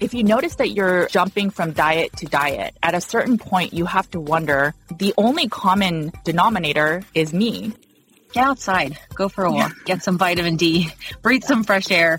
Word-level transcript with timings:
If 0.00 0.14
you 0.14 0.24
notice 0.24 0.54
that 0.54 0.70
you're 0.70 1.08
jumping 1.08 1.50
from 1.50 1.72
diet 1.72 2.16
to 2.16 2.24
diet, 2.24 2.74
at 2.82 2.94
a 2.94 3.02
certain 3.02 3.36
point, 3.36 3.74
you 3.74 3.84
have 3.84 4.10
to 4.12 4.18
wonder 4.18 4.72
the 4.96 5.12
only 5.18 5.46
common 5.46 6.10
denominator 6.24 7.02
is 7.14 7.34
me. 7.34 7.74
Get 8.32 8.46
outside, 8.46 8.98
go 9.14 9.28
for 9.28 9.44
a 9.44 9.52
walk, 9.52 9.76
get 9.84 10.02
some 10.02 10.16
vitamin 10.16 10.56
D, 10.56 10.90
breathe 11.20 11.44
some 11.44 11.64
fresh 11.64 11.90
air, 11.90 12.18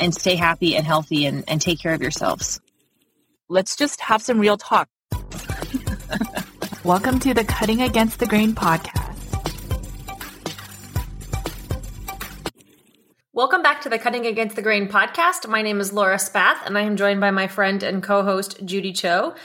and 0.00 0.12
stay 0.12 0.34
happy 0.34 0.74
and 0.74 0.84
healthy 0.84 1.24
and, 1.24 1.44
and 1.46 1.60
take 1.60 1.78
care 1.78 1.94
of 1.94 2.02
yourselves. 2.02 2.60
Let's 3.48 3.76
just 3.76 4.00
have 4.00 4.22
some 4.22 4.40
real 4.40 4.56
talk. 4.56 4.88
Welcome 6.82 7.20
to 7.20 7.32
the 7.32 7.44
Cutting 7.44 7.80
Against 7.80 8.18
the 8.18 8.26
Grain 8.26 8.54
podcast. 8.54 8.99
Welcome 13.32 13.62
back 13.62 13.82
to 13.82 13.88
the 13.88 13.96
Cutting 13.96 14.26
Against 14.26 14.56
the 14.56 14.62
Grain 14.62 14.88
podcast. 14.88 15.48
My 15.48 15.62
name 15.62 15.78
is 15.78 15.92
Laura 15.92 16.18
Spath, 16.18 16.66
and 16.66 16.76
I 16.76 16.80
am 16.80 16.96
joined 16.96 17.20
by 17.20 17.30
my 17.30 17.46
friend 17.46 17.80
and 17.84 18.02
co 18.02 18.24
host, 18.24 18.58
Judy 18.64 18.92
Cho. 18.92 19.36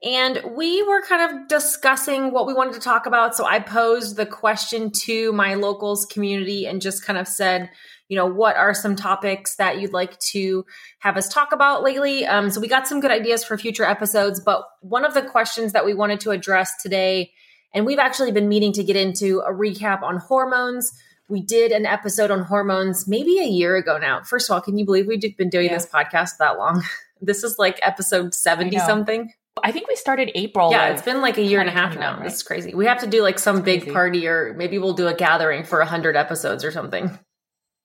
And 0.00 0.40
we 0.54 0.80
were 0.84 1.02
kind 1.02 1.28
of 1.28 1.48
discussing 1.48 2.30
what 2.30 2.46
we 2.46 2.54
wanted 2.54 2.74
to 2.74 2.80
talk 2.80 3.04
about. 3.04 3.34
So 3.34 3.44
I 3.44 3.58
posed 3.58 4.14
the 4.14 4.26
question 4.26 4.92
to 5.06 5.32
my 5.32 5.54
locals 5.54 6.06
community 6.06 6.66
and 6.66 6.80
just 6.80 7.04
kind 7.04 7.18
of 7.18 7.26
said, 7.26 7.68
you 8.06 8.16
know, 8.16 8.26
what 8.26 8.56
are 8.56 8.74
some 8.74 8.94
topics 8.94 9.56
that 9.56 9.80
you'd 9.80 9.92
like 9.92 10.16
to 10.30 10.64
have 11.00 11.16
us 11.16 11.28
talk 11.28 11.50
about 11.50 11.82
lately? 11.82 12.24
Um, 12.24 12.48
so 12.48 12.60
we 12.60 12.68
got 12.68 12.86
some 12.86 13.00
good 13.00 13.10
ideas 13.10 13.42
for 13.42 13.58
future 13.58 13.84
episodes. 13.84 14.38
But 14.38 14.62
one 14.82 15.04
of 15.04 15.14
the 15.14 15.22
questions 15.22 15.72
that 15.72 15.84
we 15.84 15.94
wanted 15.94 16.20
to 16.20 16.30
address 16.30 16.80
today, 16.80 17.32
and 17.74 17.86
we've 17.86 17.98
actually 17.98 18.30
been 18.30 18.48
meaning 18.48 18.72
to 18.74 18.84
get 18.84 18.94
into 18.94 19.40
a 19.40 19.52
recap 19.52 20.02
on 20.02 20.18
hormones 20.18 20.92
we 21.32 21.40
did 21.40 21.72
an 21.72 21.86
episode 21.86 22.30
on 22.30 22.42
hormones 22.42 23.08
maybe 23.08 23.38
a 23.38 23.46
year 23.46 23.74
ago 23.74 23.96
now. 23.96 24.22
First 24.22 24.50
of 24.50 24.54
all, 24.54 24.60
can 24.60 24.76
you 24.76 24.84
believe 24.84 25.06
we've 25.06 25.36
been 25.38 25.48
doing 25.48 25.66
yeah. 25.66 25.74
this 25.74 25.86
podcast 25.86 26.36
that 26.38 26.58
long? 26.58 26.84
This 27.24 27.44
is 27.44 27.56
like 27.56 27.78
episode 27.82 28.34
70 28.34 28.80
something. 28.80 29.32
I 29.62 29.70
think 29.70 29.86
we 29.86 29.94
started 29.94 30.32
April. 30.34 30.72
Yeah, 30.72 30.88
it's 30.88 31.02
been 31.02 31.20
like 31.20 31.38
a 31.38 31.42
year 31.42 31.60
and 31.60 31.68
a 31.68 31.72
half 31.72 31.96
now. 31.96 32.14
Right? 32.14 32.24
This 32.24 32.34
is 32.34 32.42
crazy. 32.42 32.74
We 32.74 32.86
have 32.86 32.98
to 32.98 33.06
do 33.06 33.22
like 33.22 33.38
some 33.38 33.62
big 33.62 33.92
party 33.92 34.26
or 34.26 34.54
maybe 34.54 34.80
we'll 34.80 34.94
do 34.94 35.06
a 35.06 35.14
gathering 35.14 35.62
for 35.62 35.78
100 35.78 36.16
episodes 36.16 36.64
or 36.64 36.72
something. 36.72 37.16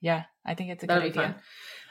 Yeah, 0.01 0.23
I 0.43 0.55
think 0.55 0.71
it's 0.71 0.83
a 0.83 0.87
That'd 0.87 1.13
good 1.13 1.19
idea. 1.21 1.35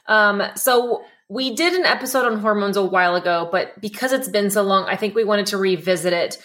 Fun. 0.08 0.40
Um, 0.42 0.56
so 0.56 1.04
we 1.28 1.54
did 1.54 1.74
an 1.74 1.86
episode 1.86 2.26
on 2.26 2.40
hormones 2.40 2.76
a 2.76 2.82
while 2.82 3.14
ago, 3.14 3.48
but 3.52 3.80
because 3.80 4.12
it's 4.12 4.28
been 4.28 4.50
so 4.50 4.64
long, 4.64 4.86
I 4.88 4.96
think 4.96 5.14
we 5.14 5.22
wanted 5.22 5.46
to 5.46 5.56
revisit 5.56 6.12
it. 6.12 6.36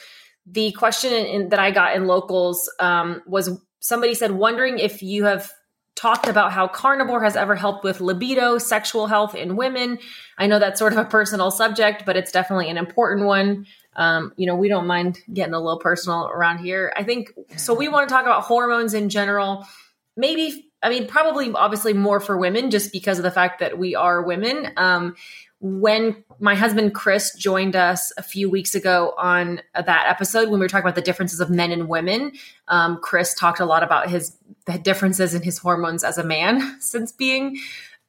The 0.45 0.71
question 0.73 1.11
in, 1.11 1.25
in, 1.25 1.49
that 1.49 1.57
I 1.57 1.71
got 1.71 1.95
in 1.95 2.05
locals 2.05 2.71
um, 2.79 3.23
was 3.25 3.59
somebody 3.81 4.13
said, 4.13 4.31
wondering 4.31 4.79
if 4.79 5.03
you 5.03 5.25
have 5.25 5.51
talked 5.95 6.27
about 6.27 6.53
how 6.53 6.67
carnivore 6.67 7.21
has 7.21 7.35
ever 7.35 7.55
helped 7.55 7.83
with 7.83 7.99
libido, 7.99 8.57
sexual 8.57 9.07
health 9.07 9.35
in 9.35 9.57
women. 9.57 9.99
I 10.37 10.47
know 10.47 10.57
that's 10.57 10.79
sort 10.79 10.93
of 10.93 10.99
a 10.99 11.05
personal 11.05 11.51
subject, 11.51 12.05
but 12.05 12.15
it's 12.15 12.31
definitely 12.31 12.69
an 12.69 12.77
important 12.77 13.27
one. 13.27 13.65
Um, 13.95 14.31
you 14.37 14.47
know, 14.47 14.55
we 14.55 14.69
don't 14.69 14.87
mind 14.87 15.19
getting 15.33 15.53
a 15.53 15.59
little 15.59 15.79
personal 15.79 16.27
around 16.27 16.59
here. 16.59 16.93
I 16.95 17.03
think 17.03 17.33
so. 17.57 17.73
We 17.73 17.89
want 17.89 18.07
to 18.07 18.13
talk 18.13 18.23
about 18.23 18.43
hormones 18.43 18.93
in 18.93 19.09
general. 19.09 19.67
Maybe, 20.15 20.71
I 20.81 20.89
mean, 20.89 21.07
probably 21.07 21.51
obviously 21.51 21.93
more 21.93 22.21
for 22.21 22.37
women 22.37 22.71
just 22.71 22.93
because 22.93 23.17
of 23.17 23.23
the 23.23 23.31
fact 23.31 23.59
that 23.59 23.77
we 23.77 23.95
are 23.95 24.21
women. 24.21 24.71
Um, 24.77 25.15
when 25.61 26.23
my 26.39 26.55
husband 26.55 26.95
Chris 26.95 27.35
joined 27.35 27.75
us 27.75 28.11
a 28.17 28.23
few 28.23 28.49
weeks 28.49 28.73
ago 28.73 29.13
on 29.17 29.61
that 29.75 30.05
episode 30.07 30.49
when 30.49 30.59
we 30.59 30.65
were 30.65 30.67
talking 30.67 30.85
about 30.85 30.95
the 30.95 31.03
differences 31.03 31.39
of 31.39 31.51
men 31.51 31.71
and 31.71 31.87
women, 31.87 32.31
um, 32.67 32.97
Chris 33.01 33.35
talked 33.35 33.59
a 33.59 33.65
lot 33.65 33.83
about 33.83 34.09
his 34.09 34.35
the 34.65 34.79
differences 34.79 35.35
in 35.35 35.43
his 35.43 35.59
hormones 35.59 36.03
as 36.03 36.17
a 36.17 36.23
man 36.23 36.77
since 36.81 37.11
being 37.11 37.57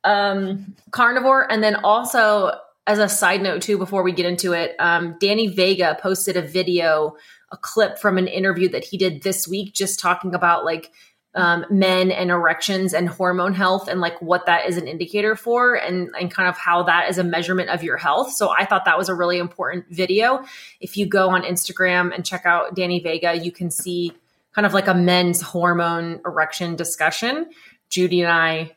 um, 0.04 0.74
carnivore, 0.90 1.50
and 1.50 1.62
then 1.62 1.76
also 1.76 2.52
as 2.86 2.98
a 2.98 3.08
side 3.08 3.42
note 3.42 3.62
too, 3.62 3.78
before 3.78 4.02
we 4.02 4.12
get 4.12 4.26
into 4.26 4.52
it, 4.54 4.74
um, 4.78 5.16
Danny 5.20 5.46
Vega 5.46 5.96
posted 6.00 6.36
a 6.36 6.42
video, 6.42 7.14
a 7.52 7.56
clip 7.56 7.98
from 7.98 8.18
an 8.18 8.26
interview 8.26 8.68
that 8.70 8.84
he 8.84 8.96
did 8.96 9.22
this 9.22 9.46
week, 9.46 9.74
just 9.74 10.00
talking 10.00 10.34
about 10.34 10.64
like 10.64 10.90
um, 11.34 11.64
men 11.70 12.10
and 12.10 12.30
erections 12.30 12.92
and 12.92 13.08
hormone 13.08 13.54
health 13.54 13.88
and 13.88 14.00
like 14.00 14.20
what 14.20 14.46
that 14.46 14.68
is 14.68 14.76
an 14.76 14.86
indicator 14.86 15.34
for 15.34 15.74
and, 15.74 16.10
and 16.18 16.30
kind 16.30 16.48
of 16.48 16.58
how 16.58 16.82
that 16.82 17.08
is 17.08 17.18
a 17.18 17.24
measurement 17.24 17.70
of 17.70 17.82
your 17.82 17.96
health. 17.96 18.32
So 18.32 18.52
I 18.56 18.66
thought 18.66 18.84
that 18.84 18.98
was 18.98 19.08
a 19.08 19.14
really 19.14 19.38
important 19.38 19.86
video. 19.88 20.44
If 20.80 20.96
you 20.96 21.06
go 21.06 21.30
on 21.30 21.42
Instagram 21.42 22.14
and 22.14 22.24
check 22.24 22.44
out 22.44 22.74
Danny 22.74 23.00
Vega, 23.00 23.34
you 23.34 23.50
can 23.50 23.70
see 23.70 24.12
kind 24.54 24.66
of 24.66 24.74
like 24.74 24.88
a 24.88 24.94
men's 24.94 25.40
hormone 25.40 26.20
erection 26.26 26.76
discussion. 26.76 27.50
Judy 27.88 28.22
and 28.22 28.30
I 28.30 28.76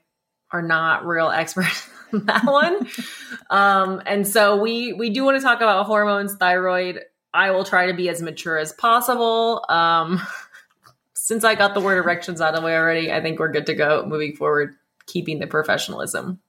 are 0.51 0.61
not 0.61 1.05
real 1.05 1.29
experts 1.29 1.89
on 2.13 2.25
that 2.25 2.45
one. 2.45 2.87
um, 3.49 4.01
and 4.05 4.25
so 4.25 4.55
we 4.55 4.93
we 4.93 5.09
do 5.09 5.25
want 5.25 5.37
to 5.37 5.43
talk 5.43 5.57
about 5.57 5.85
hormones, 5.85 6.35
thyroid. 6.35 7.01
I 7.33 7.51
will 7.51 7.65
try 7.65 7.87
to 7.87 7.93
be 7.93 8.07
as 8.07 8.21
mature 8.21 8.57
as 8.57 8.71
possible. 8.71 9.65
Um, 9.67 10.21
since 11.25 11.43
I 11.43 11.55
got 11.55 11.73
the 11.73 11.81
word 11.81 11.97
erections 11.97 12.39
out 12.39 12.53
of 12.53 12.61
the 12.61 12.65
way 12.67 12.75
already, 12.75 13.11
I 13.11 13.19
think 13.19 13.39
we're 13.39 13.51
good 13.51 13.65
to 13.65 13.73
go 13.73 14.05
moving 14.05 14.35
forward, 14.35 14.75
keeping 15.07 15.39
the 15.39 15.47
professionalism. 15.47 16.39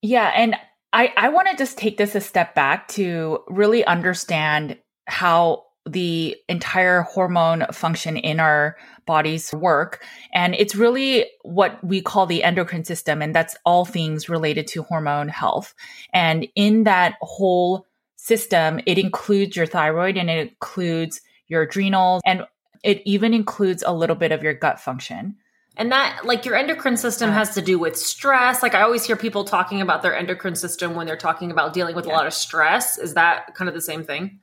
Yeah. 0.00 0.32
And 0.34 0.56
I, 0.90 1.12
I 1.18 1.28
want 1.28 1.48
to 1.50 1.56
just 1.58 1.76
take 1.76 1.98
this 1.98 2.14
a 2.14 2.20
step 2.22 2.54
back 2.54 2.88
to 2.88 3.40
really 3.48 3.84
understand 3.84 4.78
how 5.04 5.64
the 5.84 6.34
entire 6.48 7.02
hormone 7.02 7.66
function 7.72 8.16
in 8.16 8.40
our 8.40 8.78
bodies 9.04 9.52
work. 9.52 10.02
And 10.32 10.54
it's 10.54 10.74
really 10.74 11.26
what 11.42 11.84
we 11.84 12.00
call 12.00 12.24
the 12.24 12.42
endocrine 12.42 12.86
system. 12.86 13.20
And 13.20 13.34
that's 13.34 13.54
all 13.66 13.84
things 13.84 14.30
related 14.30 14.66
to 14.68 14.82
hormone 14.84 15.28
health. 15.28 15.74
And 16.14 16.48
in 16.54 16.84
that 16.84 17.16
whole 17.20 17.86
system, 18.16 18.80
it 18.86 18.96
includes 18.96 19.56
your 19.56 19.66
thyroid 19.66 20.16
and 20.16 20.30
it 20.30 20.48
includes 20.48 21.20
your 21.48 21.62
adrenals 21.62 22.22
and 22.24 22.46
it 22.82 23.02
even 23.04 23.34
includes 23.34 23.82
a 23.86 23.92
little 23.92 24.16
bit 24.16 24.32
of 24.32 24.42
your 24.42 24.54
gut 24.54 24.80
function. 24.80 25.36
And 25.76 25.92
that, 25.92 26.22
like, 26.24 26.44
your 26.44 26.56
endocrine 26.56 26.96
system 26.96 27.30
uh-huh. 27.30 27.38
has 27.38 27.54
to 27.54 27.62
do 27.62 27.78
with 27.78 27.96
stress. 27.96 28.62
Like, 28.62 28.74
I 28.74 28.82
always 28.82 29.04
hear 29.04 29.16
people 29.16 29.44
talking 29.44 29.80
about 29.80 30.02
their 30.02 30.14
endocrine 30.14 30.56
system 30.56 30.94
when 30.94 31.06
they're 31.06 31.16
talking 31.16 31.50
about 31.50 31.72
dealing 31.72 31.94
with 31.94 32.06
yeah. 32.06 32.12
a 32.12 32.16
lot 32.16 32.26
of 32.26 32.34
stress. 32.34 32.98
Is 32.98 33.14
that 33.14 33.54
kind 33.54 33.68
of 33.68 33.74
the 33.74 33.80
same 33.80 34.04
thing? 34.04 34.40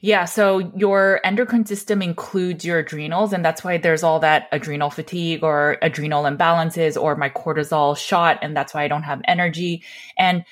Yeah. 0.00 0.24
So, 0.24 0.72
your 0.74 1.20
endocrine 1.24 1.66
system 1.66 2.00
includes 2.00 2.64
your 2.64 2.78
adrenals. 2.78 3.32
And 3.32 3.44
that's 3.44 3.64
why 3.64 3.76
there's 3.76 4.02
all 4.02 4.20
that 4.20 4.48
adrenal 4.52 4.88
fatigue 4.88 5.42
or 5.42 5.76
adrenal 5.82 6.22
imbalances 6.24 7.00
or 7.00 7.16
my 7.16 7.28
cortisol 7.28 7.96
shot. 7.96 8.38
And 8.40 8.56
that's 8.56 8.72
why 8.72 8.84
I 8.84 8.88
don't 8.88 9.02
have 9.02 9.20
energy. 9.24 9.82
And 10.16 10.44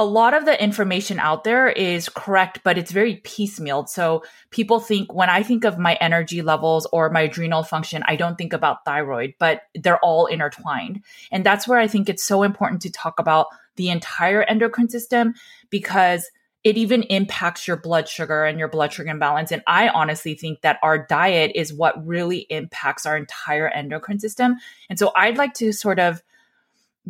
a 0.00 0.04
lot 0.04 0.32
of 0.32 0.46
the 0.46 0.64
information 0.64 1.18
out 1.18 1.44
there 1.44 1.68
is 1.68 2.08
correct, 2.08 2.60
but 2.64 2.78
it's 2.78 2.90
very 2.90 3.16
piecemeal. 3.16 3.86
So 3.86 4.24
people 4.50 4.80
think 4.80 5.12
when 5.12 5.28
I 5.28 5.42
think 5.42 5.64
of 5.64 5.78
my 5.78 5.92
energy 6.00 6.40
levels 6.40 6.86
or 6.90 7.10
my 7.10 7.20
adrenal 7.20 7.62
function, 7.62 8.02
I 8.06 8.16
don't 8.16 8.38
think 8.38 8.54
about 8.54 8.82
thyroid, 8.86 9.34
but 9.38 9.64
they're 9.74 9.98
all 9.98 10.24
intertwined. 10.24 11.04
And 11.30 11.44
that's 11.44 11.68
where 11.68 11.78
I 11.78 11.86
think 11.86 12.08
it's 12.08 12.24
so 12.24 12.42
important 12.42 12.80
to 12.80 12.90
talk 12.90 13.20
about 13.20 13.48
the 13.76 13.90
entire 13.90 14.42
endocrine 14.42 14.88
system 14.88 15.34
because 15.68 16.30
it 16.64 16.78
even 16.78 17.02
impacts 17.02 17.68
your 17.68 17.76
blood 17.76 18.08
sugar 18.08 18.44
and 18.44 18.58
your 18.58 18.68
blood 18.68 18.94
sugar 18.94 19.10
imbalance. 19.10 19.52
And 19.52 19.62
I 19.66 19.90
honestly 19.90 20.34
think 20.34 20.62
that 20.62 20.78
our 20.82 20.96
diet 20.96 21.52
is 21.54 21.74
what 21.74 22.06
really 22.06 22.46
impacts 22.48 23.04
our 23.04 23.18
entire 23.18 23.68
endocrine 23.68 24.18
system. 24.18 24.56
And 24.88 24.98
so 24.98 25.12
I'd 25.14 25.36
like 25.36 25.52
to 25.54 25.74
sort 25.74 25.98
of 25.98 26.22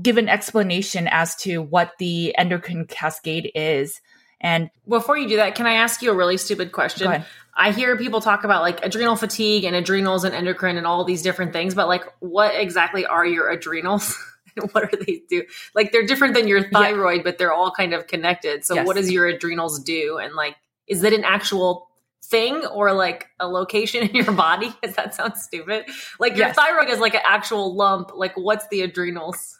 give 0.00 0.16
an 0.18 0.28
explanation 0.28 1.08
as 1.08 1.34
to 1.36 1.58
what 1.58 1.92
the 1.98 2.36
endocrine 2.36 2.86
cascade 2.86 3.50
is. 3.54 4.00
And 4.40 4.70
before 4.88 5.18
you 5.18 5.28
do 5.28 5.36
that, 5.36 5.54
can 5.54 5.66
I 5.66 5.74
ask 5.74 6.00
you 6.00 6.10
a 6.10 6.14
really 6.14 6.38
stupid 6.38 6.72
question? 6.72 7.24
I 7.54 7.72
hear 7.72 7.96
people 7.96 8.20
talk 8.20 8.44
about 8.44 8.62
like 8.62 8.84
adrenal 8.84 9.16
fatigue 9.16 9.64
and 9.64 9.76
adrenals 9.76 10.24
and 10.24 10.34
endocrine 10.34 10.76
and 10.76 10.86
all 10.86 11.04
these 11.04 11.20
different 11.20 11.52
things, 11.52 11.74
but 11.74 11.88
like 11.88 12.04
what 12.20 12.54
exactly 12.54 13.04
are 13.04 13.26
your 13.26 13.50
adrenals? 13.50 14.16
what 14.72 14.90
do 14.90 14.96
they 15.04 15.22
do? 15.28 15.44
Like 15.74 15.92
they're 15.92 16.06
different 16.06 16.34
than 16.34 16.48
your 16.48 16.68
thyroid, 16.70 17.18
yeah. 17.18 17.22
but 17.22 17.38
they're 17.38 17.52
all 17.52 17.70
kind 17.70 17.92
of 17.92 18.06
connected. 18.06 18.64
So 18.64 18.74
yes. 18.74 18.86
what 18.86 18.96
does 18.96 19.10
your 19.10 19.26
adrenals 19.26 19.82
do? 19.82 20.18
And 20.18 20.34
like, 20.34 20.56
is 20.86 21.04
it 21.04 21.12
an 21.12 21.24
actual 21.24 21.88
thing 22.24 22.64
or 22.66 22.92
like 22.92 23.26
a 23.38 23.48
location 23.48 24.02
in 24.08 24.14
your 24.14 24.32
body? 24.32 24.72
Does 24.82 24.94
that 24.96 25.14
sound 25.14 25.36
stupid? 25.36 25.84
Like 26.18 26.36
your 26.36 26.48
yes. 26.48 26.56
thyroid 26.56 26.88
is 26.88 26.98
like 26.98 27.14
an 27.14 27.22
actual 27.26 27.74
lump. 27.74 28.12
Like 28.14 28.36
what's 28.36 28.66
the 28.68 28.82
adrenals? 28.82 29.59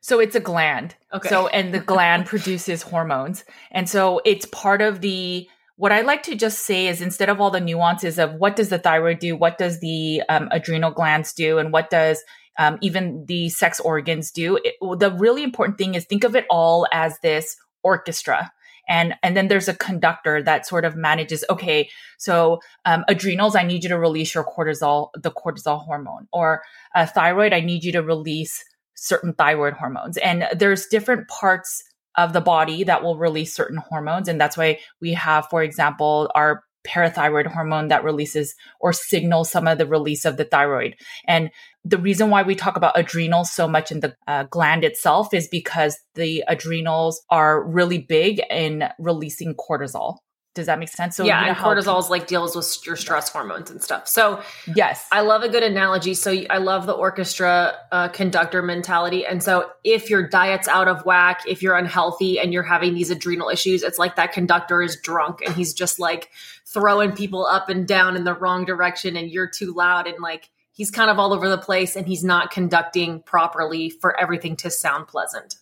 So 0.00 0.18
it's 0.18 0.34
a 0.34 0.40
gland. 0.40 0.94
Okay. 1.12 1.28
So 1.28 1.48
and 1.48 1.74
the 1.74 1.80
gland 1.80 2.26
produces 2.32 2.82
hormones. 2.82 3.44
And 3.70 3.88
so 3.88 4.20
it's 4.24 4.46
part 4.46 4.82
of 4.82 5.00
the 5.00 5.48
what 5.76 5.92
I 5.92 6.02
like 6.02 6.22
to 6.24 6.34
just 6.34 6.60
say 6.60 6.88
is 6.88 7.00
instead 7.00 7.30
of 7.30 7.40
all 7.40 7.50
the 7.50 7.60
nuances 7.60 8.18
of 8.18 8.34
what 8.34 8.54
does 8.54 8.68
the 8.68 8.78
thyroid 8.78 9.18
do, 9.18 9.34
what 9.34 9.56
does 9.56 9.80
the 9.80 10.22
um, 10.28 10.48
adrenal 10.50 10.90
glands 10.90 11.32
do, 11.32 11.56
and 11.56 11.72
what 11.72 11.88
does 11.88 12.22
um, 12.60 12.76
even 12.82 13.24
the 13.26 13.48
sex 13.48 13.80
organs 13.80 14.30
do, 14.30 14.58
it, 14.62 14.74
the 14.98 15.10
really 15.10 15.42
important 15.42 15.78
thing 15.78 15.94
is 15.94 16.04
think 16.04 16.24
of 16.24 16.36
it 16.36 16.44
all 16.50 16.86
as 16.92 17.18
this 17.20 17.56
orchestra. 17.82 18.52
And, 18.86 19.14
and 19.22 19.34
then 19.34 19.48
there's 19.48 19.68
a 19.68 19.74
conductor 19.74 20.42
that 20.42 20.66
sort 20.66 20.84
of 20.84 20.96
manages 20.96 21.44
okay 21.48 21.88
so 22.18 22.58
um, 22.84 23.04
adrenals 23.06 23.54
i 23.54 23.62
need 23.62 23.84
you 23.84 23.88
to 23.90 23.98
release 23.98 24.34
your 24.34 24.42
cortisol 24.42 25.10
the 25.14 25.30
cortisol 25.30 25.84
hormone 25.84 26.26
or 26.32 26.62
uh, 26.96 27.06
thyroid 27.06 27.52
i 27.52 27.60
need 27.60 27.84
you 27.84 27.92
to 27.92 28.02
release 28.02 28.64
certain 29.00 29.32
thyroid 29.32 29.72
hormones. 29.72 30.18
And 30.18 30.46
there's 30.54 30.86
different 30.86 31.26
parts 31.28 31.82
of 32.16 32.32
the 32.32 32.40
body 32.40 32.84
that 32.84 33.02
will 33.02 33.16
release 33.16 33.54
certain 33.54 33.78
hormones. 33.78 34.28
And 34.28 34.40
that's 34.40 34.56
why 34.56 34.80
we 35.00 35.14
have, 35.14 35.46
for 35.48 35.62
example, 35.62 36.30
our 36.34 36.62
parathyroid 36.86 37.46
hormone 37.46 37.88
that 37.88 38.04
releases 38.04 38.54
or 38.80 38.92
signals 38.92 39.50
some 39.50 39.66
of 39.66 39.78
the 39.78 39.86
release 39.86 40.24
of 40.24 40.36
the 40.36 40.44
thyroid. 40.44 40.96
And 41.26 41.50
the 41.84 41.98
reason 41.98 42.30
why 42.30 42.42
we 42.42 42.54
talk 42.54 42.76
about 42.76 42.98
adrenals 42.98 43.50
so 43.50 43.66
much 43.66 43.90
in 43.90 44.00
the 44.00 44.14
uh, 44.26 44.44
gland 44.44 44.84
itself 44.84 45.32
is 45.32 45.48
because 45.48 45.98
the 46.14 46.44
adrenals 46.46 47.22
are 47.30 47.66
really 47.66 47.98
big 47.98 48.40
in 48.50 48.84
releasing 48.98 49.54
cortisol. 49.54 50.18
Does 50.52 50.66
that 50.66 50.80
make 50.80 50.88
sense? 50.88 51.16
So 51.16 51.24
yeah, 51.24 51.46
and 51.46 51.56
cortisol 51.56 52.00
is 52.00 52.10
like 52.10 52.26
deals 52.26 52.56
with 52.56 52.84
your 52.84 52.96
stress 52.96 53.28
hormones 53.28 53.70
and 53.70 53.80
stuff. 53.80 54.08
So 54.08 54.42
yes, 54.74 55.06
I 55.12 55.20
love 55.20 55.42
a 55.42 55.48
good 55.48 55.62
analogy. 55.62 56.14
So 56.14 56.34
I 56.50 56.58
love 56.58 56.86
the 56.86 56.92
orchestra 56.92 57.74
uh, 57.92 58.08
conductor 58.08 58.60
mentality. 58.60 59.24
And 59.24 59.44
so 59.44 59.70
if 59.84 60.10
your 60.10 60.26
diet's 60.26 60.66
out 60.66 60.88
of 60.88 61.06
whack, 61.06 61.42
if 61.46 61.62
you're 61.62 61.76
unhealthy 61.76 62.40
and 62.40 62.52
you're 62.52 62.64
having 62.64 62.94
these 62.94 63.10
adrenal 63.10 63.48
issues, 63.48 63.84
it's 63.84 63.98
like 63.98 64.16
that 64.16 64.32
conductor 64.32 64.82
is 64.82 65.00
drunk 65.00 65.40
and 65.46 65.54
he's 65.54 65.72
just 65.72 66.00
like 66.00 66.30
throwing 66.66 67.12
people 67.12 67.46
up 67.46 67.68
and 67.68 67.86
down 67.86 68.16
in 68.16 68.24
the 68.24 68.34
wrong 68.34 68.64
direction, 68.64 69.16
and 69.16 69.30
you're 69.30 69.50
too 69.50 69.72
loud 69.72 70.08
and 70.08 70.20
like 70.20 70.50
he's 70.72 70.90
kind 70.90 71.10
of 71.10 71.18
all 71.20 71.32
over 71.32 71.48
the 71.48 71.58
place 71.58 71.94
and 71.94 72.08
he's 72.08 72.24
not 72.24 72.50
conducting 72.50 73.22
properly 73.22 73.88
for 73.88 74.18
everything 74.18 74.56
to 74.56 74.70
sound 74.70 75.06
pleasant 75.06 75.58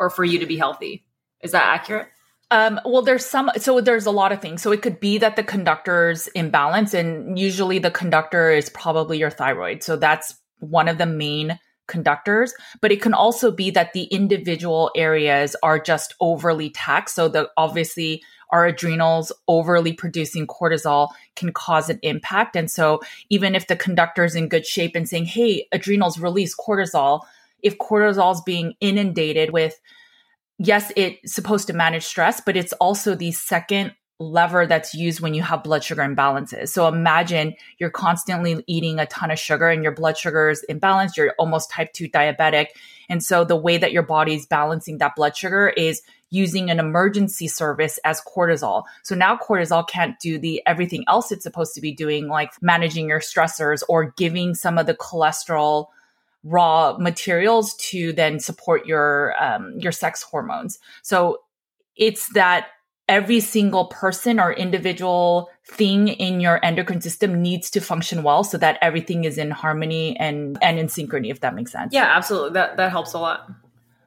or 0.00 0.10
for 0.10 0.24
you 0.24 0.40
to 0.40 0.46
be 0.46 0.56
healthy. 0.56 1.04
Is 1.42 1.52
that 1.52 1.64
accurate? 1.64 2.08
Um, 2.50 2.80
well, 2.84 3.02
there's 3.02 3.26
some, 3.26 3.50
so 3.56 3.80
there's 3.80 4.06
a 4.06 4.10
lot 4.10 4.32
of 4.32 4.40
things. 4.40 4.62
So 4.62 4.70
it 4.70 4.82
could 4.82 5.00
be 5.00 5.18
that 5.18 5.36
the 5.36 5.42
conductor's 5.42 6.28
imbalance, 6.28 6.94
and 6.94 7.38
usually 7.38 7.78
the 7.78 7.90
conductor 7.90 8.50
is 8.50 8.68
probably 8.70 9.18
your 9.18 9.30
thyroid. 9.30 9.82
So 9.82 9.96
that's 9.96 10.34
one 10.60 10.88
of 10.88 10.98
the 10.98 11.06
main 11.06 11.58
conductors, 11.88 12.52
but 12.80 12.92
it 12.92 13.02
can 13.02 13.14
also 13.14 13.50
be 13.50 13.70
that 13.70 13.92
the 13.92 14.04
individual 14.04 14.90
areas 14.96 15.56
are 15.62 15.78
just 15.78 16.14
overly 16.20 16.70
taxed. 16.70 17.14
So 17.14 17.28
the 17.28 17.50
obviously 17.56 18.22
our 18.50 18.66
adrenals 18.66 19.32
overly 19.48 19.92
producing 19.92 20.46
cortisol 20.46 21.08
can 21.34 21.52
cause 21.52 21.90
an 21.90 21.98
impact. 22.02 22.56
And 22.56 22.70
so 22.70 23.00
even 23.28 23.54
if 23.54 23.66
the 23.66 23.76
conductor 23.76 24.24
is 24.24 24.36
in 24.36 24.48
good 24.48 24.66
shape 24.66 24.94
and 24.94 25.08
saying, 25.08 25.26
Hey, 25.26 25.66
adrenals 25.72 26.18
release 26.18 26.54
cortisol, 26.56 27.22
if 27.62 27.78
cortisol 27.78 28.34
is 28.34 28.40
being 28.42 28.74
inundated 28.80 29.50
with 29.50 29.80
yes, 30.58 30.92
it's 30.96 31.34
supposed 31.34 31.66
to 31.68 31.72
manage 31.72 32.04
stress, 32.04 32.40
but 32.40 32.56
it's 32.56 32.72
also 32.74 33.14
the 33.14 33.32
second 33.32 33.92
lever 34.18 34.66
that's 34.66 34.94
used 34.94 35.20
when 35.20 35.34
you 35.34 35.42
have 35.42 35.62
blood 35.62 35.84
sugar 35.84 36.02
imbalances. 36.02 36.70
So 36.70 36.88
imagine 36.88 37.54
you're 37.78 37.90
constantly 37.90 38.62
eating 38.66 38.98
a 38.98 39.06
ton 39.06 39.30
of 39.30 39.38
sugar 39.38 39.68
and 39.68 39.82
your 39.82 39.92
blood 39.92 40.16
sugar 40.16 40.48
is 40.48 40.64
imbalanced, 40.70 41.16
you're 41.16 41.34
almost 41.38 41.70
type 41.70 41.92
2 41.92 42.08
diabetic. 42.08 42.68
And 43.10 43.22
so 43.22 43.44
the 43.44 43.56
way 43.56 43.76
that 43.76 43.92
your 43.92 44.02
body's 44.02 44.46
balancing 44.46 44.98
that 44.98 45.16
blood 45.16 45.36
sugar 45.36 45.68
is 45.68 46.00
using 46.30 46.70
an 46.70 46.80
emergency 46.80 47.46
service 47.46 47.98
as 48.04 48.20
cortisol. 48.22 48.84
So 49.02 49.14
now 49.14 49.36
cortisol 49.36 49.86
can't 49.86 50.18
do 50.18 50.38
the 50.38 50.62
everything 50.66 51.04
else 51.08 51.30
it's 51.30 51.44
supposed 51.44 51.74
to 51.74 51.80
be 51.80 51.92
doing 51.92 52.26
like 52.26 52.50
managing 52.62 53.08
your 53.08 53.20
stressors 53.20 53.82
or 53.88 54.12
giving 54.16 54.54
some 54.54 54.78
of 54.78 54.86
the 54.86 54.94
cholesterol 54.94 55.88
raw 56.46 56.96
materials 56.98 57.74
to 57.74 58.12
then 58.12 58.38
support 58.38 58.86
your 58.86 59.34
um, 59.42 59.78
your 59.78 59.92
sex 59.92 60.22
hormones. 60.22 60.78
So 61.02 61.38
it's 61.96 62.32
that 62.34 62.68
every 63.08 63.40
single 63.40 63.86
person 63.86 64.40
or 64.40 64.52
individual 64.52 65.48
thing 65.68 66.08
in 66.08 66.40
your 66.40 66.64
endocrine 66.64 67.00
system 67.00 67.40
needs 67.40 67.70
to 67.70 67.80
function 67.80 68.22
well 68.22 68.44
so 68.44 68.58
that 68.58 68.78
everything 68.82 69.24
is 69.24 69.38
in 69.38 69.50
harmony 69.50 70.16
and 70.18 70.58
and 70.62 70.78
in 70.78 70.86
synchrony 70.86 71.30
if 71.30 71.40
that 71.40 71.54
makes 71.54 71.72
sense. 71.72 71.92
Yeah, 71.92 72.16
absolutely. 72.16 72.52
That 72.52 72.76
that 72.76 72.90
helps 72.90 73.12
a 73.12 73.18
lot. 73.18 73.50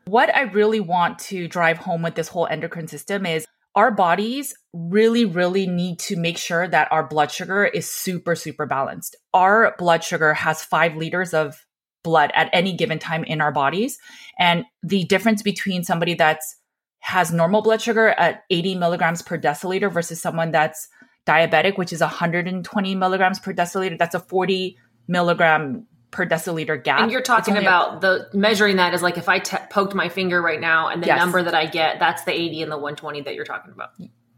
What 0.06 0.36
I 0.36 0.42
really 0.42 0.80
want 0.80 1.20
to 1.20 1.48
drive 1.48 1.78
home 1.78 2.02
with 2.02 2.16
this 2.16 2.28
whole 2.28 2.48
endocrine 2.48 2.88
system 2.88 3.26
is 3.26 3.46
our 3.76 3.92
bodies 3.92 4.56
really, 4.74 5.26
really 5.26 5.68
need 5.68 6.00
to 6.00 6.16
make 6.16 6.38
sure 6.38 6.68
that 6.68 6.92
our 6.92 7.08
blood 7.08 7.32
sugar 7.32 7.64
is 7.64 7.90
super, 7.90 8.36
super 8.36 8.66
balanced. 8.66 9.16
Our 9.34 9.76
blood 9.78 10.04
sugar 10.04 10.34
has 10.34 10.64
five 10.64 10.96
liters 10.96 11.34
of 11.34 11.66
blood 12.04 12.32
at 12.34 12.50
any 12.54 12.74
given 12.74 13.00
time 13.00 13.24
in 13.24 13.42
our 13.42 13.52
bodies. 13.52 13.98
And 14.38 14.66
the 14.84 15.04
difference 15.06 15.42
between 15.42 15.84
somebody 15.84 16.14
that's 16.14 16.56
has 17.00 17.32
normal 17.32 17.62
blood 17.62 17.82
sugar 17.82 18.10
at 18.10 18.44
80 18.50 18.76
milligrams 18.76 19.22
per 19.22 19.38
deciliter 19.38 19.92
versus 19.92 20.22
someone 20.22 20.52
that's 20.52 20.88
diabetic, 21.26 21.78
which 21.78 21.94
is 21.94 22.02
120 22.02 22.96
milligrams 22.96 23.40
per 23.40 23.54
deciliter, 23.54 23.98
that's 23.98 24.16
a 24.16 24.20
40 24.20 24.78
milligram 25.08 25.88
per 26.12 26.26
deciliter 26.26 26.82
gap. 26.82 27.02
And 27.02 27.12
you're 27.12 27.22
talking 27.22 27.58
about 27.58 27.98
a, 28.04 28.28
the 28.32 28.38
measuring 28.38 28.78
that 28.78 28.94
is 28.94 29.02
like 29.02 29.18
if 29.18 29.30
I 29.30 29.40
poked 29.40 29.94
my 29.94 30.10
finger 30.10 30.42
right 30.42 30.60
now 30.60 30.88
and 30.88 31.04
the 31.04 31.08
yes. 31.08 31.20
number 31.20 31.44
that 31.44 31.54
I 31.54 31.68
get, 31.68 32.00
that's 32.00 32.24
the 32.24 32.34
80 32.34 32.64
and 32.64 32.72
the 32.72 32.78
120 32.78 33.22
that 33.22 33.36
you're 33.36 33.46
talking 33.46 33.72
about. 33.72 33.92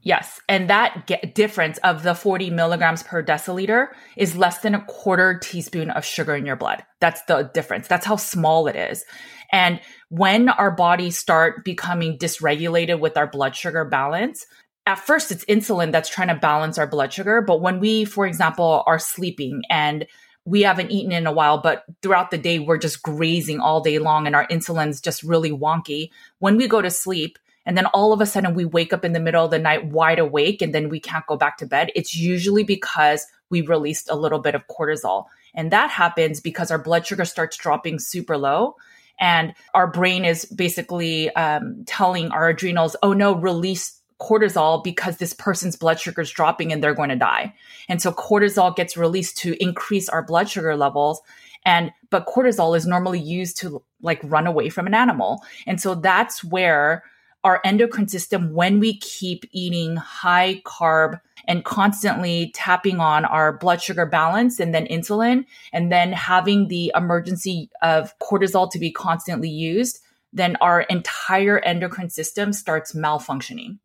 Yes. 0.04 0.40
And 0.50 0.70
that 0.70 1.06
get 1.06 1.36
difference 1.36 1.78
of 1.80 2.02
the 2.02 2.16
40 2.16 2.50
milligrams 2.50 3.04
per 3.04 3.24
deciliter 3.24 3.88
is 4.18 4.36
less 4.36 4.60
than 4.60 4.74
a 4.74 4.84
quarter 4.86 5.38
teaspoon 5.38 5.92
of 5.92 6.04
sugar 6.04 6.36
in 6.36 6.46
your 6.46 6.56
blood. 6.56 6.84
That's 7.00 7.22
the 7.24 7.52
difference. 7.54 7.88
That's 7.88 8.06
how 8.06 8.16
small 8.16 8.68
it 8.68 8.76
is. 8.76 9.06
And 9.52 9.80
when 10.10 10.50
our 10.50 10.72
bodies 10.72 11.20
start 11.20 11.64
becoming 11.64 12.18
dysregulated 12.18 13.00
with 13.00 13.16
our 13.16 13.28
blood 13.28 13.56
sugar 13.56 13.86
balance, 13.86 14.46
at 14.88 15.00
first 15.00 15.32
it's 15.32 15.46
insulin 15.46 15.92
that's 15.92 16.10
trying 16.10 16.30
to 16.30 16.36
balance 16.36 16.80
our 16.80 16.88
blood 16.88 17.14
sugar. 17.14 17.42
But 17.42 17.62
when 17.62 17.80
we, 17.80 18.06
for 18.06 18.26
example, 18.26 18.84
are 18.88 19.00
sleeping 19.00 19.62
and 19.70 20.08
we 20.46 20.64
haven't 20.64 20.90
eaten 20.90 21.12
in 21.12 21.28
a 21.28 21.32
while, 21.32 21.60
but 21.60 21.84
throughout 22.02 22.32
the 22.32 22.38
day, 22.40 22.58
we're 22.58 22.80
just 22.80 23.04
grazing 23.04 23.60
all 23.60 23.82
day 23.82 24.00
long 24.00 24.26
and 24.26 24.36
our 24.36 24.48
insulin's 24.48 25.00
just 25.00 25.22
really 25.22 25.52
wonky. 25.52 26.10
When 26.40 26.58
we 26.58 26.68
go 26.68 26.82
to 26.82 26.90
sleep, 26.90 27.38
and 27.66 27.78
then 27.78 27.86
all 27.88 28.14
of 28.14 28.22
a 28.22 28.26
sudden 28.26 28.54
we 28.54 28.66
wake 28.66 28.94
up 28.94 29.06
in 29.06 29.14
the 29.14 29.20
middle 29.20 29.46
of 29.46 29.52
the 29.52 29.60
night 29.60 29.86
wide 29.88 30.20
awake 30.20 30.62
and 30.62 30.74
then 30.74 30.90
we 30.90 31.00
can't 31.00 31.28
go 31.28 31.38
back 31.38 31.58
to 31.58 31.66
bed, 31.66 31.92
it's 31.96 32.16
usually 32.16 32.64
because 32.64 33.26
we 33.50 33.62
released 33.62 34.10
a 34.10 34.16
little 34.16 34.40
bit 34.40 34.56
of 34.56 34.66
cortisol. 34.68 35.26
And 35.54 35.72
that 35.72 35.90
happens 35.90 36.40
because 36.40 36.72
our 36.72 36.80
blood 36.80 37.06
sugar 37.06 37.26
starts 37.26 37.58
dropping 37.58 38.00
super 38.00 38.38
low. 38.38 38.76
And 39.20 39.54
our 39.74 39.86
brain 39.86 40.26
is 40.26 40.46
basically 40.46 41.30
um, 41.36 41.84
telling 41.86 42.32
our 42.32 42.50
adrenals, 42.50 42.96
oh 43.04 43.14
no, 43.14 43.36
release 43.36 44.02
cortisol 44.20 44.84
because 44.84 45.18
this 45.18 45.34
person's 45.34 45.76
blood 45.76 46.00
sugar 46.00 46.22
is 46.22 46.32
dropping 46.32 46.72
and 46.72 46.84
they're 46.84 46.96
going 46.96 47.10
to 47.10 47.16
die. 47.16 47.54
And 47.90 48.02
so 48.02 48.12
cortisol 48.12 48.76
gets 48.76 48.96
released 48.96 49.38
to 49.40 49.62
increase 49.62 50.08
our 50.10 50.24
blood 50.24 50.50
sugar 50.50 50.76
levels. 50.76 51.22
And, 51.66 51.92
but 52.10 52.26
cortisol 52.26 52.76
is 52.76 52.88
normally 52.88 53.20
used 53.20 53.58
to 53.60 53.84
like 54.02 54.20
run 54.24 54.48
away 54.48 54.70
from 54.70 54.88
an 54.88 54.94
animal. 54.94 55.44
And 55.68 55.80
so 55.80 55.94
that's 55.96 56.44
where 56.44 57.04
our 57.44 57.62
endocrine 57.66 58.08
system 58.08 58.54
when 58.54 58.80
we 58.80 58.98
keep 58.98 59.46
eating 59.52 59.96
high 59.96 60.62
carb 60.66 61.20
and 61.48 61.66
constantly 61.66 62.52
tapping 62.54 63.00
on 63.00 63.26
our 63.26 63.54
blood 63.58 63.82
sugar 63.82 64.06
balance 64.06 64.60
and 64.60 64.74
then 64.74 64.86
insulin 64.88 65.46
and 65.74 65.92
then 65.92 66.14
having 66.14 66.68
the 66.68 66.92
emergency 66.96 67.70
of 67.82 68.18
cortisol 68.20 68.70
to 68.72 68.80
be 68.80 68.92
constantly 68.92 69.50
used, 69.50 70.00
then 70.32 70.56
our 70.62 70.82
entire 70.82 71.60
endocrine 71.60 72.10
system 72.10 72.54
starts 72.54 72.94
malfunctioning. 72.94 73.78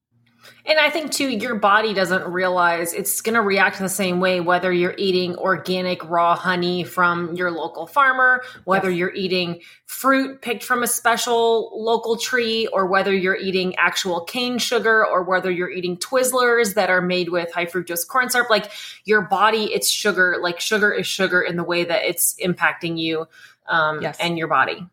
And 0.65 0.79
I 0.79 0.91
think 0.91 1.13
too, 1.13 1.29
your 1.29 1.55
body 1.55 1.95
doesn't 1.95 2.25
realize 2.25 2.93
it's 2.93 3.21
going 3.21 3.35
to 3.35 3.41
react 3.41 3.79
in 3.79 3.85
the 3.85 3.89
same 3.89 4.21
way 4.21 4.41
whether 4.41 4.73
you're 4.73 4.95
eating 4.99 5.37
organic 5.37 6.05
raw 6.09 6.35
honey 6.35 6.83
from 6.83 7.35
your 7.35 7.51
local 7.51 7.87
farmer, 7.87 8.43
whether 8.65 8.91
yes. 8.91 8.99
you're 8.99 9.15
eating 9.15 9.61
fruit 9.85 10.43
picked 10.43 10.65
from 10.65 10.83
a 10.83 10.87
special 10.87 11.71
local 11.75 12.17
tree, 12.17 12.67
or 12.73 12.87
whether 12.87 13.15
you're 13.15 13.37
eating 13.37 13.77
actual 13.77 14.23
cane 14.23 14.59
sugar, 14.59 15.07
or 15.07 15.23
whether 15.23 15.51
you're 15.51 15.71
eating 15.71 15.97
Twizzlers 15.97 16.75
that 16.75 16.91
are 16.91 17.01
made 17.01 17.29
with 17.29 17.53
high 17.53 17.67
fructose 17.67 18.07
corn 18.07 18.29
syrup. 18.29 18.51
Like 18.51 18.71
your 19.05 19.23
body, 19.23 19.73
it's 19.73 19.89
sugar. 19.89 20.37
Like 20.41 20.61
sugar 20.61 20.93
is 20.93 21.07
sugar 21.07 21.41
in 21.41 21.57
the 21.57 21.65
way 21.65 21.85
that 21.85 22.03
it's 22.05 22.35
impacting 22.43 22.99
you 22.99 23.29
um, 23.69 24.03
yes. 24.03 24.17
and 24.21 24.37
your 24.37 24.49
body. 24.49 24.87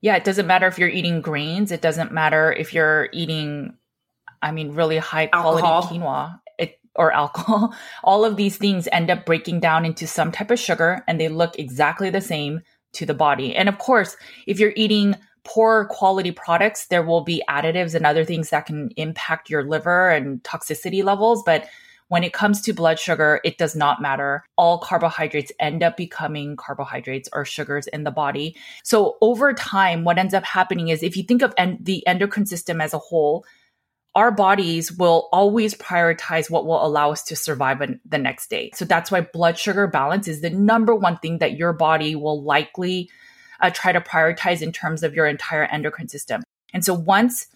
Yeah, 0.00 0.16
it 0.16 0.24
doesn't 0.24 0.46
matter 0.46 0.66
if 0.66 0.78
you're 0.78 0.88
eating 0.88 1.20
grains. 1.20 1.72
It 1.72 1.80
doesn't 1.80 2.12
matter 2.12 2.52
if 2.52 2.72
you're 2.72 3.08
eating 3.12 3.74
I 4.42 4.52
mean, 4.52 4.72
really 4.72 4.98
high 4.98 5.26
quality 5.26 5.66
alcohol. 5.66 5.98
quinoa 5.98 6.40
it, 6.58 6.78
or 6.94 7.12
alcohol. 7.12 7.74
All 8.04 8.24
of 8.24 8.36
these 8.36 8.56
things 8.56 8.88
end 8.92 9.10
up 9.10 9.24
breaking 9.24 9.60
down 9.60 9.84
into 9.84 10.06
some 10.06 10.32
type 10.32 10.50
of 10.50 10.58
sugar 10.58 11.04
and 11.06 11.20
they 11.20 11.28
look 11.28 11.58
exactly 11.58 12.10
the 12.10 12.20
same 12.20 12.60
to 12.92 13.06
the 13.06 13.14
body. 13.14 13.54
And 13.54 13.68
of 13.68 13.78
course, 13.78 14.16
if 14.46 14.58
you're 14.58 14.72
eating 14.76 15.14
poor 15.44 15.86
quality 15.86 16.30
products, 16.30 16.86
there 16.86 17.02
will 17.02 17.22
be 17.22 17.42
additives 17.48 17.94
and 17.94 18.04
other 18.04 18.24
things 18.24 18.50
that 18.50 18.66
can 18.66 18.90
impact 18.96 19.48
your 19.48 19.64
liver 19.64 20.10
and 20.10 20.42
toxicity 20.42 21.02
levels. 21.02 21.42
But 21.44 21.68
when 22.08 22.24
it 22.24 22.32
comes 22.32 22.62
to 22.62 22.72
blood 22.72 22.98
sugar, 22.98 23.40
it 23.44 23.58
does 23.58 23.76
not 23.76 24.00
matter. 24.00 24.44
All 24.56 24.78
carbohydrates 24.78 25.52
end 25.60 25.82
up 25.82 25.96
becoming 25.96 26.56
carbohydrates 26.56 27.28
or 27.32 27.44
sugars 27.44 27.86
in 27.86 28.04
the 28.04 28.10
body. 28.10 28.56
So 28.82 29.16
over 29.20 29.52
time, 29.52 30.04
what 30.04 30.18
ends 30.18 30.34
up 30.34 30.44
happening 30.44 30.88
is 30.88 31.02
if 31.02 31.16
you 31.16 31.22
think 31.22 31.42
of 31.42 31.52
en- 31.58 31.78
the 31.80 32.06
endocrine 32.06 32.46
system 32.46 32.80
as 32.80 32.94
a 32.94 32.98
whole, 32.98 33.44
our 34.14 34.30
bodies 34.30 34.90
will 34.92 35.28
always 35.32 35.74
prioritize 35.74 36.50
what 36.50 36.66
will 36.66 36.84
allow 36.84 37.12
us 37.12 37.22
to 37.24 37.36
survive 37.36 37.80
the 38.08 38.18
next 38.18 38.50
day. 38.50 38.70
So 38.74 38.84
that's 38.84 39.10
why 39.10 39.20
blood 39.20 39.58
sugar 39.58 39.86
balance 39.86 40.26
is 40.26 40.40
the 40.40 40.50
number 40.50 40.94
one 40.94 41.18
thing 41.18 41.38
that 41.38 41.56
your 41.56 41.72
body 41.72 42.16
will 42.16 42.42
likely 42.42 43.10
uh, 43.60 43.70
try 43.70 43.92
to 43.92 44.00
prioritize 44.00 44.62
in 44.62 44.72
terms 44.72 45.02
of 45.02 45.14
your 45.14 45.26
entire 45.26 45.64
endocrine 45.64 46.08
system. 46.08 46.42
And 46.72 46.84
so 46.84 46.94
once 46.94 47.46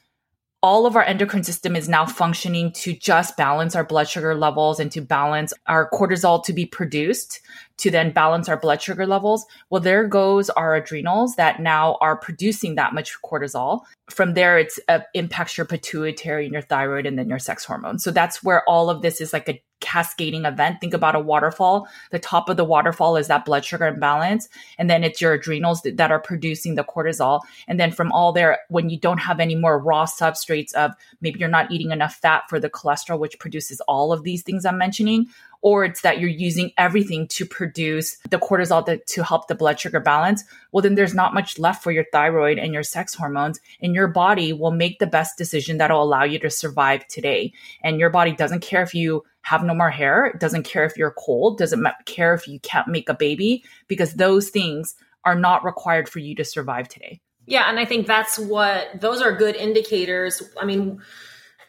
all 0.62 0.86
of 0.86 0.94
our 0.94 1.02
endocrine 1.02 1.42
system 1.42 1.74
is 1.74 1.88
now 1.88 2.06
functioning 2.06 2.70
to 2.70 2.92
just 2.92 3.36
balance 3.36 3.74
our 3.74 3.82
blood 3.82 4.08
sugar 4.08 4.34
levels 4.34 4.78
and 4.78 4.92
to 4.92 5.00
balance 5.00 5.52
our 5.66 5.90
cortisol 5.90 6.42
to 6.44 6.52
be 6.52 6.64
produced 6.64 7.40
to 7.78 7.90
then 7.90 8.12
balance 8.12 8.48
our 8.48 8.56
blood 8.56 8.80
sugar 8.80 9.06
levels. 9.06 9.44
Well, 9.70 9.80
there 9.80 10.06
goes 10.06 10.50
our 10.50 10.76
adrenals 10.76 11.34
that 11.34 11.60
now 11.60 11.98
are 12.00 12.16
producing 12.16 12.76
that 12.76 12.94
much 12.94 13.20
cortisol. 13.22 13.80
From 14.08 14.34
there, 14.34 14.56
it 14.56 14.72
uh, 14.88 15.00
impacts 15.14 15.56
your 15.56 15.66
pituitary 15.66 16.44
and 16.44 16.52
your 16.52 16.62
thyroid 16.62 17.06
and 17.06 17.18
then 17.18 17.28
your 17.28 17.40
sex 17.40 17.64
hormones. 17.64 18.04
So 18.04 18.12
that's 18.12 18.42
where 18.44 18.62
all 18.68 18.88
of 18.88 19.02
this 19.02 19.20
is 19.20 19.32
like 19.32 19.48
a 19.48 19.60
cascading 19.82 20.46
event. 20.46 20.80
Think 20.80 20.94
about 20.94 21.14
a 21.14 21.20
waterfall. 21.20 21.86
The 22.10 22.18
top 22.18 22.48
of 22.48 22.56
the 22.56 22.64
waterfall 22.64 23.16
is 23.16 23.26
that 23.26 23.44
blood 23.44 23.66
sugar 23.66 23.86
imbalance. 23.86 24.48
And 24.78 24.88
then 24.88 25.04
it's 25.04 25.20
your 25.20 25.34
adrenals 25.34 25.82
that, 25.82 25.98
that 25.98 26.10
are 26.10 26.20
producing 26.20 26.76
the 26.76 26.84
cortisol. 26.84 27.40
And 27.68 27.78
then 27.78 27.92
from 27.92 28.10
all 28.12 28.32
there, 28.32 28.60
when 28.70 28.88
you 28.88 28.98
don't 28.98 29.18
have 29.18 29.40
any 29.40 29.54
more 29.54 29.78
raw 29.78 30.06
substrates 30.06 30.72
of 30.72 30.92
maybe 31.20 31.38
you're 31.38 31.48
not 31.50 31.70
eating 31.70 31.90
enough 31.90 32.14
fat 32.14 32.44
for 32.48 32.58
the 32.58 32.70
cholesterol, 32.70 33.18
which 33.18 33.38
produces 33.38 33.80
all 33.82 34.12
of 34.12 34.22
these 34.22 34.42
things 34.42 34.64
I'm 34.64 34.78
mentioning, 34.78 35.26
or 35.62 35.84
it's 35.84 36.00
that 36.00 36.18
you're 36.18 36.28
using 36.28 36.72
everything 36.76 37.28
to 37.28 37.46
produce 37.46 38.16
the 38.30 38.38
cortisol 38.38 38.84
to, 38.84 38.98
to 38.98 39.22
help 39.22 39.46
the 39.46 39.54
blood 39.54 39.78
sugar 39.78 40.00
balance, 40.00 40.44
well, 40.72 40.82
then 40.82 40.96
there's 40.96 41.14
not 41.14 41.34
much 41.34 41.58
left 41.58 41.82
for 41.82 41.92
your 41.92 42.04
thyroid 42.12 42.58
and 42.58 42.72
your 42.72 42.82
sex 42.82 43.14
hormones, 43.14 43.60
and 43.80 43.94
your 43.94 44.08
body 44.08 44.52
will 44.52 44.72
make 44.72 44.98
the 44.98 45.06
best 45.06 45.38
decision 45.38 45.78
that'll 45.78 46.02
allow 46.02 46.24
you 46.24 46.38
to 46.40 46.50
survive 46.50 47.06
today. 47.06 47.52
And 47.82 48.00
your 48.00 48.10
body 48.10 48.32
doesn't 48.32 48.60
care 48.60 48.82
if 48.82 48.94
you 48.94 49.24
have 49.42 49.64
no 49.64 49.74
more 49.74 49.90
hair, 49.90 50.26
it 50.26 50.40
doesn't 50.40 50.64
care 50.64 50.84
if 50.84 50.96
you're 50.96 51.14
cold, 51.18 51.58
doesn't 51.58 51.86
care 52.06 52.34
if 52.34 52.48
you 52.48 52.60
can't 52.60 52.88
make 52.88 53.08
a 53.08 53.14
baby, 53.14 53.64
because 53.88 54.14
those 54.14 54.50
things 54.50 54.94
are 55.24 55.34
not 55.34 55.64
required 55.64 56.08
for 56.08 56.18
you 56.18 56.34
to 56.34 56.44
survive 56.44 56.88
today. 56.88 57.20
Yeah, 57.46 57.68
and 57.68 57.78
I 57.78 57.84
think 57.84 58.06
that's 58.06 58.38
what 58.38 59.00
those 59.00 59.20
are 59.20 59.36
good 59.36 59.56
indicators. 59.56 60.42
I 60.60 60.64
mean, 60.64 61.02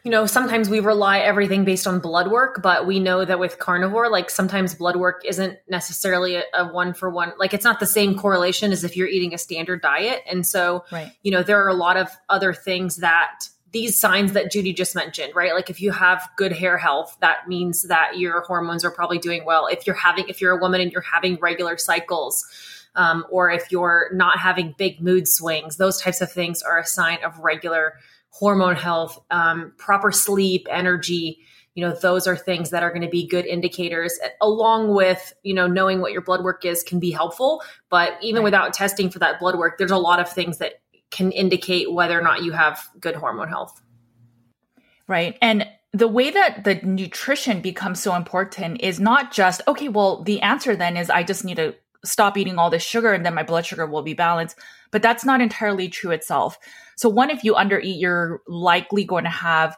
you 0.04 0.10
know, 0.10 0.26
sometimes 0.26 0.68
we 0.68 0.80
rely 0.80 1.20
everything 1.20 1.64
based 1.64 1.86
on 1.86 1.98
blood 1.98 2.30
work, 2.30 2.62
but 2.62 2.86
we 2.86 3.00
know 3.00 3.24
that 3.24 3.38
with 3.38 3.58
carnivore, 3.58 4.10
like 4.10 4.28
sometimes 4.28 4.74
blood 4.74 4.96
work 4.96 5.22
isn't 5.24 5.58
necessarily 5.68 6.36
a, 6.36 6.42
a 6.54 6.66
one 6.72 6.92
for 6.92 7.08
one. 7.08 7.32
Like 7.38 7.54
it's 7.54 7.64
not 7.64 7.80
the 7.80 7.86
same 7.86 8.14
correlation 8.16 8.70
as 8.70 8.84
if 8.84 8.96
you're 8.96 9.08
eating 9.08 9.32
a 9.32 9.38
standard 9.38 9.80
diet. 9.80 10.22
And 10.30 10.46
so, 10.46 10.84
right. 10.92 11.10
you 11.22 11.32
know, 11.32 11.42
there 11.42 11.64
are 11.64 11.68
a 11.68 11.74
lot 11.74 11.96
of 11.96 12.08
other 12.28 12.52
things 12.52 12.96
that 12.96 13.48
these 13.74 13.98
signs 13.98 14.32
that 14.32 14.52
Judy 14.52 14.72
just 14.72 14.94
mentioned, 14.94 15.34
right? 15.34 15.52
Like 15.52 15.68
if 15.68 15.82
you 15.82 15.90
have 15.90 16.26
good 16.36 16.52
hair 16.52 16.78
health, 16.78 17.18
that 17.20 17.48
means 17.48 17.82
that 17.88 18.16
your 18.16 18.42
hormones 18.42 18.84
are 18.84 18.90
probably 18.90 19.18
doing 19.18 19.44
well. 19.44 19.66
If 19.66 19.84
you're 19.84 19.96
having, 19.96 20.26
if 20.28 20.40
you're 20.40 20.56
a 20.56 20.60
woman 20.60 20.80
and 20.80 20.92
you're 20.92 21.02
having 21.02 21.36
regular 21.40 21.76
cycles, 21.76 22.46
um, 22.94 23.26
or 23.28 23.50
if 23.50 23.72
you're 23.72 24.10
not 24.14 24.38
having 24.38 24.76
big 24.78 25.02
mood 25.02 25.26
swings, 25.26 25.76
those 25.76 26.00
types 26.00 26.20
of 26.20 26.30
things 26.30 26.62
are 26.62 26.78
a 26.78 26.86
sign 26.86 27.18
of 27.24 27.36
regular 27.40 27.94
hormone 28.30 28.76
health, 28.76 29.20
um, 29.32 29.72
proper 29.76 30.12
sleep, 30.12 30.68
energy. 30.70 31.40
You 31.74 31.84
know, 31.84 31.92
those 31.92 32.28
are 32.28 32.36
things 32.36 32.70
that 32.70 32.84
are 32.84 32.90
going 32.90 33.02
to 33.02 33.08
be 33.08 33.26
good 33.26 33.44
indicators, 33.44 34.16
along 34.40 34.94
with, 34.94 35.34
you 35.42 35.52
know, 35.52 35.66
knowing 35.66 36.00
what 36.00 36.12
your 36.12 36.22
blood 36.22 36.44
work 36.44 36.64
is 36.64 36.84
can 36.84 37.00
be 37.00 37.10
helpful. 37.10 37.60
But 37.90 38.12
even 38.22 38.42
right. 38.42 38.44
without 38.44 38.72
testing 38.72 39.10
for 39.10 39.18
that 39.18 39.40
blood 39.40 39.58
work, 39.58 39.78
there's 39.78 39.90
a 39.90 39.98
lot 39.98 40.20
of 40.20 40.30
things 40.30 40.58
that 40.58 40.74
can 41.14 41.30
indicate 41.32 41.92
whether 41.92 42.18
or 42.18 42.22
not 42.22 42.42
you 42.42 42.52
have 42.52 42.88
good 43.00 43.14
hormone 43.14 43.48
health. 43.48 43.80
Right. 45.06 45.38
And 45.40 45.66
the 45.92 46.08
way 46.08 46.30
that 46.30 46.64
the 46.64 46.74
nutrition 46.82 47.60
becomes 47.60 48.02
so 48.02 48.16
important 48.16 48.80
is 48.80 48.98
not 48.98 49.32
just, 49.32 49.62
okay, 49.68 49.88
well, 49.88 50.22
the 50.24 50.42
answer 50.42 50.74
then 50.74 50.96
is 50.96 51.08
I 51.08 51.22
just 51.22 51.44
need 51.44 51.56
to 51.56 51.74
stop 52.04 52.36
eating 52.36 52.58
all 52.58 52.68
this 52.68 52.82
sugar 52.82 53.12
and 53.12 53.24
then 53.24 53.34
my 53.34 53.44
blood 53.44 53.64
sugar 53.64 53.86
will 53.86 54.02
be 54.02 54.14
balanced. 54.14 54.58
But 54.90 55.02
that's 55.02 55.24
not 55.24 55.40
entirely 55.40 55.88
true 55.88 56.10
itself. 56.10 56.58
So, 56.96 57.08
one, 57.08 57.30
if 57.30 57.44
you 57.44 57.54
undereat, 57.54 58.00
you're 58.00 58.42
likely 58.46 59.04
going 59.04 59.24
to 59.24 59.30
have 59.30 59.76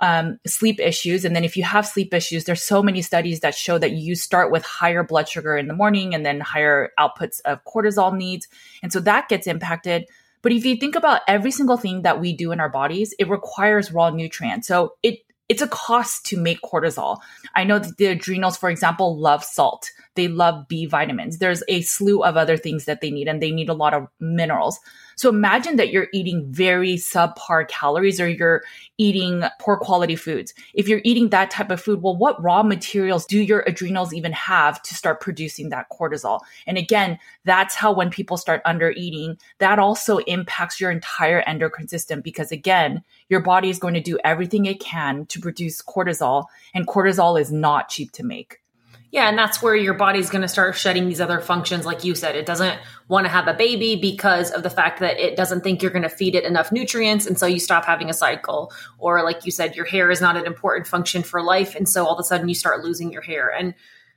um, 0.00 0.38
sleep 0.46 0.80
issues. 0.80 1.24
And 1.24 1.36
then 1.36 1.44
if 1.44 1.56
you 1.56 1.62
have 1.62 1.86
sleep 1.86 2.14
issues, 2.14 2.44
there's 2.44 2.62
so 2.62 2.82
many 2.82 3.02
studies 3.02 3.40
that 3.40 3.54
show 3.54 3.78
that 3.78 3.92
you 3.92 4.14
start 4.14 4.50
with 4.50 4.64
higher 4.64 5.04
blood 5.04 5.28
sugar 5.28 5.56
in 5.56 5.68
the 5.68 5.74
morning 5.74 6.14
and 6.14 6.24
then 6.24 6.40
higher 6.40 6.90
outputs 6.98 7.40
of 7.44 7.64
cortisol 7.64 8.16
needs. 8.16 8.48
And 8.82 8.92
so 8.92 9.00
that 9.00 9.28
gets 9.28 9.46
impacted. 9.46 10.06
But 10.42 10.52
if 10.52 10.64
you 10.64 10.76
think 10.76 10.94
about 10.94 11.20
every 11.28 11.50
single 11.50 11.76
thing 11.76 12.02
that 12.02 12.20
we 12.20 12.34
do 12.34 12.52
in 12.52 12.60
our 12.60 12.68
bodies, 12.68 13.14
it 13.18 13.28
requires 13.28 13.92
raw 13.92 14.10
nutrients. 14.10 14.68
So 14.68 14.94
it 15.02 15.20
it's 15.48 15.62
a 15.62 15.68
cost 15.68 16.24
to 16.26 16.36
make 16.36 16.60
cortisol. 16.62 17.18
I 17.56 17.64
know 17.64 17.80
that 17.80 17.96
the 17.96 18.06
adrenals, 18.06 18.56
for 18.56 18.70
example, 18.70 19.18
love 19.18 19.42
salt. 19.42 19.90
They 20.20 20.28
love 20.28 20.68
B 20.68 20.84
vitamins. 20.84 21.38
There's 21.38 21.62
a 21.66 21.80
slew 21.80 22.22
of 22.22 22.36
other 22.36 22.58
things 22.58 22.84
that 22.84 23.00
they 23.00 23.10
need, 23.10 23.26
and 23.26 23.40
they 23.40 23.50
need 23.50 23.70
a 23.70 23.74
lot 23.74 23.94
of 23.94 24.06
minerals. 24.20 24.78
So 25.16 25.30
imagine 25.30 25.76
that 25.76 25.90
you're 25.90 26.08
eating 26.12 26.46
very 26.52 26.96
subpar 26.96 27.66
calories 27.68 28.20
or 28.20 28.28
you're 28.28 28.62
eating 28.98 29.44
poor 29.58 29.78
quality 29.78 30.16
foods. 30.16 30.52
If 30.74 30.88
you're 30.88 31.00
eating 31.04 31.30
that 31.30 31.50
type 31.50 31.70
of 31.70 31.80
food, 31.80 32.02
well, 32.02 32.18
what 32.18 32.42
raw 32.42 32.62
materials 32.62 33.24
do 33.24 33.40
your 33.40 33.64
adrenals 33.66 34.12
even 34.12 34.32
have 34.32 34.82
to 34.82 34.94
start 34.94 35.22
producing 35.22 35.70
that 35.70 35.86
cortisol? 35.90 36.40
And 36.66 36.76
again, 36.76 37.18
that's 37.46 37.74
how 37.74 37.90
when 37.90 38.10
people 38.10 38.36
start 38.36 38.60
under 38.66 38.90
eating, 38.90 39.38
that 39.56 39.78
also 39.78 40.18
impacts 40.18 40.82
your 40.82 40.90
entire 40.90 41.40
endocrine 41.46 41.88
system 41.88 42.20
because 42.20 42.52
again, 42.52 43.02
your 43.30 43.40
body 43.40 43.70
is 43.70 43.78
going 43.78 43.94
to 43.94 44.02
do 44.02 44.18
everything 44.22 44.66
it 44.66 44.80
can 44.80 45.24
to 45.26 45.40
produce 45.40 45.80
cortisol 45.80 46.44
and 46.74 46.86
cortisol 46.86 47.40
is 47.40 47.50
not 47.50 47.88
cheap 47.88 48.12
to 48.12 48.22
make. 48.22 48.60
Yeah, 49.12 49.28
and 49.28 49.36
that's 49.36 49.60
where 49.60 49.74
your 49.74 49.94
body's 49.94 50.30
going 50.30 50.42
to 50.42 50.48
start 50.48 50.76
shedding 50.76 51.08
these 51.08 51.20
other 51.20 51.40
functions. 51.40 51.84
Like 51.84 52.04
you 52.04 52.14
said, 52.14 52.36
it 52.36 52.46
doesn't 52.46 52.78
want 53.08 53.24
to 53.24 53.28
have 53.28 53.48
a 53.48 53.54
baby 53.54 53.96
because 53.96 54.52
of 54.52 54.62
the 54.62 54.70
fact 54.70 55.00
that 55.00 55.18
it 55.18 55.34
doesn't 55.34 55.62
think 55.62 55.82
you're 55.82 55.90
going 55.90 56.02
to 56.02 56.08
feed 56.08 56.36
it 56.36 56.44
enough 56.44 56.70
nutrients. 56.70 57.26
And 57.26 57.36
so 57.36 57.44
you 57.44 57.58
stop 57.58 57.84
having 57.84 58.08
a 58.08 58.12
cycle. 58.12 58.72
Or, 58.98 59.24
like 59.24 59.44
you 59.44 59.50
said, 59.50 59.74
your 59.74 59.84
hair 59.84 60.12
is 60.12 60.20
not 60.20 60.36
an 60.36 60.46
important 60.46 60.86
function 60.86 61.24
for 61.24 61.42
life. 61.42 61.74
And 61.74 61.88
so 61.88 62.06
all 62.06 62.14
of 62.14 62.20
a 62.20 62.22
sudden 62.22 62.48
you 62.48 62.54
start 62.54 62.84
losing 62.84 63.10
your 63.10 63.22
hair. 63.22 63.52
And 63.52 63.74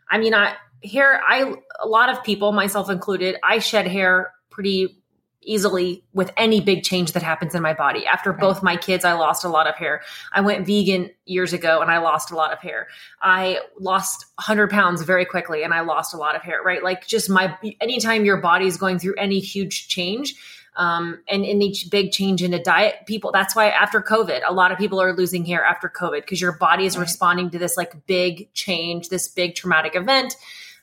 I 0.09 0.19
mean, 0.19 0.35
I, 0.35 0.53
hair, 0.83 1.21
I, 1.27 1.55
a 1.81 1.87
lot 1.87 2.09
of 2.09 2.23
people, 2.23 2.51
myself 2.51 2.91
included, 2.91 3.37
I 3.41 3.57
shed 3.59 3.87
hair 3.87 4.31
pretty 4.51 5.02
easily 5.45 6.03
with 6.13 6.31
any 6.37 6.61
big 6.61 6.83
change 6.83 7.11
that 7.13 7.23
happens 7.23 7.55
in 7.55 7.61
my 7.61 7.73
body. 7.73 8.05
After 8.05 8.31
right. 8.31 8.39
both 8.39 8.63
my 8.63 8.77
kids, 8.77 9.05
I 9.05 9.13
lost 9.13 9.43
a 9.43 9.49
lot 9.49 9.67
of 9.67 9.75
hair. 9.75 10.01
I 10.31 10.41
went 10.41 10.65
vegan 10.65 11.09
years 11.25 11.53
ago 11.53 11.81
and 11.81 11.91
I 11.91 11.99
lost 11.99 12.31
a 12.31 12.35
lot 12.35 12.51
of 12.51 12.59
hair. 12.59 12.87
I 13.21 13.59
lost 13.79 14.25
100 14.35 14.69
pounds 14.69 15.01
very 15.03 15.25
quickly 15.25 15.63
and 15.63 15.73
I 15.73 15.81
lost 15.81 16.13
a 16.13 16.17
lot 16.17 16.35
of 16.35 16.41
hair, 16.41 16.61
right? 16.63 16.83
Like 16.83 17.07
just 17.07 17.29
my, 17.29 17.57
anytime 17.81 18.25
your 18.25 18.37
body 18.37 18.67
is 18.67 18.77
going 18.77 18.99
through 18.99 19.15
any 19.15 19.39
huge 19.39 19.87
change, 19.87 20.35
um, 20.75 21.19
and 21.27 21.45
in 21.45 21.61
each 21.61 21.89
big 21.91 22.11
change 22.11 22.41
in 22.41 22.53
a 22.53 22.61
diet 22.61 22.95
people 23.05 23.31
that's 23.31 23.55
why 23.55 23.69
after 23.69 24.01
covid 24.01 24.41
a 24.47 24.53
lot 24.53 24.71
of 24.71 24.77
people 24.77 24.99
are 24.99 25.13
losing 25.13 25.45
hair 25.45 25.63
after 25.63 25.87
covid 25.87 26.21
because 26.21 26.41
your 26.41 26.53
body 26.53 26.85
is 26.85 26.97
right. 26.97 27.03
responding 27.03 27.49
to 27.51 27.59
this 27.59 27.77
like 27.77 28.05
big 28.07 28.51
change 28.53 29.09
this 29.09 29.27
big 29.27 29.55
traumatic 29.55 29.95
event 29.95 30.35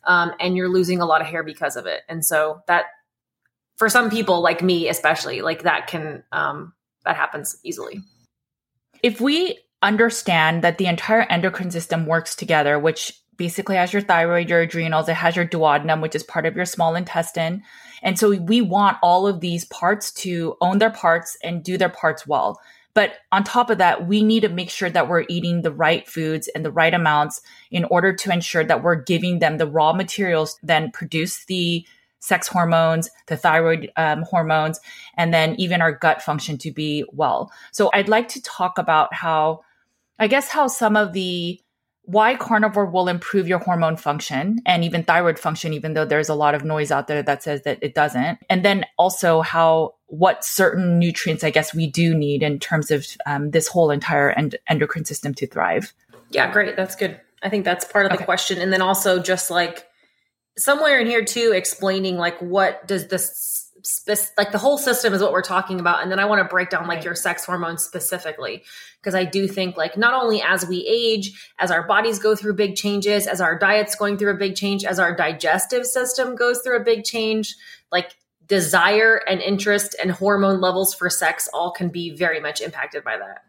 um, 0.04 0.32
and 0.40 0.56
you're 0.56 0.68
losing 0.68 1.00
a 1.00 1.06
lot 1.06 1.20
of 1.20 1.26
hair 1.26 1.42
because 1.42 1.76
of 1.76 1.86
it 1.86 2.02
and 2.08 2.24
so 2.24 2.62
that 2.66 2.86
for 3.80 3.88
some 3.88 4.10
people 4.10 4.42
like 4.42 4.62
me 4.62 4.88
especially 4.88 5.40
like 5.40 5.62
that 5.62 5.86
can 5.86 6.22
um, 6.32 6.74
that 7.06 7.16
happens 7.16 7.56
easily 7.64 8.02
if 9.02 9.20
we 9.20 9.58
understand 9.80 10.62
that 10.62 10.76
the 10.76 10.84
entire 10.84 11.22
endocrine 11.22 11.70
system 11.70 12.04
works 12.04 12.36
together 12.36 12.78
which 12.78 13.20
basically 13.40 13.76
has 13.76 13.90
your 13.90 14.02
thyroid, 14.02 14.50
your 14.50 14.60
adrenals, 14.60 15.08
it 15.08 15.14
has 15.14 15.34
your 15.34 15.46
duodenum, 15.46 16.02
which 16.02 16.14
is 16.14 16.22
part 16.22 16.44
of 16.44 16.54
your 16.54 16.66
small 16.66 16.94
intestine. 16.94 17.62
And 18.02 18.18
so 18.18 18.36
we 18.36 18.60
want 18.60 18.98
all 19.02 19.26
of 19.26 19.40
these 19.40 19.64
parts 19.64 20.12
to 20.24 20.58
own 20.60 20.76
their 20.76 20.90
parts 20.90 21.38
and 21.42 21.64
do 21.64 21.78
their 21.78 21.88
parts 21.88 22.26
well. 22.26 22.60
But 22.92 23.14
on 23.32 23.42
top 23.42 23.70
of 23.70 23.78
that, 23.78 24.06
we 24.06 24.22
need 24.22 24.40
to 24.40 24.50
make 24.50 24.68
sure 24.68 24.90
that 24.90 25.08
we're 25.08 25.24
eating 25.30 25.62
the 25.62 25.72
right 25.72 26.06
foods 26.06 26.48
and 26.48 26.66
the 26.66 26.70
right 26.70 26.92
amounts 26.92 27.40
in 27.70 27.84
order 27.84 28.12
to 28.12 28.30
ensure 28.30 28.62
that 28.62 28.82
we're 28.82 29.02
giving 29.02 29.38
them 29.38 29.56
the 29.56 29.66
raw 29.66 29.94
materials, 29.94 30.58
then 30.62 30.90
produce 30.90 31.46
the 31.46 31.86
sex 32.20 32.46
hormones, 32.46 33.10
the 33.26 33.36
thyroid 33.36 33.90
um, 33.96 34.22
hormones, 34.22 34.78
and 35.16 35.34
then 35.34 35.54
even 35.58 35.82
our 35.82 35.92
gut 35.92 36.22
function 36.22 36.56
to 36.58 36.70
be 36.70 37.04
well. 37.12 37.50
So 37.72 37.90
I'd 37.92 38.08
like 38.08 38.28
to 38.28 38.42
talk 38.42 38.78
about 38.78 39.12
how, 39.12 39.62
I 40.18 40.28
guess, 40.28 40.48
how 40.48 40.68
some 40.68 40.96
of 40.96 41.12
the 41.12 41.60
why 42.04 42.34
carnivore 42.34 42.86
will 42.86 43.08
improve 43.08 43.46
your 43.46 43.60
hormone 43.60 43.96
function 43.96 44.58
and 44.66 44.82
even 44.82 45.04
thyroid 45.04 45.38
function, 45.38 45.72
even 45.72 45.94
though 45.94 46.04
there's 46.04 46.28
a 46.28 46.34
lot 46.34 46.54
of 46.54 46.64
noise 46.64 46.90
out 46.90 47.06
there 47.06 47.22
that 47.22 47.42
says 47.42 47.62
that 47.62 47.78
it 47.82 47.94
doesn't. 47.94 48.38
And 48.48 48.64
then 48.64 48.84
also 48.98 49.42
how, 49.42 49.94
what 50.06 50.44
certain 50.44 50.98
nutrients, 50.98 51.44
I 51.44 51.50
guess, 51.50 51.72
we 51.72 51.86
do 51.86 52.14
need 52.14 52.42
in 52.42 52.58
terms 52.58 52.90
of 52.90 53.06
um, 53.26 53.52
this 53.52 53.68
whole 53.68 53.90
entire 53.90 54.30
end- 54.30 54.56
endocrine 54.68 55.04
system 55.04 55.34
to 55.34 55.46
thrive. 55.46 55.92
Yeah, 56.30 56.50
great. 56.50 56.74
That's 56.74 56.96
good. 56.96 57.20
I 57.42 57.48
think 57.48 57.64
that's 57.64 57.84
part 57.84 58.06
of 58.06 58.10
the 58.10 58.16
okay. 58.16 58.24
question. 58.24 58.60
And 58.60 58.72
then 58.72 58.82
also 58.82 59.22
just 59.22 59.50
like 59.50 59.86
somewhere 60.56 61.00
in 61.00 61.06
here 61.06 61.24
too, 61.24 61.52
explaining 61.54 62.16
like 62.16 62.38
what 62.40 62.86
does 62.86 63.08
this 63.08 63.60
like 64.36 64.52
the 64.52 64.58
whole 64.58 64.78
system 64.78 65.14
is 65.14 65.22
what 65.22 65.32
we're 65.32 65.42
talking 65.42 65.80
about 65.80 66.02
and 66.02 66.10
then 66.10 66.18
i 66.18 66.24
want 66.24 66.38
to 66.38 66.44
break 66.44 66.68
down 66.68 66.86
like 66.86 66.96
right. 66.96 67.04
your 67.04 67.14
sex 67.14 67.44
hormones 67.44 67.82
specifically 67.82 68.62
because 69.00 69.14
i 69.14 69.24
do 69.24 69.48
think 69.48 69.76
like 69.76 69.96
not 69.96 70.12
only 70.12 70.42
as 70.42 70.66
we 70.66 70.86
age 70.86 71.50
as 71.58 71.70
our 71.70 71.86
bodies 71.86 72.18
go 72.18 72.36
through 72.36 72.54
big 72.54 72.74
changes 72.74 73.26
as 73.26 73.40
our 73.40 73.58
diets 73.58 73.94
going 73.94 74.18
through 74.18 74.32
a 74.32 74.36
big 74.36 74.54
change 74.54 74.84
as 74.84 74.98
our 74.98 75.16
digestive 75.16 75.86
system 75.86 76.36
goes 76.36 76.60
through 76.60 76.76
a 76.76 76.84
big 76.84 77.04
change 77.04 77.54
like 77.90 78.14
desire 78.46 79.22
and 79.28 79.40
interest 79.40 79.96
and 80.02 80.10
hormone 80.10 80.60
levels 80.60 80.92
for 80.92 81.08
sex 81.08 81.48
all 81.54 81.70
can 81.70 81.88
be 81.88 82.10
very 82.10 82.40
much 82.40 82.60
impacted 82.60 83.02
by 83.02 83.16
that 83.16 83.44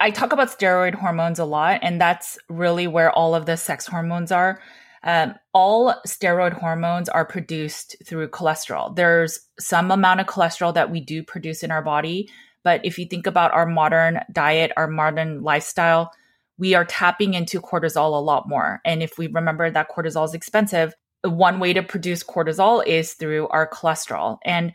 I 0.00 0.12
talk 0.12 0.32
about 0.32 0.48
steroid 0.48 0.94
hormones 0.94 1.38
a 1.38 1.44
lot, 1.44 1.80
and 1.82 2.00
that's 2.00 2.38
really 2.48 2.86
where 2.86 3.12
all 3.12 3.34
of 3.34 3.44
the 3.44 3.58
sex 3.58 3.86
hormones 3.86 4.32
are. 4.32 4.58
Um, 5.04 5.34
all 5.52 5.94
steroid 6.06 6.54
hormones 6.54 7.10
are 7.10 7.26
produced 7.26 7.96
through 8.06 8.28
cholesterol. 8.28 8.96
There's 8.96 9.38
some 9.60 9.90
amount 9.90 10.20
of 10.20 10.26
cholesterol 10.26 10.74
that 10.74 10.90
we 10.90 11.00
do 11.00 11.22
produce 11.22 11.62
in 11.62 11.70
our 11.70 11.82
body, 11.82 12.30
but 12.62 12.80
if 12.84 12.98
you 12.98 13.04
think 13.04 13.26
about 13.26 13.52
our 13.52 13.66
modern 13.66 14.20
diet, 14.32 14.72
our 14.78 14.88
modern 14.88 15.42
lifestyle, 15.42 16.10
we 16.56 16.74
are 16.74 16.86
tapping 16.86 17.34
into 17.34 17.60
cortisol 17.60 18.14
a 18.14 18.24
lot 18.24 18.48
more. 18.48 18.80
And 18.84 19.02
if 19.02 19.18
we 19.18 19.26
remember 19.26 19.70
that 19.70 19.90
cortisol 19.90 20.24
is 20.24 20.34
expensive, 20.34 20.94
one 21.22 21.60
way 21.60 21.74
to 21.74 21.82
produce 21.82 22.22
cortisol 22.22 22.84
is 22.86 23.12
through 23.12 23.48
our 23.48 23.68
cholesterol. 23.68 24.38
And 24.44 24.72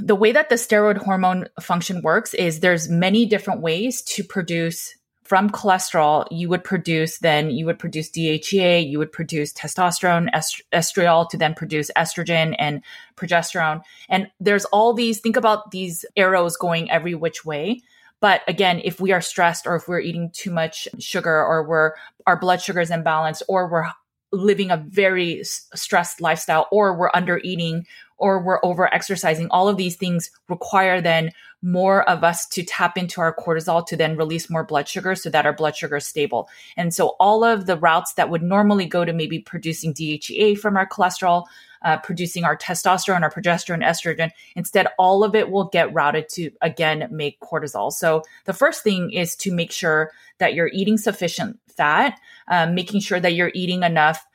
the 0.00 0.14
way 0.14 0.32
that 0.32 0.48
the 0.48 0.54
steroid 0.56 0.98
hormone 0.98 1.48
function 1.60 2.02
works 2.02 2.34
is 2.34 2.60
there's 2.60 2.88
many 2.88 3.26
different 3.26 3.60
ways 3.60 4.02
to 4.02 4.24
produce 4.24 4.94
from 5.30 5.48
cholesterol, 5.48 6.26
you 6.32 6.48
would 6.48 6.64
produce 6.64 7.18
then 7.18 7.52
you 7.52 7.64
would 7.64 7.78
produce 7.78 8.10
DHEA, 8.10 8.90
you 8.90 8.98
would 8.98 9.12
produce 9.12 9.52
testosterone, 9.52 10.28
est- 10.34 10.60
estriol 10.72 11.28
to 11.28 11.36
then 11.36 11.54
produce 11.54 11.88
estrogen 11.96 12.56
and 12.58 12.82
progesterone. 13.14 13.80
And 14.08 14.26
there's 14.40 14.64
all 14.64 14.92
these, 14.92 15.20
think 15.20 15.36
about 15.36 15.70
these 15.70 16.04
arrows 16.16 16.56
going 16.56 16.90
every 16.90 17.14
which 17.14 17.44
way. 17.44 17.80
But 18.18 18.40
again, 18.48 18.80
if 18.82 19.00
we 19.00 19.12
are 19.12 19.20
stressed 19.20 19.68
or 19.68 19.76
if 19.76 19.86
we're 19.86 20.00
eating 20.00 20.32
too 20.32 20.50
much 20.50 20.88
sugar 20.98 21.44
or 21.44 21.62
we're, 21.62 21.92
our 22.26 22.36
blood 22.36 22.60
sugar 22.60 22.80
is 22.80 22.90
imbalanced 22.90 23.42
or 23.48 23.70
we're 23.70 23.86
living 24.32 24.72
a 24.72 24.78
very 24.78 25.44
stressed 25.44 26.20
lifestyle 26.20 26.66
or 26.72 26.98
we're 26.98 27.10
under 27.14 27.38
eating 27.44 27.86
or 28.18 28.42
we're 28.42 28.58
over 28.64 28.92
exercising, 28.92 29.46
all 29.52 29.68
of 29.68 29.76
these 29.76 29.94
things 29.94 30.28
require 30.48 31.00
then 31.00 31.30
more 31.62 32.08
of 32.08 32.24
us 32.24 32.46
to 32.46 32.62
tap 32.62 32.96
into 32.96 33.20
our 33.20 33.34
cortisol 33.34 33.86
to 33.86 33.96
then 33.96 34.16
release 34.16 34.48
more 34.48 34.64
blood 34.64 34.88
sugar 34.88 35.14
so 35.14 35.28
that 35.30 35.44
our 35.44 35.52
blood 35.52 35.76
sugar 35.76 35.96
is 35.96 36.06
stable. 36.06 36.48
And 36.76 36.94
so 36.94 37.16
all 37.20 37.44
of 37.44 37.66
the 37.66 37.76
routes 37.76 38.14
that 38.14 38.30
would 38.30 38.42
normally 38.42 38.86
go 38.86 39.04
to 39.04 39.12
maybe 39.12 39.38
producing 39.38 39.92
DHEA 39.92 40.58
from 40.58 40.76
our 40.76 40.88
cholesterol, 40.88 41.44
uh, 41.82 41.98
producing 41.98 42.44
our 42.44 42.56
testosterone, 42.56 43.22
our 43.22 43.30
progesterone, 43.30 43.84
estrogen, 43.84 44.30
instead, 44.54 44.86
all 44.98 45.24
of 45.24 45.34
it 45.34 45.50
will 45.50 45.64
get 45.64 45.92
routed 45.92 46.28
to 46.30 46.50
again 46.60 47.08
make 47.10 47.40
cortisol. 47.40 47.92
So 47.92 48.22
the 48.44 48.52
first 48.52 48.82
thing 48.82 49.10
is 49.10 49.34
to 49.36 49.52
make 49.52 49.72
sure 49.72 50.12
that 50.38 50.54
you're 50.54 50.70
eating 50.72 50.98
sufficient 50.98 51.58
fat, 51.68 52.18
um, 52.48 52.74
making 52.74 53.00
sure 53.00 53.20
that 53.20 53.34
you're 53.34 53.52
eating 53.54 53.82
enough 53.82 54.26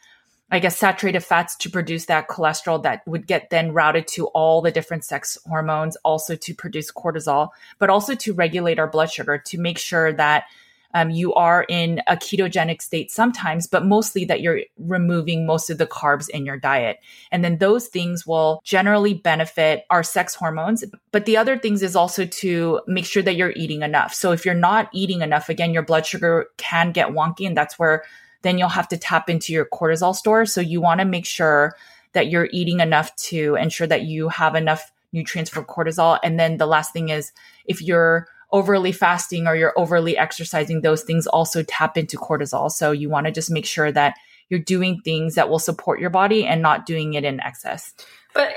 I 0.56 0.60
guess, 0.60 0.78
saturated 0.78 1.20
fats 1.20 1.54
to 1.58 1.70
produce 1.70 2.06
that 2.06 2.30
cholesterol 2.30 2.82
that 2.84 3.06
would 3.06 3.28
get 3.28 3.50
then 3.50 3.74
routed 3.74 4.08
to 4.08 4.28
all 4.28 4.62
the 4.62 4.72
different 4.72 5.04
sex 5.04 5.38
hormones, 5.46 5.98
also 5.98 6.38
to 6.38 6.54
produce 6.54 6.90
cortisol, 6.94 7.50
but 7.78 7.90
also 7.90 8.16
to 8.16 8.32
regulate 8.32 8.80
our 8.80 8.88
blood 8.88 9.12
sugar 9.12 9.38
to 9.38 9.60
make 9.60 9.78
sure 9.78 10.14
that 10.14 10.46
um, 10.94 11.10
you 11.10 11.34
are 11.34 11.66
in 11.68 12.02
a 12.08 12.16
ketogenic 12.16 12.82
state 12.82 13.12
sometimes, 13.12 13.68
but 13.68 13.86
mostly 13.86 14.24
that 14.24 14.40
you're 14.40 14.62
removing 14.78 15.46
most 15.46 15.70
of 15.70 15.78
the 15.78 15.86
carbs 15.86 16.30
in 16.30 16.46
your 16.46 16.58
diet. 16.58 17.02
And 17.34 17.44
then 17.44 17.58
those 17.58 17.88
things 17.88 18.26
will 18.26 18.62
generally 18.64 19.14
benefit 19.14 19.86
our 19.90 20.04
sex 20.04 20.36
hormones. 20.36 20.86
But 21.12 21.26
the 21.26 21.36
other 21.36 21.58
things 21.58 21.84
is 21.84 21.98
also 21.98 22.24
to 22.24 22.80
make 22.88 23.04
sure 23.04 23.24
that 23.24 23.36
you're 23.36 23.52
eating 23.58 23.82
enough. 23.82 24.14
So 24.14 24.32
if 24.32 24.46
you're 24.46 24.54
not 24.54 24.90
eating 24.94 25.22
enough, 25.22 25.50
again, 25.50 25.74
your 25.74 25.84
blood 25.84 26.06
sugar 26.06 26.48
can 26.56 26.94
get 26.94 27.10
wonky, 27.10 27.46
and 27.46 27.58
that's 27.58 27.78
where 27.78 28.06
then 28.46 28.60
you'll 28.60 28.70
have 28.70 28.88
to 28.90 28.98
tap 28.98 29.30
into 29.30 29.52
your 29.52 29.66
cortisol 29.66 30.16
store. 30.16 30.46
So 30.46 30.62
you 30.62 30.80
want 30.80 31.00
to 31.00 31.06
make 31.06 31.26
sure 31.26 31.76
that 32.14 32.28
you're 32.28 32.48
eating 32.54 32.80
enough 32.80 33.16
to 33.16 33.56
ensure 33.56 33.88
that 33.88 34.04
you 34.04 34.30
have 34.30 34.56
enough 34.56 34.92
nutrients 35.12 35.50
for 35.50 35.64
cortisol. 35.64 36.20
And 36.24 36.40
then 36.40 36.58
the 36.58 36.68
last 36.68 36.94
thing 36.94 37.10
is 37.10 37.32
if 37.66 37.82
you're 37.82 38.28
overly 38.52 38.92
fasting 38.92 39.48
or 39.48 39.56
you're 39.56 39.74
overly 39.78 40.16
exercising, 40.16 40.82
those 40.82 41.02
things 41.02 41.26
also 41.26 41.64
tap 41.64 41.98
into 41.98 42.18
cortisol. 42.18 42.72
So 42.72 42.92
you 42.92 43.10
want 43.10 43.26
to 43.26 43.32
just 43.32 43.50
make 43.50 43.66
sure 43.66 43.92
that 43.92 44.16
you're 44.50 44.60
doing 44.60 45.02
things 45.02 45.36
that 45.36 45.50
will 45.50 45.60
support 45.60 46.00
your 46.00 46.12
body 46.12 46.46
and 46.46 46.62
not 46.62 46.86
doing 46.86 47.16
it 47.16 47.24
in 47.24 47.40
excess. 47.40 47.96
But 48.36 48.54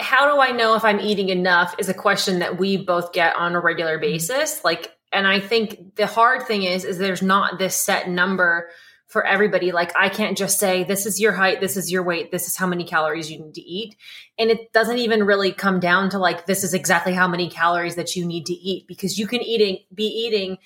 how 0.00 0.32
do 0.34 0.40
I 0.40 0.50
know 0.50 0.74
if 0.74 0.84
I'm 0.84 0.98
eating 0.98 1.28
enough 1.28 1.74
is 1.78 1.88
a 1.88 1.94
question 1.94 2.40
that 2.40 2.58
we 2.58 2.76
both 2.76 3.12
get 3.12 3.36
on 3.36 3.54
a 3.54 3.60
regular 3.60 3.98
basis. 3.98 4.64
Like, 4.64 4.96
and 5.12 5.26
I 5.26 5.38
think 5.38 5.96
the 5.96 6.06
hard 6.06 6.46
thing 6.46 6.64
is, 6.64 6.84
is 6.84 6.98
there's 6.98 7.22
not 7.22 7.58
this 7.58 7.76
set 7.76 8.08
number 8.08 8.70
for 9.10 9.26
everybody. 9.26 9.72
Like 9.72 9.92
I 9.96 10.08
can't 10.08 10.38
just 10.38 10.60
say, 10.60 10.84
this 10.84 11.04
is 11.04 11.20
your 11.20 11.32
height, 11.32 11.60
this 11.60 11.76
is 11.76 11.90
your 11.90 12.04
weight, 12.04 12.30
this 12.30 12.46
is 12.46 12.56
how 12.56 12.68
many 12.68 12.84
calories 12.84 13.28
you 13.30 13.40
need 13.40 13.54
to 13.54 13.60
eat. 13.60 13.96
And 14.38 14.50
it 14.50 14.72
doesn't 14.72 14.98
even 14.98 15.24
really 15.24 15.50
come 15.50 15.80
down 15.80 16.10
to 16.10 16.18
like, 16.18 16.46
this 16.46 16.62
is 16.62 16.74
exactly 16.74 17.12
how 17.12 17.26
many 17.26 17.50
calories 17.50 17.96
that 17.96 18.14
you 18.14 18.24
need 18.24 18.46
to 18.46 18.52
eat 18.52 18.86
because 18.86 19.18
you 19.18 19.26
can 19.26 19.42
eating, 19.42 19.78
be 19.92 20.04
eating 20.04 20.58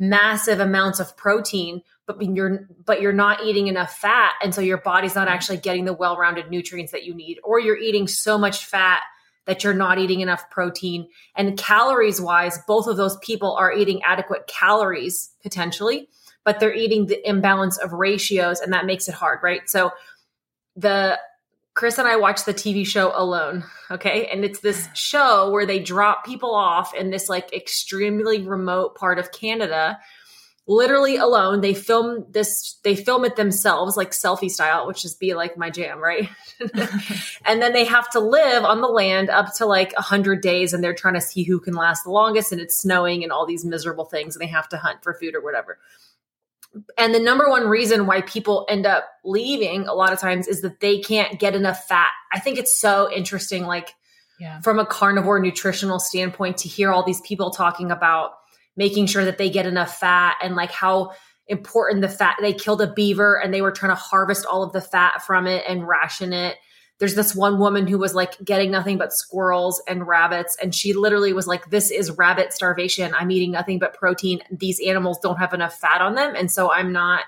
massive 0.00 0.58
amounts 0.58 0.98
of 0.98 1.16
protein, 1.16 1.80
but 2.08 2.20
you're, 2.20 2.68
but 2.84 3.00
you're 3.00 3.12
not 3.12 3.44
eating 3.44 3.68
enough 3.68 3.96
fat. 3.96 4.32
And 4.42 4.52
so 4.52 4.60
your 4.60 4.78
body's 4.78 5.14
not 5.14 5.28
actually 5.28 5.58
getting 5.58 5.84
the 5.84 5.92
well-rounded 5.92 6.50
nutrients 6.50 6.90
that 6.90 7.04
you 7.04 7.14
need, 7.14 7.38
or 7.44 7.60
you're 7.60 7.78
eating 7.78 8.08
so 8.08 8.36
much 8.36 8.66
fat 8.66 9.02
that 9.44 9.62
you're 9.62 9.74
not 9.74 10.00
eating 10.00 10.20
enough 10.20 10.50
protein. 10.50 11.08
And 11.36 11.56
calories 11.56 12.20
wise, 12.20 12.58
both 12.66 12.88
of 12.88 12.96
those 12.96 13.16
people 13.18 13.54
are 13.54 13.72
eating 13.72 14.02
adequate 14.02 14.48
calories 14.48 15.30
potentially 15.40 16.08
but 16.44 16.60
they're 16.60 16.74
eating 16.74 17.06
the 17.06 17.28
imbalance 17.28 17.78
of 17.78 17.92
ratios 17.92 18.60
and 18.60 18.72
that 18.72 18.86
makes 18.86 19.08
it 19.08 19.14
hard, 19.14 19.40
right? 19.42 19.68
So 19.68 19.92
the 20.76 21.18
Chris 21.74 21.98
and 21.98 22.06
I 22.06 22.16
watched 22.16 22.44
the 22.44 22.52
TV 22.52 22.86
show 22.86 23.12
Alone, 23.14 23.64
okay? 23.90 24.26
And 24.26 24.44
it's 24.44 24.60
this 24.60 24.88
show 24.94 25.50
where 25.50 25.64
they 25.64 25.78
drop 25.78 26.24
people 26.24 26.54
off 26.54 26.94
in 26.94 27.10
this 27.10 27.28
like 27.28 27.52
extremely 27.52 28.42
remote 28.42 28.94
part 28.94 29.18
of 29.18 29.32
Canada 29.32 29.98
literally 30.68 31.16
alone 31.16 31.60
they 31.60 31.74
film 31.74 32.24
this 32.30 32.78
they 32.84 32.94
film 32.94 33.24
it 33.24 33.34
themselves 33.34 33.96
like 33.96 34.12
selfie 34.12 34.50
style 34.50 34.86
which 34.86 35.04
is 35.04 35.14
be 35.14 35.34
like 35.34 35.56
my 35.56 35.70
jam 35.70 35.98
right 35.98 36.28
and 37.44 37.60
then 37.60 37.72
they 37.72 37.84
have 37.84 38.08
to 38.08 38.20
live 38.20 38.62
on 38.64 38.80
the 38.80 38.86
land 38.86 39.28
up 39.28 39.52
to 39.52 39.66
like 39.66 39.92
100 39.94 40.40
days 40.40 40.72
and 40.72 40.82
they're 40.82 40.94
trying 40.94 41.14
to 41.14 41.20
see 41.20 41.42
who 41.42 41.58
can 41.58 41.74
last 41.74 42.04
the 42.04 42.10
longest 42.10 42.52
and 42.52 42.60
it's 42.60 42.78
snowing 42.78 43.24
and 43.24 43.32
all 43.32 43.44
these 43.44 43.64
miserable 43.64 44.04
things 44.04 44.36
and 44.36 44.40
they 44.40 44.50
have 44.50 44.68
to 44.68 44.76
hunt 44.76 45.02
for 45.02 45.14
food 45.14 45.34
or 45.34 45.40
whatever 45.40 45.78
and 46.96 47.14
the 47.14 47.20
number 47.20 47.48
one 47.48 47.68
reason 47.68 48.06
why 48.06 48.22
people 48.22 48.66
end 48.68 48.86
up 48.86 49.04
leaving 49.24 49.86
a 49.86 49.94
lot 49.94 50.12
of 50.12 50.18
times 50.18 50.48
is 50.48 50.62
that 50.62 50.80
they 50.80 51.00
can't 51.00 51.38
get 51.38 51.54
enough 51.54 51.86
fat. 51.86 52.10
I 52.32 52.40
think 52.40 52.58
it's 52.58 52.80
so 52.80 53.12
interesting. 53.12 53.64
Like 53.64 53.94
yeah. 54.40 54.60
from 54.60 54.78
a 54.78 54.86
carnivore 54.86 55.40
nutritional 55.40 56.00
standpoint 56.00 56.58
to 56.58 56.68
hear 56.68 56.90
all 56.90 57.04
these 57.04 57.20
people 57.20 57.50
talking 57.50 57.90
about 57.90 58.32
making 58.76 59.06
sure 59.06 59.24
that 59.24 59.38
they 59.38 59.50
get 59.50 59.66
enough 59.66 59.98
fat 59.98 60.36
and 60.42 60.56
like 60.56 60.72
how 60.72 61.12
important 61.46 62.00
the 62.00 62.08
fat 62.08 62.36
they 62.40 62.52
killed 62.52 62.80
a 62.80 62.92
beaver 62.92 63.38
and 63.38 63.52
they 63.52 63.62
were 63.62 63.72
trying 63.72 63.92
to 63.92 64.00
harvest 64.00 64.46
all 64.46 64.62
of 64.62 64.72
the 64.72 64.80
fat 64.80 65.22
from 65.22 65.46
it 65.46 65.62
and 65.68 65.86
ration 65.86 66.32
it 66.32 66.56
there's 67.02 67.16
this 67.16 67.34
one 67.34 67.58
woman 67.58 67.88
who 67.88 67.98
was 67.98 68.14
like 68.14 68.36
getting 68.44 68.70
nothing 68.70 68.96
but 68.96 69.12
squirrels 69.12 69.82
and 69.88 70.06
rabbits 70.06 70.56
and 70.62 70.72
she 70.72 70.92
literally 70.92 71.32
was 71.32 71.48
like 71.48 71.68
this 71.68 71.90
is 71.90 72.12
rabbit 72.12 72.52
starvation. 72.52 73.12
I'm 73.12 73.28
eating 73.32 73.50
nothing 73.50 73.80
but 73.80 73.92
protein. 73.92 74.40
These 74.52 74.78
animals 74.78 75.18
don't 75.18 75.38
have 75.38 75.52
enough 75.52 75.74
fat 75.74 76.00
on 76.00 76.14
them 76.14 76.36
and 76.36 76.48
so 76.48 76.70
i'm 76.70 76.92
not 76.92 77.24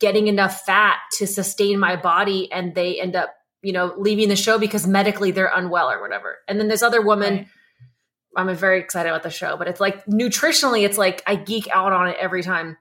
getting 0.00 0.26
enough 0.26 0.62
fat 0.62 1.00
to 1.18 1.26
sustain 1.26 1.78
my 1.78 1.96
body 1.96 2.50
and 2.50 2.74
they 2.74 2.98
end 2.98 3.14
up 3.14 3.34
you 3.60 3.74
know 3.74 3.92
leaving 3.98 4.30
the 4.30 4.36
show 4.36 4.58
because 4.58 4.86
medically 4.86 5.32
they're 5.32 5.52
unwell 5.54 5.90
or 5.90 6.00
whatever. 6.00 6.38
And 6.48 6.58
then 6.58 6.68
this 6.68 6.82
other 6.82 7.02
woman 7.02 7.34
right. 7.34 8.48
i'm 8.48 8.56
very 8.56 8.80
excited 8.80 9.10
about 9.10 9.22
the 9.22 9.28
show 9.28 9.58
but 9.58 9.68
it's 9.68 9.80
like 9.80 10.02
nutritionally 10.06 10.86
it's 10.86 10.96
like 10.96 11.22
i 11.26 11.34
geek 11.34 11.68
out 11.68 11.92
on 11.92 12.08
it 12.08 12.16
every 12.18 12.42
time 12.42 12.78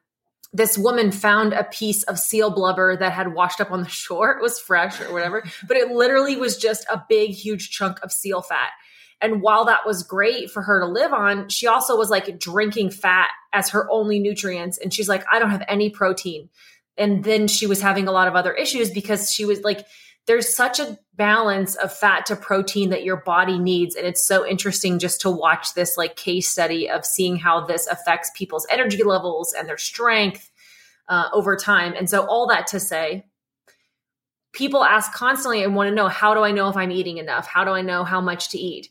this 0.53 0.77
woman 0.77 1.11
found 1.11 1.53
a 1.53 1.63
piece 1.63 2.03
of 2.03 2.19
seal 2.19 2.49
blubber 2.49 2.97
that 2.97 3.13
had 3.13 3.33
washed 3.33 3.61
up 3.61 3.71
on 3.71 3.83
the 3.83 3.89
shore. 3.89 4.31
It 4.31 4.41
was 4.41 4.59
fresh 4.59 4.99
or 5.01 5.13
whatever, 5.13 5.43
but 5.67 5.77
it 5.77 5.89
literally 5.89 6.35
was 6.35 6.57
just 6.57 6.85
a 6.91 7.03
big, 7.07 7.31
huge 7.31 7.71
chunk 7.71 8.01
of 8.03 8.11
seal 8.11 8.41
fat. 8.41 8.71
And 9.21 9.41
while 9.41 9.65
that 9.65 9.85
was 9.85 10.01
great 10.01 10.49
for 10.49 10.63
her 10.63 10.79
to 10.79 10.87
live 10.87 11.13
on, 11.13 11.47
she 11.49 11.67
also 11.67 11.95
was 11.95 12.09
like 12.09 12.39
drinking 12.39 12.89
fat 12.89 13.29
as 13.53 13.69
her 13.69 13.89
only 13.91 14.19
nutrients. 14.19 14.79
And 14.79 14.91
she's 14.91 15.07
like, 15.07 15.23
I 15.31 15.37
don't 15.37 15.51
have 15.51 15.63
any 15.67 15.91
protein. 15.91 16.49
And 16.97 17.23
then 17.23 17.47
she 17.47 17.67
was 17.67 17.81
having 17.81 18.07
a 18.07 18.11
lot 18.11 18.27
of 18.27 18.35
other 18.35 18.51
issues 18.51 18.89
because 18.89 19.31
she 19.31 19.45
was 19.45 19.61
like, 19.61 19.85
there's 20.27 20.55
such 20.55 20.79
a 20.79 20.97
balance 21.15 21.75
of 21.75 21.91
fat 21.91 22.25
to 22.27 22.35
protein 22.35 22.89
that 22.89 23.03
your 23.03 23.17
body 23.17 23.59
needs 23.59 23.95
and 23.95 24.07
it's 24.07 24.23
so 24.23 24.47
interesting 24.47 24.97
just 24.97 25.21
to 25.21 25.29
watch 25.29 25.73
this 25.73 25.97
like 25.97 26.15
case 26.15 26.49
study 26.49 26.89
of 26.89 27.05
seeing 27.05 27.35
how 27.35 27.65
this 27.65 27.85
affects 27.87 28.31
people's 28.35 28.65
energy 28.71 29.03
levels 29.03 29.53
and 29.53 29.67
their 29.67 29.77
strength 29.77 30.49
uh, 31.09 31.29
over 31.33 31.55
time 31.55 31.93
and 31.97 32.09
so 32.09 32.25
all 32.25 32.47
that 32.47 32.65
to 32.65 32.79
say 32.79 33.23
people 34.53 34.83
ask 34.83 35.13
constantly 35.13 35.63
and 35.63 35.75
want 35.75 35.89
to 35.89 35.95
know 35.95 36.07
how 36.07 36.33
do 36.33 36.41
i 36.41 36.51
know 36.51 36.69
if 36.69 36.77
i'm 36.77 36.91
eating 36.91 37.17
enough 37.17 37.45
how 37.45 37.63
do 37.63 37.71
i 37.71 37.81
know 37.81 38.03
how 38.03 38.21
much 38.21 38.49
to 38.49 38.57
eat 38.57 38.89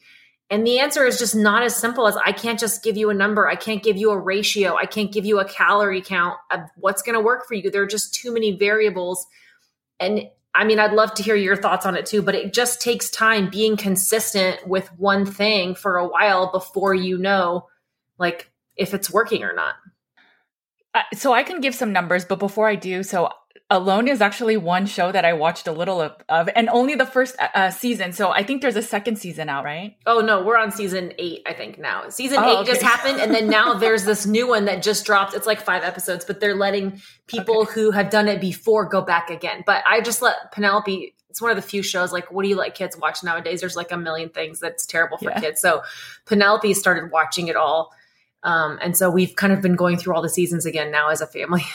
and 0.51 0.66
the 0.66 0.81
answer 0.81 1.07
is 1.07 1.19
just 1.19 1.37
not 1.37 1.62
as 1.62 1.77
simple 1.77 2.09
as 2.09 2.16
I 2.16 2.33
can't 2.33 2.59
just 2.59 2.83
give 2.83 2.97
you 2.97 3.09
a 3.09 3.14
number. 3.14 3.49
I 3.49 3.55
can't 3.55 3.85
give 3.85 3.97
you 3.97 4.11
a 4.11 4.19
ratio. 4.19 4.75
I 4.75 4.85
can't 4.85 5.12
give 5.12 5.25
you 5.25 5.38
a 5.38 5.45
calorie 5.45 6.03
count 6.03 6.38
of 6.51 6.61
what's 6.75 7.03
going 7.03 7.14
to 7.14 7.21
work 7.21 7.47
for 7.47 7.55
you. 7.55 7.71
There 7.71 7.83
are 7.83 7.87
just 7.87 8.12
too 8.12 8.35
many 8.35 8.51
variables. 8.57 9.29
And 10.01 10.29
I 10.55 10.65
mean, 10.65 10.79
I'd 10.79 10.93
love 10.93 11.15
to 11.15 11.23
hear 11.23 11.37
your 11.37 11.57
thoughts 11.57 11.87
on 11.87 11.97
it 11.97 12.07
too, 12.07 12.23
but 12.23 12.35
it 12.35 12.53
just 12.53 12.81
takes 12.81 13.11
time 13.11 13.51
being 13.51 13.77
consistent 13.77 14.67
with 14.67 14.89
one 14.99 15.25
thing 15.25 15.75
for 15.75 15.97
a 15.97 16.09
while 16.09 16.51
before 16.51 16.95
you 16.95 17.19
know, 17.19 17.69
like, 18.19 18.51
if 18.77 18.93
it's 18.93 19.11
working 19.11 19.45
or 19.45 19.55
not. 19.55 19.75
Uh, 20.95 21.03
so 21.15 21.33
I 21.33 21.45
can 21.45 21.61
give 21.61 21.75
some 21.75 21.93
numbers, 21.93 22.25
but 22.25 22.41
before 22.41 22.69
I 22.69 22.75
do, 22.75 23.03
so 23.05 23.31
Alone 23.72 24.09
is 24.09 24.20
actually 24.20 24.56
one 24.56 24.85
show 24.87 25.12
that 25.12 25.24
I 25.24 25.33
watched 25.33 25.68
a 25.68 25.72
little 25.72 26.00
of, 26.00 26.12
of 26.28 26.48
and 26.56 26.68
only 26.70 26.96
the 26.96 27.06
first 27.06 27.37
uh, 27.38 27.48
uh, 27.54 27.70
season. 27.70 28.12
So 28.12 28.30
I 28.30 28.42
think 28.42 28.62
there's 28.62 28.74
a 28.74 28.83
second 28.83 29.16
season 29.16 29.48
out, 29.48 29.64
right? 29.64 29.96
Oh 30.06 30.20
no, 30.20 30.42
we're 30.42 30.56
on 30.56 30.72
season 30.72 31.12
eight, 31.18 31.42
I 31.46 31.52
think 31.52 31.78
now. 31.78 32.09
Season 32.09 32.38
oh, 32.40 32.50
eight 32.50 32.59
okay. 32.62 32.72
just 32.72 32.83
happened, 32.83 33.20
and 33.20 33.33
then 33.33 33.48
now 33.48 33.74
there's 33.78 34.04
this 34.04 34.26
new 34.26 34.48
one 34.48 34.64
that 34.64 34.83
just 34.83 35.06
dropped. 35.06 35.35
It's 35.35 35.46
like 35.46 35.61
five 35.61 35.85
episodes, 35.85 36.24
but 36.24 36.40
they're 36.40 36.56
letting 36.56 37.00
people 37.28 37.62
okay. 37.62 37.72
who 37.74 37.90
have 37.92 38.11
done 38.11 38.26
it 38.26 38.40
before 38.40 38.88
go 38.88 39.02
back 39.02 39.30
again. 39.30 39.62
But 39.64 39.85
I 39.87 40.00
just 40.00 40.20
let 40.20 40.50
Penelope. 40.50 41.14
It's 41.28 41.40
one 41.40 41.52
of 41.52 41.56
the 41.56 41.62
few 41.62 41.85
shows 41.85 42.12
like 42.12 42.33
what 42.33 42.42
do 42.42 42.48
you 42.48 42.56
let 42.56 42.74
kids 42.74 42.96
watch 42.96 43.22
nowadays? 43.22 43.61
There's 43.61 43.76
like 43.76 43.92
a 43.92 43.96
million 43.96 44.30
things 44.30 44.59
that's 44.59 44.85
terrible 44.85 45.16
for 45.16 45.30
yeah. 45.30 45.38
kids. 45.38 45.61
So 45.61 45.83
Penelope 46.26 46.74
started 46.74 47.12
watching 47.12 47.46
it 47.46 47.54
all. 47.54 47.92
Um, 48.42 48.80
and 48.83 48.96
so 48.96 49.11
we've 49.11 49.37
kind 49.37 49.52
of 49.52 49.61
been 49.61 49.76
going 49.76 49.96
through 49.96 50.16
all 50.16 50.22
the 50.22 50.28
seasons 50.28 50.66
again 50.66 50.90
now 50.90 51.11
as 51.11 51.20
a 51.20 51.26
family. 51.28 51.62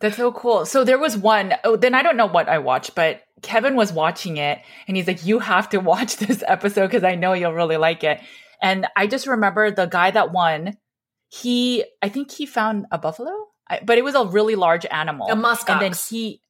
That's 0.00 0.16
so 0.16 0.32
cool. 0.32 0.64
So 0.64 0.82
there 0.82 0.98
was 0.98 1.16
one, 1.16 1.54
oh, 1.62 1.76
then 1.76 1.94
I 1.94 2.02
don't 2.02 2.16
know 2.16 2.26
what 2.26 2.48
I 2.48 2.58
watched, 2.58 2.94
but 2.94 3.22
Kevin 3.42 3.76
was 3.76 3.92
watching 3.92 4.38
it 4.38 4.60
and 4.88 4.96
he's 4.96 5.06
like, 5.06 5.24
you 5.24 5.38
have 5.38 5.68
to 5.70 5.78
watch 5.80 6.16
this 6.16 6.42
episode 6.46 6.86
because 6.86 7.04
I 7.04 7.14
know 7.14 7.34
you'll 7.34 7.52
really 7.52 7.76
like 7.76 8.02
it. 8.02 8.20
And 8.62 8.86
I 8.96 9.06
just 9.06 9.26
remember 9.26 9.70
the 9.70 9.86
guy 9.86 10.10
that 10.10 10.32
won, 10.32 10.76
he, 11.28 11.84
I 12.02 12.08
think 12.08 12.30
he 12.30 12.46
found 12.46 12.86
a 12.90 12.98
buffalo, 12.98 13.32
but 13.84 13.98
it 13.98 14.04
was 14.04 14.14
a 14.14 14.24
really 14.24 14.56
large 14.56 14.86
animal. 14.90 15.28
A 15.30 15.36
musk 15.36 15.70
And 15.70 15.80
then 15.80 15.92
he, 16.08 16.42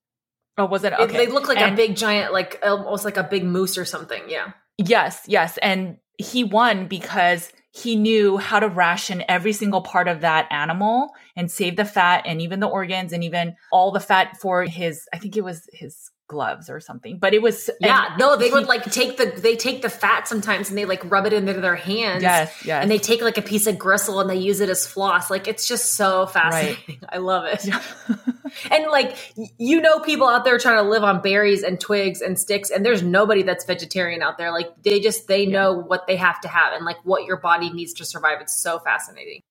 oh, 0.56 0.66
was 0.66 0.84
it? 0.84 0.92
Okay. 0.92 1.04
It, 1.04 1.12
they 1.12 1.26
look 1.26 1.48
like 1.48 1.58
and, 1.58 1.74
a 1.74 1.76
big 1.76 1.96
giant, 1.96 2.32
like 2.32 2.60
almost 2.62 3.04
like 3.04 3.16
a 3.16 3.24
big 3.24 3.44
moose 3.44 3.76
or 3.76 3.84
something. 3.84 4.22
Yeah. 4.28 4.52
Yes, 4.78 5.22
yes. 5.26 5.58
And 5.58 5.98
he 6.18 6.44
won 6.44 6.86
because 6.86 7.52
he 7.72 7.96
knew 7.96 8.36
how 8.36 8.58
to 8.58 8.68
ration 8.68 9.22
every 9.28 9.52
single 9.52 9.80
part 9.80 10.08
of 10.08 10.22
that 10.22 10.50
animal 10.50 11.10
and 11.36 11.50
save 11.50 11.76
the 11.76 11.84
fat 11.84 12.22
and 12.26 12.40
even 12.40 12.60
the 12.60 12.68
organs 12.68 13.12
and 13.12 13.22
even 13.22 13.54
all 13.70 13.92
the 13.92 14.00
fat 14.00 14.36
for 14.40 14.64
his 14.64 15.08
i 15.12 15.18
think 15.18 15.36
it 15.36 15.44
was 15.44 15.68
his 15.72 16.10
gloves 16.30 16.70
or 16.70 16.78
something 16.78 17.18
but 17.18 17.34
it 17.34 17.42
was 17.42 17.68
yeah 17.80 18.14
no 18.16 18.36
they 18.36 18.46
he, 18.46 18.52
would 18.52 18.68
like 18.68 18.84
take 18.84 19.16
the 19.16 19.26
they 19.40 19.56
take 19.56 19.82
the 19.82 19.88
fat 19.88 20.28
sometimes 20.28 20.68
and 20.68 20.78
they 20.78 20.84
like 20.84 21.02
rub 21.10 21.26
it 21.26 21.32
into 21.32 21.52
their 21.54 21.74
hands. 21.74 22.22
Yes 22.22 22.64
yes 22.64 22.82
and 22.82 22.90
they 22.90 22.98
take 22.98 23.20
like 23.20 23.36
a 23.36 23.42
piece 23.42 23.66
of 23.66 23.76
gristle 23.76 24.20
and 24.20 24.30
they 24.30 24.36
use 24.36 24.60
it 24.60 24.68
as 24.68 24.86
floss. 24.86 25.28
Like 25.28 25.48
it's 25.48 25.66
just 25.66 25.94
so 25.94 26.26
fascinating. 26.26 26.78
Right. 26.88 26.98
i 27.08 27.18
love 27.18 27.46
it. 27.46 27.66
Yeah. 27.66 27.82
and 28.70 28.86
like 28.92 29.16
you 29.58 29.80
know 29.80 29.98
people 29.98 30.28
out 30.28 30.44
there 30.44 30.56
trying 30.56 30.82
to 30.82 30.88
live 30.88 31.02
on 31.02 31.20
berries 31.20 31.64
and 31.64 31.80
twigs 31.80 32.20
and 32.20 32.38
sticks 32.38 32.70
and 32.70 32.86
there's 32.86 33.02
nobody 33.02 33.42
that's 33.42 33.64
vegetarian 33.64 34.22
out 34.22 34.38
there. 34.38 34.52
Like 34.52 34.70
they 34.84 35.00
just 35.00 35.26
they 35.26 35.44
yeah. 35.44 35.50
know 35.50 35.74
what 35.74 36.06
they 36.06 36.16
have 36.16 36.40
to 36.42 36.48
have 36.48 36.72
and 36.74 36.84
like 36.84 36.98
what 37.04 37.24
your 37.24 37.38
body 37.38 37.70
needs 37.70 37.92
to 37.94 38.04
survive. 38.04 38.40
It's 38.40 38.56
so 38.56 38.78
fascinating. 38.78 39.42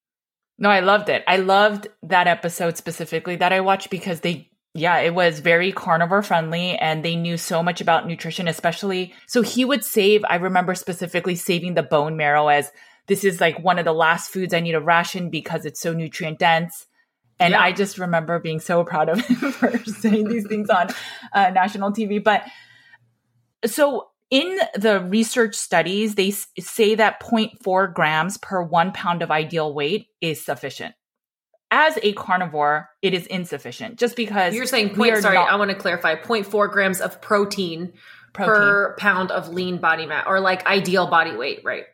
No 0.57 0.69
i 0.69 0.79
loved 0.79 1.09
it. 1.09 1.23
I 1.27 1.37
loved 1.37 1.87
that 2.03 2.27
episode 2.27 2.77
specifically 2.77 3.35
that 3.37 3.53
i 3.53 3.59
watched 3.59 3.89
because 3.89 4.21
they 4.21 4.48
yeah 4.73 4.97
it 4.99 5.13
was 5.13 5.39
very 5.39 5.71
carnivore 5.71 6.21
friendly 6.21 6.77
and 6.77 7.03
they 7.03 7.15
knew 7.15 7.37
so 7.37 7.63
much 7.63 7.81
about 7.81 8.07
nutrition 8.07 8.47
especially 8.47 9.13
so 9.27 9.41
he 9.41 9.65
would 9.65 9.83
save 9.83 10.23
i 10.29 10.35
remember 10.35 10.75
specifically 10.75 11.35
saving 11.35 11.73
the 11.73 11.83
bone 11.83 12.15
marrow 12.15 12.47
as 12.47 12.71
this 13.07 13.23
is 13.23 13.41
like 13.41 13.59
one 13.63 13.79
of 13.79 13.85
the 13.85 13.93
last 13.93 14.31
foods 14.31 14.53
i 14.53 14.59
need 14.59 14.73
to 14.73 14.79
ration 14.79 15.29
because 15.29 15.65
it's 15.65 15.81
so 15.81 15.93
nutrient 15.93 16.39
dense 16.39 16.85
and 17.39 17.53
yeah. 17.53 17.61
I 17.61 17.71
just 17.71 17.97
remember 17.97 18.39
being 18.39 18.59
so 18.59 18.83
proud 18.83 19.09
of 19.09 19.19
him 19.25 19.51
for 19.51 19.77
saying 19.85 20.27
these 20.27 20.45
things 20.47 20.69
on 20.69 20.89
uh, 21.33 21.49
national 21.51 21.91
TV. 21.91 22.21
But 22.23 22.43
so 23.65 24.09
in 24.29 24.59
the 24.75 24.99
research 25.01 25.55
studies, 25.55 26.15
they 26.15 26.31
say 26.31 26.95
that 26.95 27.21
0.4 27.21 27.93
grams 27.93 28.37
per 28.37 28.61
one 28.61 28.91
pound 28.91 29.21
of 29.21 29.31
ideal 29.31 29.73
weight 29.73 30.07
is 30.21 30.43
sufficient. 30.43 30.95
As 31.81 31.97
a 32.03 32.11
carnivore, 32.11 32.89
it 33.01 33.13
is 33.13 33.25
insufficient 33.27 33.97
just 33.97 34.17
because 34.17 34.53
you're 34.53 34.65
saying 34.65 34.95
point. 34.95 35.15
Sorry, 35.19 35.35
not- 35.35 35.49
I 35.49 35.55
want 35.55 35.71
to 35.71 35.77
clarify 35.77 36.15
0.4 36.15 36.69
grams 36.69 36.99
of 36.99 37.21
protein, 37.21 37.93
protein 38.33 38.53
per 38.53 38.95
pound 38.97 39.31
of 39.31 39.47
lean 39.47 39.77
body 39.77 40.05
mass 40.05 40.25
or 40.27 40.41
like 40.41 40.65
ideal 40.65 41.07
body 41.07 41.37
weight, 41.37 41.61
right? 41.63 41.85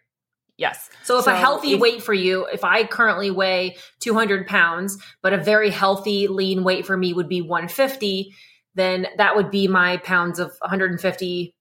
Yes. 0.57 0.89
So 1.03 1.19
if 1.19 1.25
so 1.25 1.33
a 1.33 1.35
healthy 1.35 1.73
if, 1.73 1.79
weight 1.79 2.01
for 2.01 2.15
you, 2.15 2.47
if 2.47 2.63
I 2.63 2.85
currently 2.85 3.29
weigh 3.29 3.75
200 3.99 4.47
pounds, 4.47 4.97
but 5.21 5.33
a 5.33 5.37
very 5.37 5.69
healthy 5.69 6.27
lean 6.27 6.63
weight 6.63 6.87
for 6.87 6.97
me 6.97 7.13
would 7.13 7.29
be 7.29 7.41
150, 7.41 8.33
then 8.73 9.05
that 9.17 9.35
would 9.35 9.51
be 9.51 9.67
my 9.67 9.97
pounds 9.97 10.39
of 10.39 10.51
150. 10.61 11.55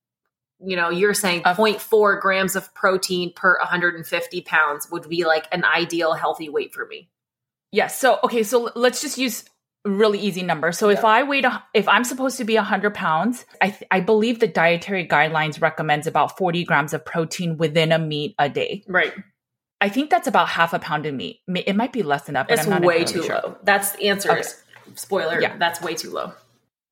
You 0.61 0.75
know, 0.75 0.89
you're 0.89 1.13
saying 1.13 1.43
uh, 1.45 1.53
0.4 1.53 2.19
grams 2.19 2.55
of 2.55 2.73
protein 2.73 3.33
per 3.35 3.59
150 3.59 4.41
pounds 4.41 4.89
would 4.89 5.07
be 5.07 5.25
like 5.25 5.47
an 5.51 5.63
ideal 5.63 6.13
healthy 6.13 6.49
weight 6.49 6.73
for 6.73 6.87
me. 6.87 7.11
Yes. 7.75 7.99
So, 7.99 8.19
okay. 8.23 8.43
So 8.43 8.71
let's 8.75 9.01
just 9.01 9.17
use 9.17 9.43
really 9.83 10.19
easy 10.19 10.43
number. 10.43 10.71
So 10.71 10.89
yeah. 10.89 10.97
if 10.97 11.05
I 11.05 11.23
weigh, 11.23 11.43
if 11.73 11.87
I'm 11.87 12.05
supposed 12.05 12.37
to 12.37 12.45
be 12.45 12.55
100 12.55 12.93
pounds, 12.93 13.45
I, 13.61 13.69
th- 13.69 13.83
I 13.91 13.99
believe 13.99 14.39
the 14.39 14.47
dietary 14.47 15.05
guidelines 15.05 15.61
recommends 15.61 16.07
about 16.07 16.37
40 16.37 16.63
grams 16.63 16.93
of 16.93 17.03
protein 17.03 17.57
within 17.57 17.91
a 17.91 17.99
meat 17.99 18.33
a 18.39 18.49
day. 18.49 18.83
Right. 18.87 19.13
I 19.81 19.89
think 19.89 20.09
that's 20.09 20.27
about 20.27 20.47
half 20.47 20.73
a 20.73 20.79
pound 20.79 21.05
of 21.05 21.13
meat. 21.13 21.41
It 21.47 21.75
might 21.75 21.91
be 21.91 22.01
less 22.01 22.23
than 22.23 22.33
that, 22.33 22.47
but 22.47 22.59
it's 22.59 22.67
way 22.67 23.03
too 23.03 23.23
sure. 23.23 23.35
low. 23.35 23.57
That's 23.63 23.91
the 23.91 24.07
answer. 24.07 24.31
Okay. 24.31 24.43
Spoiler. 24.95 25.41
Yeah. 25.41 25.57
That's 25.57 25.81
way 25.81 25.95
too 25.95 26.11
low. 26.11 26.31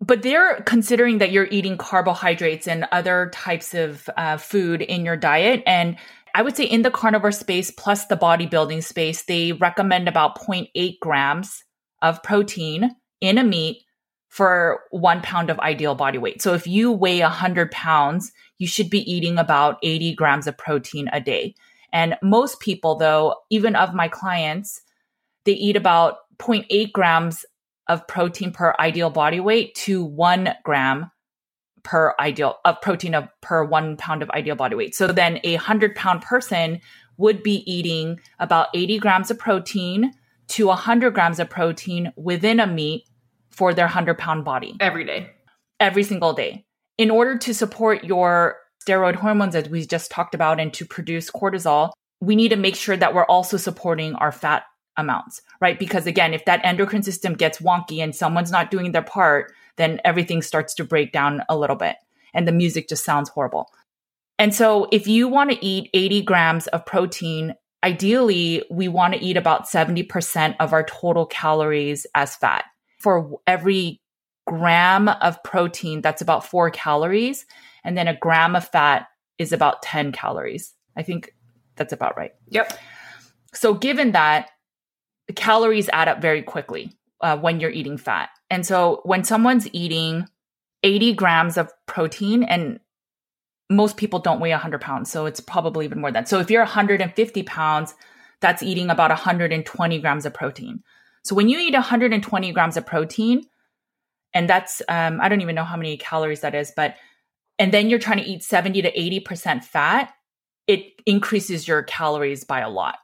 But 0.02 0.22
they're 0.22 0.62
considering 0.66 1.20
that 1.20 1.32
you're 1.32 1.48
eating 1.50 1.78
carbohydrates 1.78 2.68
and 2.68 2.86
other 2.92 3.32
types 3.34 3.74
of 3.74 4.10
uh, 4.18 4.36
food 4.36 4.82
in 4.82 5.06
your 5.06 5.16
diet. 5.16 5.64
And 5.66 5.96
I 6.34 6.42
would 6.42 6.56
say 6.56 6.66
in 6.66 6.82
the 6.82 6.92
carnivore 6.92 7.32
space 7.32 7.72
plus 7.72 8.06
the 8.06 8.18
bodybuilding 8.18 8.84
space, 8.84 9.24
they 9.24 9.52
recommend 9.52 10.08
about 10.08 10.40
0.8 10.40 11.00
grams 11.00 11.64
of 12.02 12.24
protein 12.24 12.92
in 13.22 13.38
a 13.38 13.44
meat 13.44 13.84
for 14.30 14.82
one 14.90 15.22
pound 15.22 15.52
of 15.52 15.60
ideal 15.60 15.94
body 15.94 16.18
weight. 16.18 16.42
So 16.42 16.56
if 16.56 16.66
you 16.66 16.92
weigh 16.92 17.22
100 17.22 17.70
pounds, 17.70 18.32
you 18.58 18.66
should 18.66 18.90
be 18.90 19.10
eating 19.12 19.38
about 19.38 19.78
80 19.84 20.16
grams 20.16 20.48
of 20.48 20.58
protein 20.58 21.08
a 21.14 21.22
day. 21.22 21.54
And 21.92 22.18
most 22.24 22.60
people, 22.60 22.96
though, 22.96 23.36
even 23.52 23.76
of 23.76 23.94
my 23.94 24.08
clients, 24.08 24.82
they 25.46 25.52
eat 25.52 25.76
about 25.76 26.16
0.8 26.40 26.92
grams 26.92 27.46
of 27.88 28.08
protein 28.08 28.52
per 28.52 28.74
ideal 28.80 29.12
body 29.12 29.40
weight 29.40 29.76
to 29.76 30.04
one 30.04 30.56
gram 30.64 31.12
per 31.84 32.16
ideal 32.20 32.60
of 32.66 32.82
protein 32.82 33.14
of 33.14 33.28
per 33.42 33.64
one 33.64 33.98
pound 33.98 34.22
of 34.22 34.30
ideal 34.32 34.56
body 34.56 34.76
weight. 34.76 34.96
So 34.96 35.08
then 35.08 35.40
a 35.44 35.56
hundred 35.56 35.96
pound 35.96 36.22
person 36.22 36.80
would 37.18 37.44
be 37.44 37.70
eating 37.72 38.20
about 38.40 38.68
80 38.74 39.00
grams 39.00 39.30
of 39.30 39.38
protein 39.38 40.14
to 40.50 40.68
100 40.68 41.14
grams 41.14 41.40
of 41.40 41.50
protein 41.50 42.12
within 42.16 42.60
a 42.60 42.68
meat 42.68 43.04
for 43.50 43.74
their 43.74 43.86
100 43.86 44.18
pound 44.18 44.44
body 44.44 44.76
every 44.80 45.04
day, 45.04 45.30
every 45.80 46.04
single 46.04 46.34
day. 46.34 46.66
In 46.98 47.12
order 47.12 47.38
to 47.38 47.54
support 47.54 48.04
your 48.04 48.58
steroid 48.86 49.16
hormones, 49.16 49.56
as 49.56 49.70
we 49.70 49.86
just 49.86 50.12
talked 50.12 50.36
about, 50.36 50.60
and 50.60 50.74
to 50.74 50.86
produce 50.86 51.30
cortisol, 51.30 51.92
we 52.22 52.36
need 52.36 52.50
to 52.50 52.56
make 52.56 52.76
sure 52.76 52.98
that 52.98 53.14
we're 53.14 53.26
also 53.26 53.58
supporting 53.58 54.16
our 54.16 54.32
fat 54.32 54.64
amounts, 54.98 55.42
right? 55.60 55.80
Because 55.80 56.06
again, 56.06 56.34
if 56.34 56.46
that 56.46 56.64
endocrine 56.64 57.04
system 57.04 57.34
gets 57.34 57.60
wonky 57.60 58.00
and 58.00 58.16
someone's 58.16 58.52
not 58.52 58.72
doing 58.72 58.92
their 58.92 59.02
part, 59.02 59.54
then 59.78 60.00
everything 60.06 60.42
starts 60.42 60.74
to 60.76 60.84
break 60.84 61.12
down 61.12 61.42
a 61.50 61.58
little 61.58 61.76
bit 61.76 61.98
and 62.34 62.48
the 62.48 62.52
music 62.52 62.90
just 62.90 63.06
sounds 63.06 63.30
horrible. 63.30 63.72
And 64.40 64.54
so 64.54 64.88
if 64.92 65.08
you 65.08 65.28
want 65.28 65.52
to 65.52 65.66
eat 65.66 65.90
80 65.94 66.24
grams 66.24 66.68
of 66.68 66.86
protein, 66.86 67.54
ideally 67.84 68.64
we 68.72 68.88
want 68.88 69.14
to 69.14 69.20
eat 69.20 69.38
about 69.38 69.68
70% 69.68 70.56
of 70.60 70.74
our 70.74 70.84
total 70.84 71.26
calories 71.26 72.06
as 72.16 72.36
fat. 72.36 72.66
For 73.00 73.38
every 73.46 74.02
gram 74.48 75.08
of 75.10 75.42
protein, 75.44 76.02
that's 76.02 76.22
about 76.22 76.46
four 76.46 76.70
calories. 76.72 77.46
And 77.84 77.98
then 77.98 78.08
a 78.08 78.18
gram 78.18 78.56
of 78.56 78.68
fat 78.68 79.08
is 79.38 79.52
about 79.52 79.82
10 79.82 80.12
calories. 80.12 80.74
I 80.96 81.04
think 81.04 81.34
that's 81.76 81.94
about 81.94 82.18
right. 82.18 82.32
Yep. 82.50 82.78
So 83.54 83.74
given 83.74 84.14
that, 84.14 84.50
calories 85.36 85.90
add 85.94 86.08
up 86.08 86.22
very 86.22 86.42
quickly 86.42 86.92
uh, 87.22 87.38
when 87.38 87.60
you're 87.60 87.72
eating 87.72 87.98
fat. 87.98 88.30
And 88.50 88.66
so 88.66 89.02
when 89.04 89.24
someone's 89.24 89.68
eating 89.74 90.28
80 90.84 91.14
grams 91.14 91.58
of 91.58 91.72
protein, 91.86 92.44
and 92.44 92.80
most 93.70 93.98
people 93.98 94.20
don't 94.20 94.42
weigh 94.42 94.52
100 94.52 94.82
pounds, 94.82 95.10
so 95.10 95.26
it's 95.26 95.40
probably 95.40 95.86
even 95.86 96.02
more 96.02 96.12
than 96.12 96.24
that. 96.24 96.30
So 96.30 96.40
if 96.40 96.52
you're 96.52 96.62
150 96.62 97.44
pounds, 97.44 97.96
that's 98.42 98.62
eating 98.62 98.90
about 98.90 99.10
120 99.10 100.00
grams 100.00 100.26
of 100.26 100.34
protein. 100.34 100.84
So 101.24 101.36
when 101.36 101.48
you 101.48 101.58
eat 101.60 101.74
120 101.74 102.52
grams 102.52 102.76
of 102.76 102.86
protein, 102.86 103.44
and 104.34 104.50
that's 104.50 104.82
um, 104.90 105.22
I 105.22 105.30
don't 105.30 105.42
even 105.42 105.56
know 105.56 105.64
how 105.64 105.78
many 105.78 105.96
calories 105.96 106.42
that 106.42 106.54
is, 106.54 106.74
but 106.76 106.96
and 107.58 107.72
then 107.72 107.90
you're 107.90 108.00
trying 108.00 108.18
to 108.18 108.26
eat 108.26 108.44
70 108.44 108.82
to 108.82 108.92
80% 108.92 109.64
fat, 109.64 110.12
it 110.68 110.86
increases 111.06 111.68
your 111.68 111.84
calories 111.84 112.44
by 112.44 112.62
a 112.62 112.70
lot. 112.70 112.98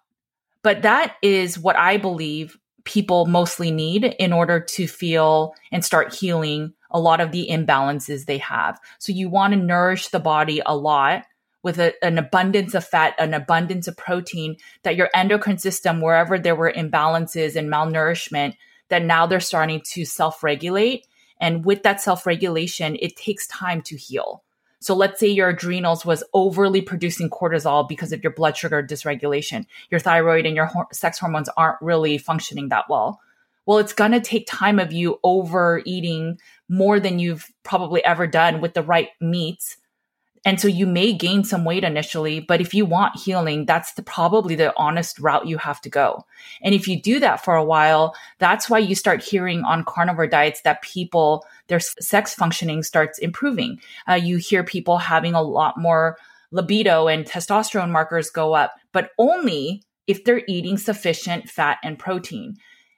But 0.63 0.81
that 0.81 1.15
is 1.21 1.57
what 1.57 1.75
I 1.75 1.97
believe 1.97 2.57
people 2.83 3.25
mostly 3.25 3.71
need 3.71 4.03
in 4.03 4.33
order 4.33 4.59
to 4.59 4.87
feel 4.87 5.53
and 5.71 5.85
start 5.85 6.13
healing 6.13 6.73
a 6.91 6.99
lot 6.99 7.21
of 7.21 7.31
the 7.31 7.47
imbalances 7.49 8.25
they 8.25 8.39
have. 8.39 8.79
So 8.97 9.11
you 9.11 9.29
want 9.29 9.53
to 9.53 9.59
nourish 9.59 10.07
the 10.07 10.19
body 10.19 10.61
a 10.65 10.75
lot 10.75 11.25
with 11.61 11.77
a, 11.77 11.93
an 12.03 12.17
abundance 12.17 12.73
of 12.73 12.85
fat, 12.85 13.15
an 13.19 13.33
abundance 13.33 13.87
of 13.87 13.97
protein, 13.97 14.57
that 14.83 14.95
your 14.95 15.09
endocrine 15.13 15.57
system, 15.57 16.01
wherever 16.01 16.39
there 16.39 16.55
were 16.55 16.71
imbalances 16.71 17.55
and 17.55 17.69
malnourishment, 17.69 18.55
that 18.89 19.03
now 19.03 19.27
they're 19.27 19.39
starting 19.39 19.81
to 19.91 20.05
self 20.05 20.41
regulate. 20.43 21.05
And 21.39 21.63
with 21.63 21.83
that 21.83 22.01
self 22.01 22.25
regulation, 22.25 22.97
it 22.99 23.15
takes 23.15 23.47
time 23.47 23.81
to 23.83 23.97
heal. 23.97 24.43
So 24.79 24.95
let's 24.95 25.19
say 25.19 25.27
your 25.27 25.49
adrenals 25.49 26.05
was 26.05 26.23
overly 26.33 26.81
producing 26.81 27.29
cortisol 27.29 27.87
because 27.87 28.11
of 28.11 28.23
your 28.23 28.31
blood 28.31 28.55
sugar 28.55 28.81
dysregulation. 28.81 29.65
Your 29.91 29.99
thyroid 29.99 30.45
and 30.45 30.55
your 30.55 30.71
sex 30.91 31.19
hormones 31.19 31.49
aren't 31.57 31.81
really 31.81 32.17
functioning 32.17 32.69
that 32.69 32.85
well. 32.89 33.19
Well, 33.65 33.77
it's 33.77 33.93
going 33.93 34.13
to 34.13 34.21
take 34.21 34.47
time 34.47 34.79
of 34.79 34.91
you 34.91 35.19
overeating 35.23 36.39
more 36.69 36.99
than 36.99 37.19
you've 37.19 37.51
probably 37.63 38.03
ever 38.03 38.25
done 38.25 38.61
with 38.61 38.73
the 38.73 38.81
right 38.81 39.09
meats 39.21 39.77
and 40.49 40.59
so 40.59 40.67
you 40.67 40.87
may 40.87 41.13
gain 41.13 41.43
some 41.43 41.63
weight 41.63 41.83
initially, 41.83 42.39
but 42.39 42.59
if 42.59 42.73
you 42.73 42.83
want 42.83 43.19
healing, 43.19 43.67
that's 43.67 43.93
the, 43.93 44.01
probably 44.01 44.55
the 44.55 44.73
honest 44.77 45.19
route 45.19 45.45
you 45.45 45.59
have 45.59 45.79
to 45.81 45.89
go. 45.89 46.25
And 46.63 46.73
if 46.73 46.87
you 46.87 46.99
do 46.99 47.19
that 47.19 47.45
for 47.45 47.53
a 47.53 47.63
while, 47.63 48.15
that's 48.39 48.67
why 48.67 48.79
you 48.79 48.95
start 48.95 49.23
hearing 49.23 49.63
on 49.63 49.85
carnivore 49.85 50.25
diets 50.25 50.61
that 50.61 50.81
people, 50.81 51.45
their 51.67 51.79
sex 51.79 52.33
functioning 52.33 52.81
starts 52.81 53.19
improving. 53.19 53.79
Uh, 54.07 54.15
you 54.15 54.37
hear 54.37 54.63
people 54.63 54.97
having 54.97 55.35
a 55.35 55.41
lot 55.43 55.77
more 55.77 56.17
libido 56.49 57.07
and 57.07 57.25
testosterone 57.25 57.91
markers 57.91 58.31
go 58.31 58.55
up, 58.55 58.73
but 58.91 59.11
only 59.19 59.83
if 60.07 60.23
they're 60.23 60.41
eating 60.47 60.79
sufficient 60.79 61.47
fat 61.47 61.77
and 61.83 61.99
protein. 61.99 62.57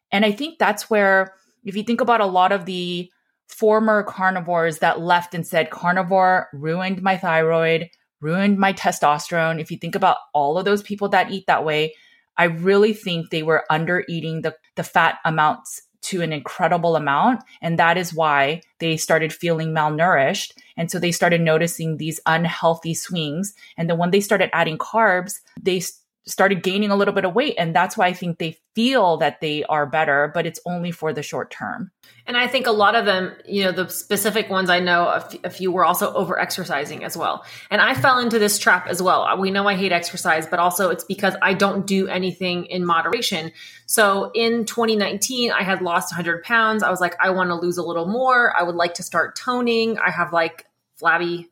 And 0.10 0.24
I 0.24 0.32
think 0.32 0.58
that's 0.58 0.90
where, 0.90 1.34
if 1.66 1.76
you 1.76 1.84
think 1.84 2.00
about 2.00 2.22
a 2.22 2.26
lot 2.26 2.54
of 2.54 2.64
the 2.64 3.12
former 3.52 4.04
carnivores 4.04 4.80
that 4.80 5.02
left 5.02 5.36
and 5.36 5.46
said 5.46 5.70
carnivore 5.70 6.48
ruined 6.54 7.02
my 7.02 7.18
thyroid, 7.18 7.90
ruined 8.22 8.58
my 8.58 8.74
testosterone. 8.74 9.60
If 9.60 9.72
you 9.72 9.78
think 9.78 9.96
about 9.96 10.18
all 10.34 10.58
of 10.58 10.66
those 10.66 10.82
people 10.82 11.10
that 11.10 11.32
eat 11.32 11.46
that 11.48 11.66
way, 11.66 11.94
I 12.38 12.46
really 12.46 12.94
think 12.94 13.30
they 13.30 13.44
were 13.44 13.66
under 13.70 14.06
eating 14.08 14.42
the, 14.42 14.56
the 14.76 14.84
fat 14.84 15.20
amounts 15.26 15.82
to 16.04 16.22
an 16.22 16.34
incredible 16.34 16.96
amount. 16.96 17.44
And 17.62 17.78
that 17.78 17.98
is 17.98 18.14
why 18.14 18.62
they 18.80 18.98
started 18.98 19.32
feeling 19.32 19.70
malnourished. 19.70 20.54
And 20.76 20.90
so 20.90 20.98
they 20.98 21.12
started 21.12 21.42
noticing 21.42 21.98
these 21.98 22.20
unhealthy 22.26 22.94
swings. 22.94 23.54
And 23.78 23.90
then 23.90 23.98
when 23.98 24.12
they 24.12 24.22
started 24.22 24.50
adding 24.54 24.78
carbs, 24.78 25.36
they 25.62 25.84
started 26.28 26.62
gaining 26.62 26.92
a 26.92 26.96
little 26.96 27.14
bit 27.14 27.26
of 27.26 27.34
weight. 27.34 27.56
And 27.58 27.76
that's 27.76 27.98
why 27.98 28.08
I 28.08 28.14
think 28.14 28.38
they 28.38 28.58
feel 28.76 29.18
that 29.18 29.42
they 29.42 29.64
are 29.64 29.86
better, 29.86 30.32
but 30.34 30.46
it's 30.46 30.60
only 30.66 30.92
for 30.92 31.14
the 31.14 31.24
short 31.24 31.50
term. 31.50 31.92
And 32.28 32.38
I 32.38 32.48
think 32.48 32.68
a 32.68 32.72
lot 32.72 32.96
of 32.96 33.06
them, 33.06 33.34
you 33.46 33.64
know, 33.64 33.72
the 33.72 33.90
specific 33.90 34.50
ones 34.50 34.70
I 34.70 34.80
know, 34.80 35.08
a, 35.44 35.50
few 35.50 35.72
were 35.72 35.84
also 35.84 36.14
over 36.14 36.40
exercising 36.40 37.04
as 37.04 37.18
well. 37.18 37.44
And 37.72 37.82
I 37.82 37.96
fell 37.96 38.20
into 38.20 38.38
this 38.38 38.60
trap 38.60 38.88
as 38.88 39.02
well. 39.02 39.36
We 39.40 39.50
know 39.50 39.68
I 39.68 39.76
hate 39.76 39.92
exercise, 39.92 40.46
but 40.46 40.60
also 40.60 40.92
it's 40.92 41.04
because 41.04 41.36
I 41.42 41.56
don't 41.56 41.88
do 41.88 42.08
anything 42.08 42.66
in 42.66 42.86
moderation. 42.86 43.52
So 43.88 44.32
in 44.36 44.66
2019, 44.66 45.52
I 45.52 45.64
had 45.64 45.82
lost 45.82 46.14
100 46.14 46.44
pounds. 46.44 46.84
I 46.84 46.92
was 46.92 47.02
like, 47.02 47.16
I 47.20 47.32
want 47.32 47.50
to 47.50 47.56
lose 47.56 47.78
a 47.78 47.84
little 47.84 48.08
more. 48.08 48.56
I 48.56 48.64
would 48.64 48.76
like 48.76 48.94
to 48.96 49.04
start 49.04 49.36
toning. 49.36 49.98
I 49.98 50.12
have 50.12 50.32
like 50.32 50.66
flabby 50.98 51.51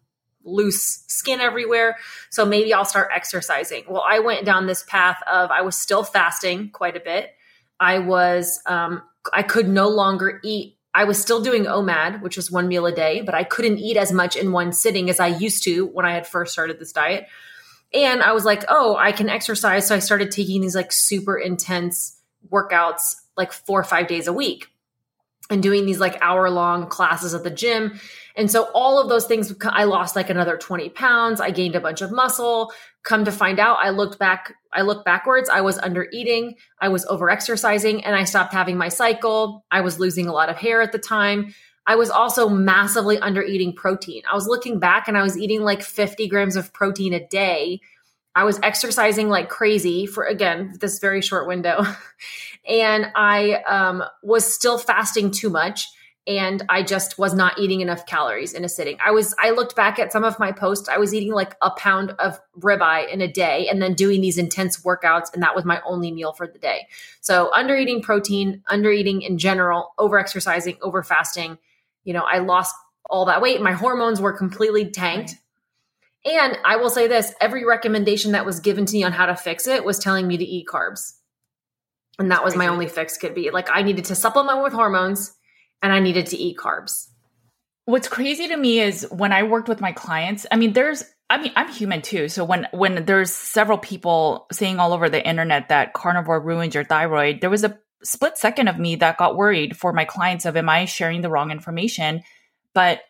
loose 0.49 1.03
skin 1.07 1.39
everywhere. 1.39 1.97
So 2.29 2.45
maybe 2.45 2.73
I'll 2.73 2.85
start 2.85 3.09
exercising. 3.13 3.83
Well, 3.88 4.03
I 4.07 4.19
went 4.19 4.45
down 4.45 4.67
this 4.67 4.83
path 4.83 5.21
of 5.31 5.51
I 5.51 5.62
was 5.62 5.75
still 5.75 6.03
fasting 6.03 6.69
quite 6.71 6.95
a 6.95 6.99
bit. 6.99 7.31
I 7.79 7.99
was, 7.99 8.62
um, 8.65 9.01
I 9.33 9.43
could 9.43 9.67
no 9.67 9.89
longer 9.89 10.39
eat. 10.43 10.77
I 10.93 11.03
was 11.03 11.21
still 11.21 11.41
doing 11.41 11.65
OMAD, 11.65 12.21
which 12.21 12.35
was 12.35 12.51
one 12.51 12.67
meal 12.67 12.85
a 12.85 12.91
day, 12.91 13.21
but 13.21 13.35
I 13.35 13.43
couldn't 13.43 13.77
eat 13.77 13.95
as 13.95 14.12
much 14.12 14.35
in 14.35 14.51
one 14.51 14.73
sitting 14.73 15.09
as 15.09 15.19
I 15.19 15.27
used 15.27 15.63
to 15.63 15.85
when 15.88 16.05
I 16.05 16.13
had 16.13 16.27
first 16.27 16.51
started 16.51 16.79
this 16.79 16.91
diet. 16.91 17.27
And 17.93 18.21
I 18.21 18.33
was 18.33 18.45
like, 18.45 18.65
oh, 18.67 18.95
I 18.97 19.12
can 19.12 19.29
exercise. 19.29 19.88
So 19.88 19.95
I 19.95 19.99
started 19.99 20.31
taking 20.31 20.62
these 20.62 20.75
like 20.75 20.91
super 20.91 21.38
intense 21.38 22.19
workouts 22.51 23.15
like 23.38 23.51
four 23.51 23.79
or 23.79 23.83
five 23.83 24.07
days 24.07 24.27
a 24.27 24.33
week 24.33 24.67
and 25.49 25.63
doing 25.63 25.85
these 25.85 25.99
like 25.99 26.17
hour 26.21 26.49
long 26.49 26.88
classes 26.88 27.33
at 27.33 27.43
the 27.43 27.49
gym. 27.49 27.99
And 28.39 28.49
so 28.49 28.69
all 28.73 29.02
of 29.02 29.10
those 29.10 29.25
things, 29.25 29.54
I 29.65 29.84
lost 29.84 30.15
like 30.15 30.30
another 30.30 30.56
20 30.56 30.88
pounds. 30.91 31.41
I 31.41 31.52
gained 31.52 31.75
a 31.75 31.82
bunch 31.82 32.02
of 32.02 32.10
muscle. 32.10 32.71
Come 33.04 33.25
to 33.25 33.34
find 33.34 33.60
out, 33.60 33.80
I 33.82 33.89
looked 33.89 34.17
back, 34.17 34.56
I 34.71 34.84
looked 34.84 35.04
backwards. 35.04 35.49
I 35.49 35.60
was 35.60 35.78
under 35.78 36.08
eating. 36.13 36.56
I 36.80 36.88
was 36.88 37.06
over 37.08 37.30
exercising 37.30 38.06
and 38.06 38.15
I 38.15 38.23
stopped 38.23 38.54
having 38.54 38.78
my 38.78 38.88
cycle. 38.88 39.65
I 39.71 39.82
was 39.82 39.99
losing 39.99 40.28
a 40.28 40.32
lot 40.32 40.47
of 40.47 40.56
hair 40.56 40.82
at 40.82 40.93
the 40.93 40.99
time. 40.99 41.54
I 41.86 41.97
was 41.97 42.10
also 42.10 42.47
massively 42.47 43.19
under 43.19 43.43
eating 43.43 43.75
protein. 43.75 44.21
I 44.32 44.36
was 44.36 44.47
looking 44.47 44.80
back 44.80 45.10
and 45.10 45.17
I 45.17 45.21
was 45.21 45.38
eating 45.38 45.63
like 45.63 45.82
50 45.82 46.30
grams 46.30 46.56
of 46.56 46.71
protein 46.71 47.12
a 47.12 47.28
day. 47.28 47.82
I 48.36 48.45
was 48.45 48.58
exercising 48.63 49.28
like 49.28 49.49
crazy 49.49 50.06
for 50.06 50.23
again 50.23 50.78
this 50.80 50.99
very 50.99 51.21
short 51.21 51.45
window. 51.45 51.84
and 52.65 53.08
I 53.17 53.56
um, 53.67 54.02
was 54.23 54.45
still 54.54 54.78
fasting 54.78 55.32
too 55.32 55.49
much 55.49 55.89
and 56.29 56.63
I 56.69 56.83
just 56.83 57.17
was 57.17 57.33
not 57.33 57.57
eating 57.57 57.81
enough 57.81 58.05
calories 58.05 58.53
in 58.53 58.63
a 58.63 58.69
sitting. 58.69 58.97
I 59.03 59.09
was 59.09 59.33
I 59.39 59.49
looked 59.49 59.75
back 59.75 59.97
at 59.97 60.11
some 60.11 60.23
of 60.23 60.37
my 60.37 60.51
posts. 60.51 60.87
I 60.87 60.97
was 60.97 61.11
eating 61.11 61.33
like 61.33 61.55
a 61.63 61.71
pound 61.71 62.11
of 62.19 62.39
ribeye 62.59 63.11
in 63.11 63.19
a 63.19 63.27
day 63.27 63.67
and 63.67 63.81
then 63.81 63.95
doing 63.95 64.21
these 64.21 64.37
intense 64.37 64.81
workouts 64.83 65.33
and 65.33 65.41
that 65.41 65.55
was 65.55 65.65
my 65.65 65.81
only 65.87 66.11
meal 66.11 66.31
for 66.31 66.45
the 66.45 66.59
day. 66.59 66.87
So 67.19 67.51
under 67.51 67.75
eating 67.75 68.03
protein, 68.03 68.61
under 68.67 68.91
eating 68.91 69.23
in 69.23 69.39
general, 69.39 69.93
over 69.97 70.19
exercising, 70.19 70.77
over 70.83 71.01
fasting, 71.01 71.57
you 72.03 72.13
know, 72.13 72.23
I 72.23 72.37
lost 72.37 72.75
all 73.09 73.25
that 73.25 73.41
weight. 73.41 73.59
My 73.59 73.73
hormones 73.73 74.21
were 74.21 74.33
completely 74.33 74.91
tanked. 74.91 75.35
And 76.25 76.59
I 76.63 76.75
will 76.75 76.91
say 76.91 77.07
this, 77.07 77.33
every 77.41 77.65
recommendation 77.65 78.33
that 78.33 78.45
was 78.45 78.59
given 78.59 78.85
to 78.85 78.93
me 78.93 79.03
on 79.03 79.13
how 79.13 79.25
to 79.25 79.35
fix 79.35 79.67
it 79.67 79.83
was 79.83 79.97
telling 79.97 80.27
me 80.27 80.37
to 80.37 80.43
eat 80.43 80.67
carbs. 80.67 81.13
And 82.19 82.29
that 82.31 82.43
was 82.43 82.55
my 82.55 82.67
only 82.67 82.87
fix 82.87 83.17
could 83.17 83.33
be. 83.33 83.49
Like 83.49 83.69
I 83.71 83.81
needed 83.81 84.05
to 84.05 84.15
supplement 84.15 84.61
with 84.61 84.73
hormones 84.73 85.33
and 85.81 85.93
I 85.93 85.99
needed 85.99 86.27
to 86.27 86.37
eat 86.37 86.57
carbs. 86.57 87.07
What's 87.85 88.07
crazy 88.07 88.47
to 88.47 88.57
me 88.57 88.79
is 88.79 89.07
when 89.09 89.31
I 89.31 89.43
worked 89.43 89.67
with 89.67 89.81
my 89.81 89.91
clients, 89.91 90.45
I 90.51 90.57
mean, 90.57 90.73
there's 90.73 91.03
I 91.31 91.39
mean, 91.39 91.51
I'm 91.55 91.71
human 91.71 92.01
too. 92.01 92.27
So 92.27 92.43
when 92.43 92.67
when 92.71 93.05
there's 93.05 93.31
several 93.31 93.77
people 93.77 94.47
saying 94.51 94.79
all 94.79 94.93
over 94.93 95.09
the 95.09 95.25
internet 95.25 95.69
that 95.69 95.93
carnivore 95.93 96.39
ruins 96.39 96.73
your 96.73 96.83
thyroid, 96.83 97.41
there 97.41 97.49
was 97.49 97.63
a 97.63 97.77
split 98.03 98.37
second 98.37 98.67
of 98.67 98.79
me 98.79 98.95
that 98.95 99.17
got 99.17 99.35
worried 99.35 99.77
for 99.77 99.93
my 99.93 100.05
clients 100.05 100.45
of 100.45 100.57
am 100.57 100.69
I 100.69 100.85
sharing 100.85 101.21
the 101.21 101.29
wrong 101.29 101.51
information? 101.51 102.23
But 102.73 103.01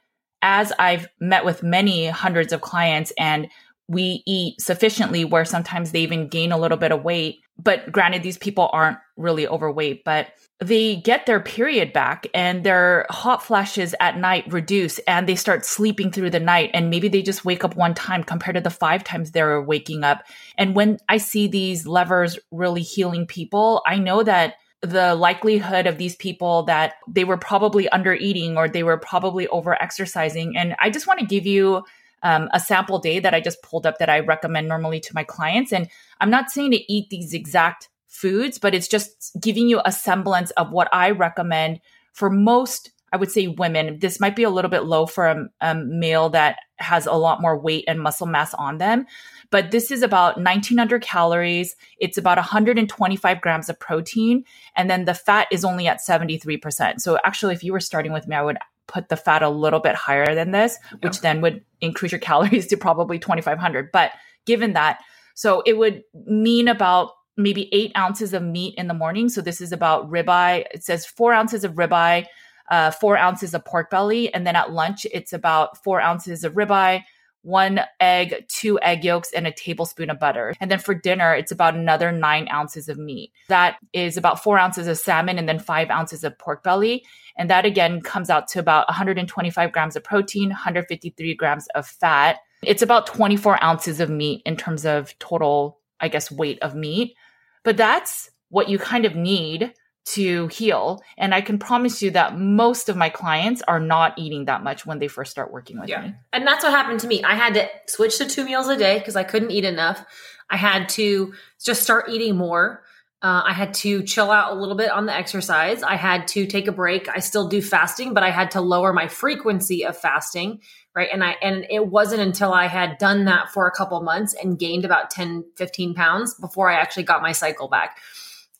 as 0.42 0.74
I've 0.80 1.08
met 1.20 1.46
with 1.46 1.64
many 1.64 2.08
hundreds 2.08 2.54
of 2.54 2.62
clients 2.62 3.12
and 3.18 3.48
we 3.90 4.22
eat 4.28 4.62
sufficiently 4.62 5.26
where 5.26 5.44
sometimes 5.44 5.92
they 5.92 6.02
even 6.02 6.28
gain 6.28 6.52
a 6.52 6.58
little 6.58 6.78
bit 6.78 6.92
of 6.92 7.04
weight. 7.04 7.42
But 7.58 7.92
granted, 7.92 8.22
these 8.22 8.38
people 8.38 8.70
aren't 8.72 9.00
really 9.18 9.48
overweight, 9.48 10.04
but 10.06 10.28
they 10.60 10.98
get 10.98 11.26
their 11.26 11.40
period 11.40 11.92
back 11.92 12.28
and 12.34 12.64
their 12.64 13.08
hot 13.10 13.42
flashes 13.42 13.96
at 14.00 14.18
night 14.18 14.46
reduce 14.54 15.00
and 15.00 15.28
they 15.28 15.36
start 15.36 15.66
sleeping 15.66 16.12
through 16.12 16.30
the 16.30 16.40
night. 16.40 16.70
And 16.76 16.92
maybe 16.92 17.08
they 17.08 17.24
just 17.24 17.44
wake 17.44 17.64
up 17.64 17.76
one 17.76 17.96
time 17.96 18.24
compared 18.24 18.56
to 18.56 18.62
the 18.62 18.70
five 18.70 19.04
times 19.04 19.32
they're 19.32 19.60
waking 19.60 20.04
up. 20.04 20.24
And 20.56 20.76
when 20.76 21.00
I 21.10 21.18
see 21.18 21.48
these 21.48 21.88
levers 21.88 22.38
really 22.52 22.84
healing 22.84 23.26
people, 23.26 23.82
I 23.88 23.98
know 23.98 24.22
that 24.22 24.56
the 24.82 25.16
likelihood 25.16 25.88
of 25.88 25.98
these 25.98 26.16
people 26.16 26.64
that 26.64 26.94
they 27.08 27.24
were 27.24 27.38
probably 27.38 27.90
under 27.90 28.14
eating 28.14 28.56
or 28.56 28.70
they 28.70 28.84
were 28.84 28.98
probably 28.98 29.48
over 29.48 29.82
exercising. 29.82 30.56
And 30.56 30.76
I 30.80 30.90
just 30.90 31.08
want 31.08 31.20
to 31.20 31.26
give 31.26 31.46
you 31.46 31.84
um, 32.24 32.50
a 32.54 32.60
sample 32.60 33.00
day 33.00 33.20
that 33.20 33.34
I 33.34 33.42
just 33.42 33.62
pulled 33.62 33.86
up 33.86 33.98
that 34.00 34.10
I 34.10 34.20
recommend 34.20 34.68
normally 34.68 35.00
to 35.02 35.16
my 35.16 35.24
clients. 35.24 35.72
And 35.72 35.90
I'm 36.20 36.30
not 36.30 36.52
saying 36.52 36.72
to 36.72 36.92
eat 36.92 37.10
these 37.10 37.34
exact 37.34 37.90
foods, 38.08 38.58
but 38.58 38.74
it's 38.74 38.88
just 38.88 39.38
giving 39.40 39.70
you 39.70 39.82
a 39.86 39.92
semblance 39.92 40.52
of 40.52 40.72
what 40.72 40.90
I 40.92 41.12
recommend 41.12 41.80
for 42.14 42.30
most, 42.30 42.92
I 43.14 43.18
would 43.18 43.32
say, 43.32 43.48
women. 43.48 44.00
This 44.00 44.20
might 44.20 44.36
be 44.36 44.44
a 44.44 44.50
little 44.50 44.72
bit 44.72 44.86
low 44.86 45.06
for 45.06 45.28
a, 45.28 45.48
a 45.62 45.76
male 45.76 46.30
that 46.30 46.58
has 46.78 47.06
a 47.06 47.14
lot 47.14 47.42
more 47.42 47.58
weight 47.58 47.86
and 47.88 48.02
muscle 48.02 48.28
mass 48.28 48.54
on 48.56 48.78
them. 48.78 49.06
But 49.52 49.72
this 49.72 49.90
is 49.90 50.04
about 50.04 50.38
1900 50.38 51.02
calories. 51.02 51.76
It's 52.00 52.18
about 52.18 52.38
125 52.38 53.42
grams 53.42 53.70
of 53.70 53.80
protein. 53.80 54.44
And 54.76 54.90
then 54.90 55.06
the 55.06 55.14
fat 55.14 55.48
is 55.52 55.66
only 55.66 55.88
at 55.88 56.00
73%. 56.00 57.00
So 57.00 57.18
actually, 57.24 57.56
if 57.56 57.64
you 57.64 57.74
were 57.74 57.80
starting 57.80 58.12
with 58.12 58.28
me, 58.28 58.36
I 58.36 58.44
would 58.44 58.58
put 58.90 59.08
the 59.08 59.16
fat 59.16 59.42
a 59.42 59.50
little 59.50 59.80
bit 59.80 59.96
higher 59.96 60.36
than 60.36 60.52
this, 60.52 60.78
which 61.02 61.22
then 61.22 61.40
would 61.42 61.64
increase 61.80 62.12
your 62.12 62.20
calories 62.30 62.68
to 62.68 62.78
probably 62.78 63.20
2500. 63.20 63.92
But 63.94 64.12
given 64.46 64.74
that, 64.74 65.00
so 65.36 65.64
it 65.66 65.78
would 65.78 66.04
mean 66.26 66.68
about 66.68 67.12
maybe 67.38 67.74
eight 67.74 67.94
ounces 67.96 68.34
of 68.34 68.44
meat 68.44 68.76
in 68.78 68.88
the 68.88 68.94
morning. 68.94 69.30
So 69.30 69.42
this 69.42 69.62
is 69.62 69.72
about 69.72 70.10
ribeye. 70.12 70.66
It 70.74 70.84
says 70.84 71.06
four 71.06 71.32
ounces 71.32 71.64
of 71.64 71.76
ribeye, 71.76 72.26
uh, 72.70 72.92
four 72.92 73.18
ounces 73.18 73.54
of 73.54 73.64
pork 73.64 73.90
belly. 73.90 74.34
And 74.34 74.46
then 74.46 74.58
at 74.58 74.74
lunch, 74.74 75.08
it's 75.14 75.32
about 75.32 75.82
four 75.82 76.02
ounces 76.02 76.44
of 76.44 76.54
ribeye, 76.56 77.04
one 77.42 77.82
egg, 78.00 78.46
two 78.48 78.80
egg 78.82 79.04
yolks, 79.04 79.32
and 79.32 79.48
a 79.48 79.52
tablespoon 79.52 80.10
of 80.10 80.20
butter. 80.20 80.54
And 80.60 80.70
then 80.70 80.80
for 80.80 80.94
dinner, 80.94 81.34
it's 81.34 81.52
about 81.52 81.76
another 81.76 82.12
nine 82.12 82.48
ounces 82.50 82.90
of 82.90 82.98
meat. 82.98 83.32
That 83.48 83.78
is 83.94 84.18
about 84.18 84.44
four 84.44 84.58
ounces 84.58 84.88
of 84.88 84.98
salmon 84.98 85.38
and 85.38 85.48
then 85.48 85.60
five 85.60 85.90
ounces 85.90 86.24
of 86.24 86.38
pork 86.38 86.64
belly. 86.64 87.06
And 87.38 87.50
that 87.50 87.66
again 87.66 88.02
comes 88.02 88.30
out 88.30 88.48
to 88.50 88.60
about 88.60 88.88
125 88.90 89.72
grams 89.72 89.96
of 89.96 90.04
protein, 90.04 90.50
153 90.50 91.36
grams 91.36 91.68
of 91.76 91.88
fat. 91.88 92.40
It's 92.64 92.82
about 92.82 93.08
24 93.08 93.64
ounces 93.64 94.00
of 94.00 94.10
meat 94.10 94.42
in 94.46 94.58
terms 94.58 94.86
of 94.86 95.18
total, 95.20 95.80
I 96.02 96.10
guess, 96.10 96.30
weight 96.30 96.60
of 96.62 96.76
meat. 96.76 97.16
But 97.64 97.78
that's 97.78 98.30
what 98.50 98.68
you 98.68 98.78
kind 98.78 99.06
of 99.06 99.16
need 99.16 99.74
to 100.06 100.48
heal. 100.48 101.02
And 101.18 101.36
I 101.36 101.42
can 101.42 101.60
promise 101.60 102.02
you 102.02 102.12
that 102.12 102.38
most 102.38 102.90
of 102.90 102.96
my 102.96 103.10
clients 103.10 103.62
are 103.68 103.80
not 103.80 104.18
eating 104.18 104.46
that 104.46 104.64
much 104.64 104.86
when 104.86 105.00
they 105.00 105.08
first 105.08 105.32
start 105.32 105.52
working 105.52 105.80
with 105.80 105.90
yeah. 105.90 106.02
me. 106.02 106.14
And 106.34 106.48
that's 106.48 106.64
what 106.64 106.72
happened 106.72 107.00
to 107.02 107.08
me. 107.08 107.24
I 107.24 107.36
had 107.36 107.54
to 107.54 107.70
switch 107.88 108.18
to 108.18 108.26
two 108.26 108.44
meals 108.44 108.68
a 108.68 108.78
day 108.78 108.98
because 108.98 109.16
I 109.16 109.24
couldn't 109.24 109.52
eat 109.52 109.66
enough. 109.66 110.04
I 110.50 110.58
had 110.58 110.90
to 110.90 111.34
just 111.64 111.84
start 111.84 112.10
eating 112.10 112.36
more. 112.36 112.84
Uh, 113.22 113.44
I 113.46 113.54
had 113.54 113.74
to 113.76 114.02
chill 114.04 114.32
out 114.32 114.54
a 114.54 114.60
little 114.60 114.76
bit 114.76 114.92
on 114.92 115.06
the 115.06 115.14
exercise. 115.14 115.84
I 115.84 115.98
had 115.98 116.28
to 116.30 116.46
take 116.46 116.68
a 116.68 116.72
break. 116.72 117.10
I 117.10 117.20
still 117.20 117.50
do 117.50 117.62
fasting, 117.62 118.14
but 118.14 118.24
I 118.24 118.32
had 118.32 118.52
to 118.52 118.62
lower 118.62 118.94
my 118.94 119.10
frequency 119.10 119.86
of 119.86 119.98
fasting, 119.98 120.62
right? 120.96 121.10
And 121.12 121.22
I 121.22 121.36
and 121.42 121.68
it 121.70 121.88
wasn't 121.88 122.22
until 122.22 122.54
I 122.54 122.68
had 122.68 122.98
done 122.98 123.26
that 123.26 123.52
for 123.52 123.68
a 123.68 123.72
couple 123.72 124.02
months 124.02 124.34
and 124.42 124.58
gained 124.58 124.86
about 124.86 125.10
10, 125.12 125.44
15 125.58 125.96
pounds 125.96 126.34
before 126.36 126.70
I 126.70 126.76
actually 126.76 127.04
got 127.04 127.22
my 127.22 127.34
cycle 127.34 127.68
back. 127.68 127.98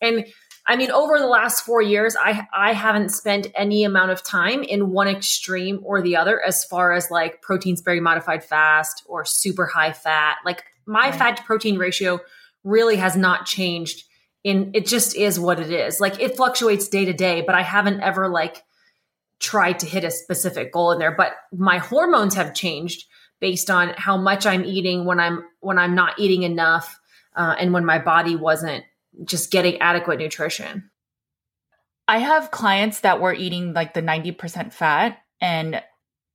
And 0.02 0.26
I 0.70 0.76
mean, 0.76 0.92
over 0.92 1.18
the 1.18 1.26
last 1.26 1.66
four 1.66 1.82
years, 1.82 2.16
I 2.16 2.48
I 2.54 2.74
haven't 2.74 3.10
spent 3.10 3.48
any 3.56 3.84
amount 3.84 4.12
of 4.12 4.24
time 4.24 4.62
in 4.62 4.92
one 4.92 5.08
extreme 5.08 5.80
or 5.84 6.00
the 6.04 6.16
other 6.16 6.40
as 6.46 6.64
far 6.64 6.94
as 6.94 7.10
like 7.10 7.42
protein 7.42 7.76
sparing 7.76 8.04
modified 8.04 8.44
fast 8.44 9.04
or 9.08 9.26
super 9.26 9.66
high 9.66 9.94
fat. 9.94 10.38
Like 10.46 10.64
my 10.86 11.10
right. 11.10 11.16
fat 11.16 11.38
to 11.38 11.44
protein 11.44 11.80
ratio 11.80 12.20
really 12.64 12.98
has 12.98 13.18
not 13.18 13.48
changed. 13.48 14.04
In 14.44 14.70
it 14.76 14.86
just 14.86 15.16
is 15.16 15.40
what 15.40 15.60
it 15.60 15.72
is. 15.72 16.00
Like 16.00 16.22
it 16.22 16.38
fluctuates 16.38 16.88
day 16.88 17.04
to 17.04 17.14
day, 17.14 17.42
but 17.42 17.56
I 17.56 17.64
haven't 17.64 18.02
ever 18.02 18.30
like 18.30 18.64
tried 19.40 19.80
to 19.80 19.88
hit 19.88 20.04
a 20.04 20.12
specific 20.12 20.72
goal 20.72 20.92
in 20.92 21.00
there. 21.00 21.16
But 21.16 21.34
my 21.52 21.80
hormones 21.80 22.36
have 22.36 22.54
changed 22.54 23.06
based 23.40 23.72
on 23.72 23.96
how 23.98 24.18
much 24.18 24.46
I'm 24.46 24.64
eating 24.64 25.06
when 25.06 25.20
I'm 25.20 25.44
when 25.62 25.80
I'm 25.80 25.96
not 25.96 26.20
eating 26.20 26.44
enough, 26.44 27.00
uh, 27.36 27.56
and 27.58 27.74
when 27.74 27.86
my 27.86 27.98
body 27.98 28.36
wasn't 28.36 28.84
just 29.26 29.52
getting 29.52 29.80
adequate 29.80 30.20
nutrition. 30.20 30.90
I 32.08 32.20
have 32.20 32.52
clients 32.52 33.02
that 33.02 33.22
were 33.22 33.34
eating 33.34 33.74
like 33.74 33.94
the 33.94 34.02
90% 34.02 34.74
fat 34.74 35.20
and 35.42 35.82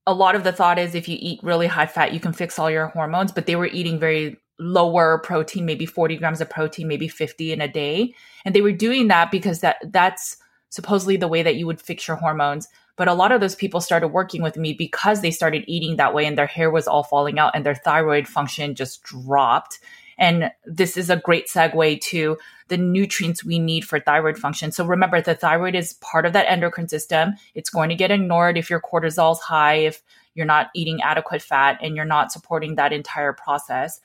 a 0.07 0.13
lot 0.13 0.35
of 0.35 0.43
the 0.43 0.53
thought 0.53 0.79
is 0.79 0.95
if 0.95 1.09
you 1.09 1.17
eat 1.19 1.39
really 1.43 1.67
high 1.67 1.87
fat 1.87 2.13
you 2.13 2.19
can 2.19 2.31
fix 2.31 2.57
all 2.57 2.69
your 2.69 2.87
hormones 2.87 3.31
but 3.31 3.45
they 3.45 3.55
were 3.55 3.65
eating 3.65 3.99
very 3.99 4.37
lower 4.59 5.19
protein 5.19 5.65
maybe 5.65 5.85
40 5.85 6.17
grams 6.17 6.41
of 6.41 6.49
protein 6.49 6.87
maybe 6.87 7.07
50 7.07 7.51
in 7.51 7.61
a 7.61 7.67
day. 7.67 8.13
And 8.43 8.55
they 8.55 8.61
were 8.61 8.71
doing 8.71 9.07
that 9.09 9.31
because 9.31 9.61
that 9.61 9.77
that's 9.91 10.37
supposedly 10.69 11.17
the 11.17 11.27
way 11.27 11.43
that 11.43 11.55
you 11.55 11.65
would 11.67 11.81
fix 11.81 12.07
your 12.07 12.17
hormones. 12.17 12.67
But 12.97 13.07
a 13.07 13.13
lot 13.13 13.31
of 13.31 13.41
those 13.41 13.55
people 13.55 13.81
started 13.81 14.09
working 14.09 14.41
with 14.41 14.55
me 14.55 14.73
because 14.73 15.21
they 15.21 15.31
started 15.31 15.65
eating 15.67 15.97
that 15.97 16.13
way 16.13 16.25
and 16.25 16.37
their 16.37 16.47
hair 16.47 16.71
was 16.71 16.87
all 16.87 17.03
falling 17.03 17.39
out 17.39 17.51
and 17.53 17.65
their 17.65 17.75
thyroid 17.75 18.27
function 18.27 18.75
just 18.75 19.03
dropped. 19.03 19.79
And 20.17 20.51
this 20.65 20.95
is 20.95 21.09
a 21.09 21.17
great 21.17 21.47
segue 21.47 22.01
to 22.01 22.37
the 22.67 22.77
nutrients 22.77 23.43
we 23.43 23.59
need 23.59 23.85
for 23.85 23.99
thyroid 23.99 24.37
function. 24.37 24.71
So 24.71 24.85
remember, 24.85 25.21
the 25.21 25.35
thyroid 25.35 25.75
is 25.75 25.93
part 25.93 26.25
of 26.25 26.33
that 26.33 26.49
endocrine 26.49 26.87
system. 26.87 27.33
It's 27.53 27.69
going 27.69 27.89
to 27.89 27.95
get 27.95 28.11
ignored 28.11 28.57
if 28.57 28.69
your 28.69 28.81
cortisol 28.81 29.33
is 29.33 29.39
high, 29.39 29.75
if 29.75 30.01
you're 30.33 30.45
not 30.45 30.69
eating 30.75 31.01
adequate 31.01 31.41
fat 31.41 31.77
and 31.81 31.95
you're 31.95 32.05
not 32.05 32.31
supporting 32.31 32.75
that 32.75 32.91
entire 32.91 33.33
process. 33.33 33.99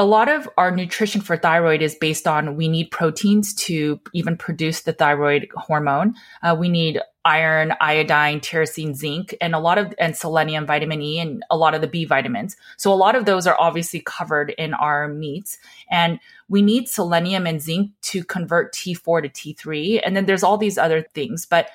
A 0.00 0.04
lot 0.04 0.28
of 0.28 0.48
our 0.56 0.70
nutrition 0.70 1.20
for 1.20 1.36
thyroid 1.36 1.82
is 1.82 1.96
based 1.96 2.28
on 2.28 2.54
we 2.54 2.68
need 2.68 2.92
proteins 2.92 3.52
to 3.54 4.00
even 4.14 4.36
produce 4.36 4.82
the 4.82 4.92
thyroid 4.92 5.48
hormone. 5.56 6.14
Uh, 6.40 6.54
we 6.56 6.68
need 6.68 7.00
iron, 7.24 7.74
iodine, 7.80 8.40
tyrosine, 8.40 8.94
zinc, 8.94 9.34
and 9.40 9.56
a 9.56 9.58
lot 9.58 9.76
of 9.76 9.92
and 9.98 10.16
selenium, 10.16 10.66
vitamin 10.66 11.02
E, 11.02 11.18
and 11.18 11.42
a 11.50 11.56
lot 11.56 11.74
of 11.74 11.80
the 11.80 11.88
B 11.88 12.04
vitamins. 12.04 12.56
So 12.76 12.92
a 12.92 12.94
lot 12.94 13.16
of 13.16 13.24
those 13.24 13.46
are 13.46 13.56
obviously 13.58 14.00
covered 14.00 14.50
in 14.50 14.72
our 14.72 15.08
meats, 15.08 15.58
and 15.90 16.20
we 16.48 16.62
need 16.62 16.88
selenium 16.88 17.46
and 17.46 17.60
zinc 17.60 17.92
to 18.02 18.24
convert 18.24 18.74
T4 18.74 19.22
to 19.22 19.28
T3, 19.28 20.00
and 20.04 20.16
then 20.16 20.26
there's 20.26 20.42
all 20.42 20.58
these 20.58 20.78
other 20.78 21.02
things, 21.14 21.46
but 21.46 21.70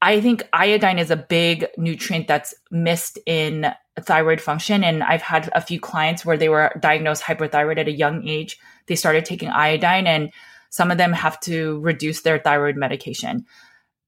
I 0.00 0.20
think 0.20 0.48
iodine 0.52 1.00
is 1.00 1.10
a 1.10 1.16
big 1.16 1.66
nutrient 1.76 2.28
that's 2.28 2.54
missed 2.70 3.18
in 3.26 3.66
thyroid 4.00 4.40
function. 4.40 4.84
And 4.84 5.02
I've 5.02 5.22
had 5.22 5.50
a 5.56 5.60
few 5.60 5.80
clients 5.80 6.24
where 6.24 6.36
they 6.36 6.48
were 6.48 6.72
diagnosed 6.78 7.24
hyperthyroid 7.24 7.78
at 7.78 7.88
a 7.88 7.92
young 7.92 8.26
age. 8.28 8.60
They 8.86 8.94
started 8.94 9.24
taking 9.24 9.48
iodine, 9.48 10.06
and 10.06 10.32
some 10.70 10.92
of 10.92 10.98
them 10.98 11.12
have 11.12 11.40
to 11.40 11.80
reduce 11.80 12.20
their 12.20 12.38
thyroid 12.38 12.76
medication 12.76 13.44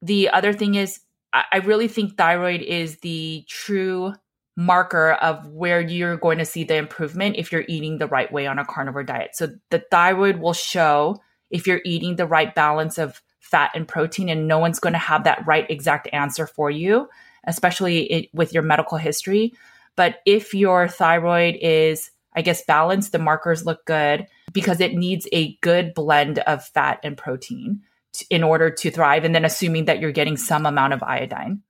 the 0.02 0.30
other 0.30 0.52
thing 0.52 0.74
is, 0.74 1.00
I 1.32 1.58
really 1.58 1.86
think 1.86 2.16
thyroid 2.16 2.60
is 2.60 2.98
the 2.98 3.44
true 3.46 4.14
marker 4.60 5.12
of 5.12 5.46
where 5.46 5.80
you're 5.80 6.18
going 6.18 6.36
to 6.36 6.44
see 6.44 6.64
the 6.64 6.76
improvement 6.76 7.36
if 7.38 7.50
you're 7.50 7.64
eating 7.66 7.96
the 7.96 8.06
right 8.06 8.30
way 8.30 8.46
on 8.46 8.58
a 8.58 8.64
carnivore 8.64 9.02
diet. 9.02 9.30
So 9.32 9.48
the 9.70 9.82
thyroid 9.90 10.36
will 10.36 10.52
show 10.52 11.16
if 11.50 11.66
you're 11.66 11.80
eating 11.82 12.16
the 12.16 12.26
right 12.26 12.54
balance 12.54 12.98
of 12.98 13.22
fat 13.38 13.70
and 13.74 13.88
protein, 13.88 14.28
and 14.28 14.46
no 14.46 14.58
one's 14.58 14.78
going 14.78 14.92
to 14.92 14.98
have 14.98 15.24
that 15.24 15.46
right 15.46 15.68
exact 15.70 16.08
answer 16.12 16.46
for 16.46 16.70
you, 16.70 17.08
especially 17.46 18.00
it, 18.02 18.28
with 18.34 18.52
your 18.52 18.62
medical 18.62 18.98
history. 18.98 19.54
But 19.96 20.18
if 20.26 20.52
your 20.52 20.88
thyroid 20.88 21.56
is, 21.56 22.10
I 22.34 22.42
guess, 22.42 22.62
balanced, 22.62 23.12
the 23.12 23.18
markers 23.18 23.64
look 23.64 23.86
good 23.86 24.26
because 24.52 24.80
it 24.80 24.94
needs 24.94 25.26
a 25.32 25.56
good 25.62 25.94
blend 25.94 26.38
of 26.40 26.66
fat 26.66 27.00
and 27.02 27.16
protein 27.16 27.80
in 28.28 28.42
order 28.42 28.70
to 28.70 28.90
thrive 28.90 29.24
and 29.24 29.34
then 29.34 29.46
assuming 29.46 29.86
that 29.86 30.00
you're 30.00 30.12
getting 30.12 30.36
some 30.36 30.66
amount 30.66 30.92
of 30.92 31.02
iodine 31.02 31.62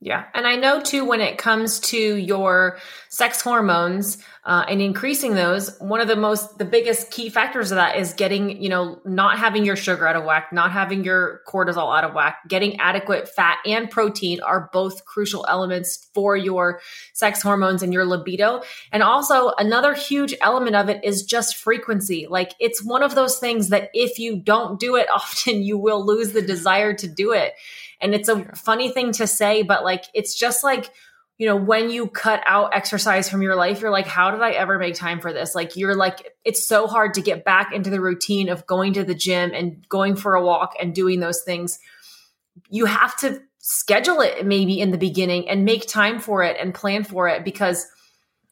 yeah. 0.00 0.26
And 0.32 0.46
I 0.46 0.54
know 0.54 0.80
too, 0.80 1.04
when 1.04 1.20
it 1.20 1.38
comes 1.38 1.80
to 1.80 1.98
your 1.98 2.78
sex 3.08 3.40
hormones 3.40 4.18
uh, 4.44 4.64
and 4.68 4.80
increasing 4.80 5.34
those, 5.34 5.76
one 5.80 6.00
of 6.00 6.06
the 6.06 6.14
most, 6.14 6.56
the 6.56 6.64
biggest 6.64 7.10
key 7.10 7.28
factors 7.30 7.72
of 7.72 7.76
that 7.76 7.96
is 7.96 8.12
getting, 8.12 8.62
you 8.62 8.68
know, 8.68 9.00
not 9.04 9.38
having 9.38 9.64
your 9.64 9.74
sugar 9.74 10.06
out 10.06 10.14
of 10.14 10.22
whack, 10.22 10.52
not 10.52 10.70
having 10.70 11.02
your 11.02 11.40
cortisol 11.48 11.92
out 11.92 12.04
of 12.04 12.14
whack, 12.14 12.38
getting 12.46 12.78
adequate 12.78 13.28
fat 13.28 13.58
and 13.66 13.90
protein 13.90 14.40
are 14.40 14.70
both 14.72 15.04
crucial 15.04 15.44
elements 15.48 16.08
for 16.14 16.36
your 16.36 16.80
sex 17.12 17.42
hormones 17.42 17.82
and 17.82 17.92
your 17.92 18.06
libido. 18.06 18.62
And 18.92 19.02
also, 19.02 19.50
another 19.58 19.94
huge 19.94 20.32
element 20.40 20.76
of 20.76 20.88
it 20.88 21.02
is 21.02 21.24
just 21.24 21.56
frequency. 21.56 22.28
Like, 22.30 22.52
it's 22.60 22.84
one 22.84 23.02
of 23.02 23.16
those 23.16 23.38
things 23.38 23.70
that 23.70 23.90
if 23.94 24.20
you 24.20 24.38
don't 24.38 24.78
do 24.78 24.94
it 24.94 25.08
often, 25.12 25.60
you 25.64 25.76
will 25.76 26.06
lose 26.06 26.30
the 26.30 26.42
desire 26.42 26.94
to 26.94 27.08
do 27.08 27.32
it. 27.32 27.54
And 28.00 28.14
it's 28.14 28.28
a 28.28 28.44
funny 28.56 28.90
thing 28.90 29.12
to 29.12 29.26
say, 29.26 29.62
but 29.62 29.84
like, 29.84 30.04
it's 30.14 30.34
just 30.38 30.62
like 30.62 30.90
you 31.38 31.46
know, 31.46 31.56
when 31.56 31.88
you 31.88 32.08
cut 32.08 32.42
out 32.46 32.74
exercise 32.74 33.30
from 33.30 33.42
your 33.42 33.54
life, 33.54 33.80
you're 33.80 33.92
like, 33.92 34.08
how 34.08 34.32
did 34.32 34.42
I 34.42 34.50
ever 34.50 34.76
make 34.76 34.96
time 34.96 35.20
for 35.20 35.32
this? 35.32 35.54
Like, 35.54 35.76
you're 35.76 35.94
like, 35.94 36.32
it's 36.44 36.66
so 36.66 36.88
hard 36.88 37.14
to 37.14 37.22
get 37.22 37.44
back 37.44 37.72
into 37.72 37.90
the 37.90 38.00
routine 38.00 38.48
of 38.48 38.66
going 38.66 38.94
to 38.94 39.04
the 39.04 39.14
gym 39.14 39.52
and 39.54 39.88
going 39.88 40.16
for 40.16 40.34
a 40.34 40.44
walk 40.44 40.74
and 40.80 40.92
doing 40.92 41.20
those 41.20 41.42
things. 41.44 41.78
You 42.68 42.86
have 42.86 43.16
to 43.20 43.40
schedule 43.58 44.20
it 44.20 44.44
maybe 44.44 44.80
in 44.80 44.90
the 44.90 44.98
beginning 44.98 45.48
and 45.48 45.64
make 45.64 45.86
time 45.86 46.18
for 46.18 46.42
it 46.42 46.56
and 46.60 46.74
plan 46.74 47.04
for 47.04 47.28
it 47.28 47.44
because 47.44 47.86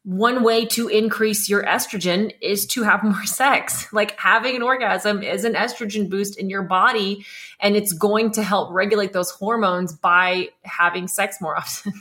one 0.07 0.45
way 0.45 0.65
to 0.65 0.87
increase 0.87 1.49
your 1.49 1.65
estrogen 1.65 2.33
is 2.41 2.65
to 2.65 2.85
have 2.85 3.03
more 3.03 3.25
sex. 3.25 3.93
Like 3.93 4.19
having 4.19 4.55
an 4.55 4.63
orgasm 4.63 5.21
is 5.21 5.45
an 5.45 5.55
estrogen 5.55 6.09
boost 6.09 6.39
in 6.39 6.49
your 6.49 6.63
body, 6.63 7.27
and 7.59 7.75
it's 7.75 7.93
going 7.93 8.31
to 8.33 8.45
help 8.45 8.73
regulate 8.73 9.13
those 9.13 9.33
hormones 9.33 9.93
by 9.93 10.51
having 10.63 11.09
sex 11.09 11.39
more 11.41 11.57
often. 11.59 11.93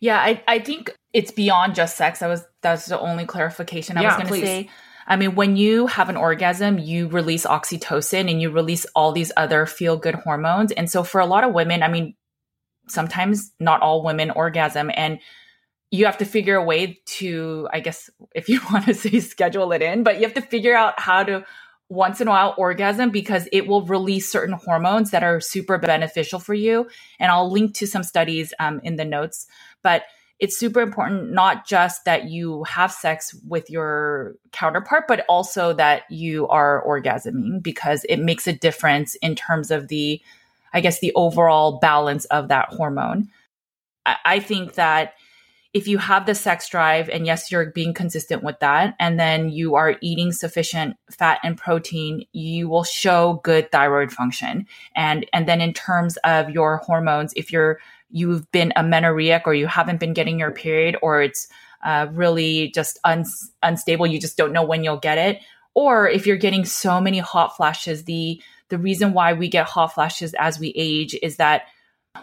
Yeah, 0.00 0.18
I, 0.18 0.42
I 0.48 0.58
think 0.58 0.92
it's 1.12 1.30
beyond 1.30 1.76
just 1.76 1.96
sex. 1.96 2.18
That 2.18 2.26
was 2.26 2.44
that's 2.62 2.86
the 2.86 2.98
only 2.98 3.26
clarification 3.26 3.96
I 3.96 4.02
yeah, 4.02 4.18
was 4.18 4.28
going 4.28 4.40
to 4.40 4.46
say. 4.46 4.70
I 5.06 5.16
mean, 5.16 5.36
when 5.36 5.56
you 5.56 5.86
have 5.86 6.08
an 6.08 6.16
orgasm, 6.16 6.78
you 6.78 7.08
release 7.08 7.46
oxytocin 7.46 8.28
and 8.28 8.42
you 8.42 8.50
release 8.50 8.86
all 8.94 9.12
these 9.12 9.32
other 9.36 9.66
feel 9.66 9.96
good 9.96 10.16
hormones. 10.16 10.72
And 10.72 10.90
so 10.90 11.02
for 11.02 11.20
a 11.20 11.26
lot 11.26 11.44
of 11.44 11.54
women, 11.54 11.82
I 11.82 11.88
mean, 11.88 12.14
sometimes 12.88 13.52
not 13.58 13.80
all 13.82 14.02
women 14.02 14.30
orgasm 14.30 14.90
and 14.94 15.20
you 15.90 16.04
have 16.04 16.18
to 16.18 16.24
figure 16.24 16.56
a 16.56 16.62
way 16.62 17.00
to, 17.06 17.68
I 17.72 17.80
guess, 17.80 18.10
if 18.34 18.48
you 18.48 18.60
want 18.72 18.86
to 18.86 18.94
say 18.94 19.20
schedule 19.20 19.72
it 19.72 19.82
in, 19.82 20.02
but 20.02 20.16
you 20.16 20.22
have 20.22 20.34
to 20.34 20.42
figure 20.42 20.76
out 20.76 20.98
how 21.00 21.22
to 21.24 21.44
once 21.90 22.20
in 22.20 22.28
a 22.28 22.30
while 22.30 22.54
orgasm 22.58 23.10
because 23.10 23.48
it 23.50 23.66
will 23.66 23.82
release 23.86 24.30
certain 24.30 24.54
hormones 24.54 25.10
that 25.10 25.22
are 25.22 25.40
super 25.40 25.78
beneficial 25.78 26.38
for 26.38 26.52
you. 26.52 26.86
And 27.18 27.32
I'll 27.32 27.50
link 27.50 27.74
to 27.76 27.86
some 27.86 28.02
studies 28.02 28.52
um, 28.60 28.80
in 28.84 28.96
the 28.96 29.06
notes. 29.06 29.46
But 29.82 30.02
it's 30.38 30.56
super 30.56 30.80
important 30.80 31.32
not 31.32 31.66
just 31.66 32.04
that 32.04 32.28
you 32.28 32.62
have 32.64 32.92
sex 32.92 33.34
with 33.46 33.70
your 33.70 34.34
counterpart, 34.52 35.04
but 35.08 35.24
also 35.28 35.72
that 35.72 36.02
you 36.10 36.46
are 36.48 36.84
orgasming 36.86 37.62
because 37.62 38.04
it 38.04 38.18
makes 38.18 38.46
a 38.46 38.52
difference 38.52 39.16
in 39.16 39.34
terms 39.34 39.70
of 39.70 39.88
the, 39.88 40.20
I 40.72 40.80
guess, 40.80 41.00
the 41.00 41.12
overall 41.16 41.78
balance 41.80 42.24
of 42.26 42.48
that 42.48 42.68
hormone. 42.68 43.28
I, 44.06 44.16
I 44.24 44.40
think 44.40 44.74
that 44.74 45.14
if 45.74 45.86
you 45.86 45.98
have 45.98 46.24
the 46.24 46.34
sex 46.34 46.68
drive 46.68 47.08
and 47.08 47.26
yes 47.26 47.50
you're 47.50 47.70
being 47.70 47.92
consistent 47.92 48.42
with 48.42 48.58
that 48.60 48.94
and 48.98 49.20
then 49.20 49.50
you 49.50 49.74
are 49.74 49.96
eating 50.00 50.32
sufficient 50.32 50.96
fat 51.10 51.38
and 51.42 51.58
protein 51.58 52.24
you 52.32 52.68
will 52.68 52.84
show 52.84 53.40
good 53.44 53.70
thyroid 53.70 54.10
function. 54.10 54.66
And 54.96 55.26
and 55.32 55.46
then 55.46 55.60
in 55.60 55.72
terms 55.72 56.16
of 56.18 56.50
your 56.50 56.78
hormones 56.78 57.32
if 57.36 57.52
you're 57.52 57.78
you've 58.10 58.50
been 58.52 58.72
amenorrheic 58.76 59.42
or 59.46 59.54
you 59.54 59.66
haven't 59.66 60.00
been 60.00 60.14
getting 60.14 60.38
your 60.38 60.50
period 60.50 60.96
or 61.02 61.22
it's 61.22 61.48
uh, 61.84 62.06
really 62.12 62.70
just 62.74 62.98
un- 63.04 63.24
unstable 63.62 64.06
you 64.06 64.18
just 64.18 64.36
don't 64.36 64.52
know 64.52 64.64
when 64.64 64.82
you'll 64.82 64.96
get 64.96 65.18
it 65.18 65.40
or 65.74 66.08
if 66.08 66.26
you're 66.26 66.36
getting 66.36 66.64
so 66.64 67.00
many 67.00 67.18
hot 67.18 67.56
flashes 67.56 68.04
the 68.04 68.40
the 68.70 68.78
reason 68.78 69.12
why 69.12 69.32
we 69.32 69.48
get 69.48 69.66
hot 69.66 69.88
flashes 69.88 70.34
as 70.38 70.58
we 70.58 70.72
age 70.74 71.16
is 71.22 71.36
that 71.36 71.62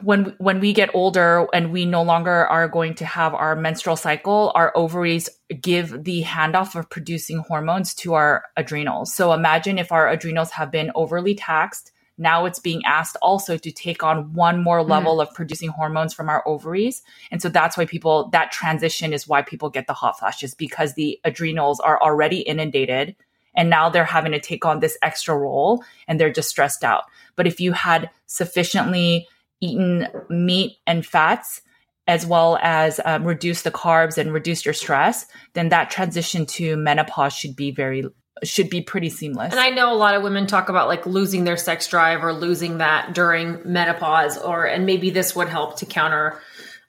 when 0.02 0.36
when 0.38 0.60
we 0.60 0.74
get 0.74 0.94
older 0.94 1.48
and 1.54 1.72
we 1.72 1.86
no 1.86 2.04
longer 2.04 2.48
are 2.48 2.68
going 2.68 2.94
to 2.96 3.06
have 3.06 3.34
our 3.34 3.56
menstrual 3.56 3.96
cycle 3.96 4.52
our 4.56 4.72
ovaries 4.76 5.30
give 5.62 6.04
the 6.04 6.24
handoff 6.24 6.76
of 6.76 6.90
producing 6.90 7.40
hormones 7.40 7.94
to 7.94 8.14
our 8.14 8.46
adrenals 8.58 9.14
so 9.14 9.34
imagine 9.34 9.78
if 9.78 9.92
our 9.92 10.10
adrenals 10.10 10.52
have 10.52 10.72
been 10.72 10.92
overly 10.96 11.36
taxed 11.36 11.92
now 12.18 12.46
it's 12.46 12.60
being 12.60 12.82
asked 12.86 13.18
also 13.22 13.58
to 13.58 13.72
take 13.72 14.04
on 14.04 14.34
one 14.34 14.62
more 14.62 14.80
mm-hmm. 14.80 14.92
level 14.92 15.18
mm. 15.18 15.22
of 15.22 15.34
producing 15.34 15.70
hormones 15.70 16.14
from 16.14 16.30
our 16.30 16.48
ovaries 16.48 17.04
and 17.32 17.42
so 17.42 17.50
that's 17.50 17.78
why 17.78 17.86
people 17.86 18.30
that 18.30 18.52
transition 18.52 19.14
is 19.14 19.28
why 19.28 19.42
people 19.42 19.70
get 19.70 19.88
the 19.88 19.94
hot 19.94 20.18
flashes 20.18 20.54
because 20.54 20.94
the 20.94 21.20
adrenals 21.24 21.80
are 21.80 22.02
already 22.02 22.40
inundated 22.40 23.16
and 23.58 23.70
now 23.70 23.90
they're 23.90 24.04
having 24.04 24.32
to 24.32 24.40
take 24.40 24.66
on 24.66 24.80
this 24.80 24.98
extra 25.02 25.38
role 25.38 25.84
and 26.08 26.20
they're 26.20 26.32
just 26.32 26.50
stressed 26.50 26.84
out 26.84 27.04
but 27.36 27.48
if 27.48 27.60
you 27.60 27.72
had 27.72 28.10
sufficiently 28.26 29.28
eaten 29.66 30.08
meat 30.30 30.78
and 30.86 31.06
fats 31.06 31.62
as 32.08 32.26
well 32.26 32.60
as 32.62 33.00
um, 33.04 33.24
reduce 33.24 33.64
the 33.64 33.72
carbs 33.72 34.18
and 34.18 34.32
reduce 34.32 34.64
your 34.64 34.74
stress, 34.74 35.26
then 35.54 35.70
that 35.70 35.90
transition 35.90 36.46
to 36.46 36.78
menopause 36.78 37.34
should 37.34 37.56
be 37.56 37.72
very 37.72 38.06
should 38.44 38.70
be 38.70 38.82
pretty 38.82 39.10
seamless. 39.10 39.52
And 39.52 39.62
I 39.62 39.70
know 39.70 39.94
a 39.94 39.96
lot 39.96 40.14
of 40.14 40.22
women 40.22 40.46
talk 40.46 40.68
about 40.68 40.88
like 40.88 41.06
losing 41.06 41.46
their 41.46 41.56
sex 41.56 41.88
drive 41.88 42.24
or 42.24 42.34
losing 42.34 42.80
that 42.80 43.14
during 43.14 43.62
menopause, 43.64 44.38
or 44.38 44.66
and 44.66 44.86
maybe 44.86 45.10
this 45.10 45.36
would 45.36 45.50
help 45.50 45.78
to 45.78 45.86
counter 45.86 46.40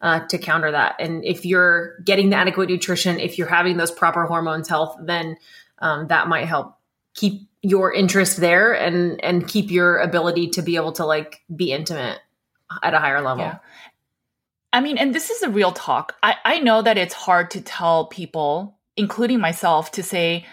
uh, 0.00 0.26
to 0.26 0.38
counter 0.38 0.72
that. 0.72 0.96
And 0.98 1.24
if 1.24 1.46
you're 1.46 1.98
getting 2.00 2.30
the 2.30 2.36
adequate 2.36 2.68
nutrition, 2.68 3.20
if 3.20 3.38
you're 3.38 3.48
having 3.48 3.76
those 3.76 3.90
proper 3.90 4.26
hormones 4.26 4.68
health, 4.68 4.96
then 5.00 5.36
um, 5.78 6.08
that 6.08 6.28
might 6.28 6.46
help 6.46 6.76
keep 7.14 7.48
your 7.62 7.92
interest 7.92 8.38
there 8.38 8.72
and 8.72 9.22
and 9.24 9.48
keep 9.48 9.70
your 9.70 9.98
ability 9.98 10.48
to 10.50 10.62
be 10.62 10.76
able 10.76 10.92
to 10.92 11.06
like 11.06 11.42
be 11.54 11.72
intimate 11.72 12.18
at 12.82 12.94
a 12.94 12.98
higher 12.98 13.20
level. 13.20 13.44
Yeah. 13.44 13.58
I 14.72 14.80
mean, 14.80 14.98
and 14.98 15.14
this 15.14 15.30
is 15.30 15.42
a 15.42 15.48
real 15.48 15.72
talk. 15.72 16.16
I, 16.22 16.36
I 16.44 16.58
know 16.58 16.82
that 16.82 16.98
it's 16.98 17.14
hard 17.14 17.50
to 17.52 17.60
tell 17.60 18.06
people, 18.06 18.78
including 18.96 19.40
myself, 19.40 19.92
to 19.92 20.02
say, 20.02 20.44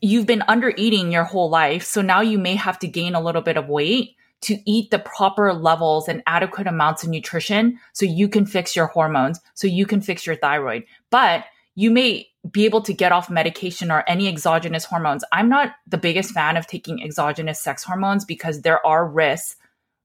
you've 0.00 0.26
been 0.26 0.42
under 0.48 0.72
eating 0.76 1.12
your 1.12 1.24
whole 1.24 1.48
life. 1.48 1.84
So 1.84 2.02
now 2.02 2.20
you 2.20 2.38
may 2.38 2.56
have 2.56 2.78
to 2.80 2.88
gain 2.88 3.14
a 3.14 3.20
little 3.20 3.42
bit 3.42 3.56
of 3.56 3.68
weight 3.68 4.16
to 4.42 4.58
eat 4.66 4.90
the 4.90 4.98
proper 4.98 5.54
levels 5.54 6.08
and 6.08 6.22
adequate 6.26 6.66
amounts 6.66 7.04
of 7.04 7.08
nutrition 7.08 7.78
so 7.92 8.04
you 8.04 8.28
can 8.28 8.44
fix 8.44 8.74
your 8.74 8.88
hormones, 8.88 9.40
so 9.54 9.66
you 9.68 9.86
can 9.86 10.00
fix 10.00 10.26
your 10.26 10.36
thyroid. 10.36 10.84
But 11.10 11.44
you 11.74 11.90
may 11.90 12.28
be 12.50 12.64
able 12.64 12.82
to 12.82 12.92
get 12.92 13.12
off 13.12 13.30
medication 13.30 13.90
or 13.90 14.04
any 14.08 14.28
exogenous 14.28 14.84
hormones. 14.84 15.24
I'm 15.32 15.48
not 15.48 15.74
the 15.86 15.96
biggest 15.96 16.32
fan 16.32 16.56
of 16.56 16.66
taking 16.66 17.02
exogenous 17.02 17.60
sex 17.60 17.84
hormones 17.84 18.24
because 18.24 18.62
there 18.62 18.84
are 18.84 19.08
risks 19.08 19.56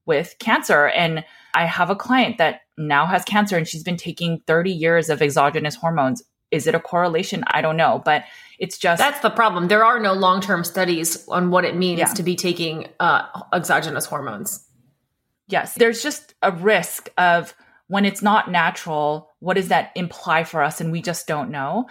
with 0.08 0.34
cancer. 0.40 0.88
And 0.88 1.24
I 1.54 1.66
have 1.66 1.90
a 1.90 1.96
client 1.96 2.38
that 2.38 2.62
now 2.76 3.06
has 3.06 3.24
cancer 3.24 3.56
and 3.56 3.68
she's 3.68 3.84
been 3.84 3.96
taking 3.96 4.42
30 4.46 4.72
years 4.72 5.10
of 5.10 5.22
exogenous 5.22 5.76
hormones. 5.76 6.22
Is 6.50 6.66
it 6.66 6.74
a 6.74 6.80
correlation? 6.80 7.44
I 7.46 7.60
don't 7.60 7.76
know, 7.76 8.02
but 8.04 8.24
it's 8.58 8.78
just 8.78 8.98
that's 8.98 9.20
the 9.20 9.30
problem. 9.30 9.68
There 9.68 9.84
are 9.84 10.00
no 10.00 10.14
long 10.14 10.40
term 10.40 10.64
studies 10.64 11.28
on 11.28 11.50
what 11.50 11.64
it 11.64 11.76
means 11.76 11.98
yeah. 11.98 12.06
to 12.06 12.22
be 12.22 12.34
taking 12.34 12.88
uh, 12.98 13.22
exogenous 13.52 14.06
hormones. 14.06 14.66
Yes, 15.48 15.74
there's 15.74 16.02
just 16.02 16.34
a 16.42 16.50
risk 16.50 17.10
of 17.18 17.54
when 17.88 18.04
it's 18.04 18.22
not 18.22 18.50
natural. 18.50 19.30
What 19.40 19.54
does 19.54 19.68
that 19.68 19.92
imply 19.94 20.44
for 20.44 20.62
us? 20.62 20.80
And 20.80 20.90
we 20.90 21.02
just 21.02 21.26
don't 21.26 21.50
know. 21.50 21.88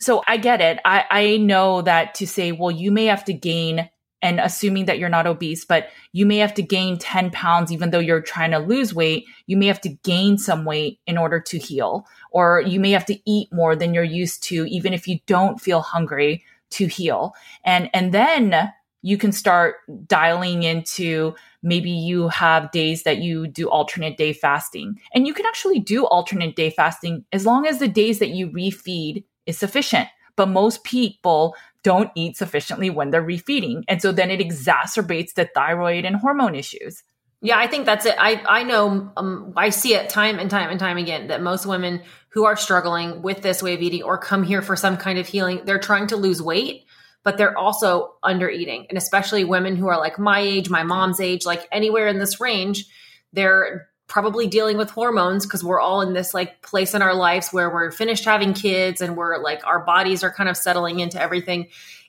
So 0.00 0.22
I 0.26 0.38
get 0.38 0.60
it. 0.60 0.78
I, 0.84 1.04
I 1.10 1.36
know 1.36 1.82
that 1.82 2.14
to 2.16 2.26
say, 2.26 2.52
well, 2.52 2.70
you 2.70 2.90
may 2.90 3.06
have 3.06 3.24
to 3.26 3.32
gain 3.32 3.90
and 4.22 4.40
assuming 4.40 4.84
that 4.84 4.98
you're 4.98 5.08
not 5.08 5.26
obese, 5.26 5.64
but 5.64 5.88
you 6.12 6.26
may 6.26 6.38
have 6.38 6.54
to 6.54 6.62
gain 6.62 6.98
10 6.98 7.30
pounds, 7.30 7.72
even 7.72 7.90
though 7.90 7.98
you're 7.98 8.20
trying 8.20 8.50
to 8.50 8.58
lose 8.58 8.94
weight, 8.94 9.24
you 9.46 9.56
may 9.56 9.66
have 9.66 9.80
to 9.80 9.88
gain 9.88 10.38
some 10.38 10.64
weight 10.64 11.00
in 11.06 11.16
order 11.16 11.40
to 11.40 11.58
heal, 11.58 12.06
or 12.30 12.62
you 12.62 12.80
may 12.80 12.90
have 12.90 13.06
to 13.06 13.18
eat 13.30 13.48
more 13.52 13.74
than 13.74 13.94
you're 13.94 14.04
used 14.04 14.42
to, 14.44 14.66
even 14.66 14.92
if 14.92 15.08
you 15.08 15.18
don't 15.26 15.60
feel 15.60 15.80
hungry 15.80 16.44
to 16.70 16.86
heal. 16.86 17.34
And, 17.64 17.90
and 17.94 18.12
then 18.12 18.72
you 19.02 19.16
can 19.16 19.32
start 19.32 19.76
dialing 20.06 20.62
into 20.62 21.34
maybe 21.62 21.90
you 21.90 22.28
have 22.28 22.70
days 22.70 23.02
that 23.04 23.18
you 23.18 23.46
do 23.46 23.68
alternate 23.68 24.16
day 24.16 24.32
fasting 24.32 25.00
and 25.14 25.26
you 25.26 25.34
can 25.34 25.46
actually 25.46 25.78
do 25.80 26.04
alternate 26.06 26.56
day 26.56 26.70
fasting 26.70 27.24
as 27.32 27.46
long 27.46 27.66
as 27.66 27.78
the 27.78 27.88
days 27.88 28.18
that 28.18 28.30
you 28.30 28.48
refeed 28.48 29.24
is 29.46 29.58
sufficient. 29.58 30.08
But 30.36 30.46
most 30.46 30.84
people 30.84 31.54
don't 31.82 32.10
eat 32.14 32.36
sufficiently 32.36 32.90
when 32.90 33.10
they're 33.10 33.22
refeeding. 33.22 33.82
And 33.88 34.02
so 34.02 34.12
then 34.12 34.30
it 34.30 34.40
exacerbates 34.40 35.34
the 35.34 35.48
thyroid 35.54 36.04
and 36.04 36.16
hormone 36.16 36.54
issues. 36.54 37.02
Yeah, 37.42 37.58
I 37.58 37.68
think 37.68 37.86
that's 37.86 38.04
it. 38.04 38.16
I 38.18 38.42
I 38.46 38.62
know 38.64 39.12
um, 39.16 39.54
I 39.56 39.70
see 39.70 39.94
it 39.94 40.10
time 40.10 40.38
and 40.38 40.50
time 40.50 40.70
and 40.70 40.78
time 40.78 40.98
again 40.98 41.28
that 41.28 41.40
most 41.40 41.64
women 41.64 42.02
who 42.30 42.44
are 42.44 42.56
struggling 42.56 43.22
with 43.22 43.40
this 43.40 43.62
way 43.62 43.74
of 43.74 43.80
eating 43.80 44.02
or 44.02 44.18
come 44.18 44.42
here 44.42 44.60
for 44.60 44.76
some 44.76 44.96
kind 44.96 45.18
of 45.18 45.26
healing, 45.26 45.62
they're 45.64 45.78
trying 45.78 46.06
to 46.08 46.16
lose 46.16 46.42
weight, 46.42 46.84
but 47.24 47.38
they're 47.38 47.56
also 47.56 48.14
under 48.22 48.48
eating. 48.50 48.86
And 48.90 48.98
especially 48.98 49.44
women 49.44 49.74
who 49.74 49.88
are 49.88 49.98
like 49.98 50.18
my 50.18 50.40
age, 50.40 50.68
my 50.68 50.82
mom's 50.82 51.18
age, 51.18 51.46
like 51.46 51.66
anywhere 51.72 52.08
in 52.08 52.18
this 52.18 52.40
range, 52.40 52.84
they're 53.32 53.88
probably 54.10 54.48
dealing 54.48 54.76
with 54.76 54.90
hormones 54.90 55.46
because 55.46 55.62
we're 55.62 55.80
all 55.80 56.02
in 56.02 56.12
this 56.12 56.34
like 56.34 56.60
place 56.62 56.94
in 56.94 57.00
our 57.00 57.14
lives 57.14 57.52
where 57.52 57.70
we're 57.70 57.92
finished 57.92 58.24
having 58.24 58.52
kids 58.52 59.00
and 59.00 59.16
we're 59.16 59.38
like 59.38 59.64
our 59.64 59.84
bodies 59.84 60.24
are 60.24 60.32
kind 60.32 60.48
of 60.50 60.56
settling 60.56 60.98
into 60.98 61.18
everything 61.22 61.68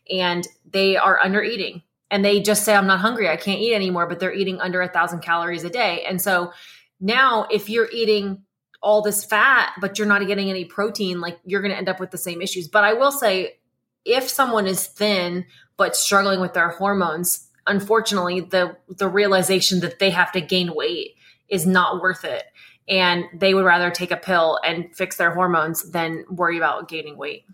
and 0.10 0.48
they 0.72 0.98
are 0.98 1.20
under 1.20 1.44
eating. 1.44 1.84
And 2.10 2.26
they 2.26 2.42
just 2.42 2.66
say 2.66 2.76
i'm 2.76 2.88
not 2.88 3.00
hungry. 3.00 3.30
I 3.30 3.38
can't 3.38 3.62
eat 3.62 3.76
anymore 3.76 4.08
but 4.08 4.20
they're 4.20 4.34
eating 4.34 4.60
under 4.60 4.82
a 4.82 4.90
thousand 4.90 5.22
calories 5.22 5.64
a 5.64 5.70
day. 5.70 6.04
And 6.04 6.20
so 6.20 6.52
now 7.00 7.46
if 7.52 7.70
you're 7.70 7.90
eating 7.94 8.42
all 8.82 9.04
this 9.04 9.24
fat 9.24 9.74
but 9.80 10.00
you're 10.00 10.08
not 10.08 10.26
getting 10.26 10.50
any 10.50 10.66
protein 10.66 11.22
like 11.22 11.40
you're 11.46 11.62
going 11.62 11.72
to 11.72 11.78
end 11.78 11.88
up 11.88 12.00
with 12.00 12.10
the 12.10 12.18
same 12.18 12.42
issues. 12.42 12.68
But 12.68 12.84
i 12.84 12.94
will 12.94 13.12
say 13.12 13.60
if 14.06 14.28
someone 14.28 14.66
is 14.66 14.88
thin 14.88 15.46
but 15.78 15.96
struggling 15.96 16.42
with 16.42 16.54
their 16.54 16.70
hormones 16.70 17.48
unfortunately 17.68 18.40
the 18.40 18.76
the 18.90 19.08
realization 19.08 19.82
that 19.82 20.00
they 20.00 20.10
have 20.10 20.32
to 20.32 20.42
gain 20.42 20.74
weight 20.74 21.16
is 21.52 21.68
not 21.68 22.02
worth 22.02 22.26
it. 22.26 22.46
and 22.88 23.26
they 23.34 23.54
would 23.54 23.64
rather 23.64 23.92
take 23.92 24.12
a 24.12 24.18
pill 24.18 24.60
and 24.66 24.94
fix 24.96 25.16
their 25.18 25.34
hormones 25.34 25.92
than 25.92 26.26
worry 26.30 26.58
about 26.58 26.90
gaining 26.90 27.16
weight. 27.16 27.46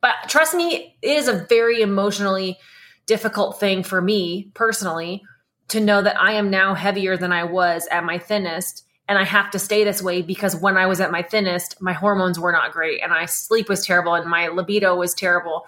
But 0.00 0.14
trust 0.28 0.54
me, 0.54 0.96
it 1.00 1.08
is 1.08 1.28
a 1.28 1.46
very 1.48 1.80
emotionally 1.80 2.58
difficult 3.06 3.60
thing 3.60 3.84
for 3.84 4.02
me 4.02 4.50
personally 4.54 5.22
to 5.68 5.80
know 5.80 6.02
that 6.02 6.20
I 6.20 6.32
am 6.32 6.50
now 6.50 6.74
heavier 6.74 7.16
than 7.16 7.32
I 7.32 7.44
was 7.44 7.86
at 7.90 8.04
my 8.04 8.18
thinnest 8.18 8.84
and 9.08 9.18
I 9.18 9.24
have 9.24 9.50
to 9.52 9.58
stay 9.58 9.84
this 9.84 10.02
way 10.02 10.20
because 10.20 10.56
when 10.56 10.76
I 10.76 10.86
was 10.86 11.00
at 11.00 11.12
my 11.12 11.22
thinnest, 11.22 11.80
my 11.80 11.92
hormones 11.92 12.38
were 12.38 12.52
not 12.52 12.72
great 12.72 13.00
and 13.02 13.10
my 13.10 13.26
sleep 13.26 13.68
was 13.68 13.86
terrible 13.86 14.14
and 14.14 14.28
my 14.28 14.48
libido 14.48 14.96
was 14.96 15.14
terrible 15.14 15.66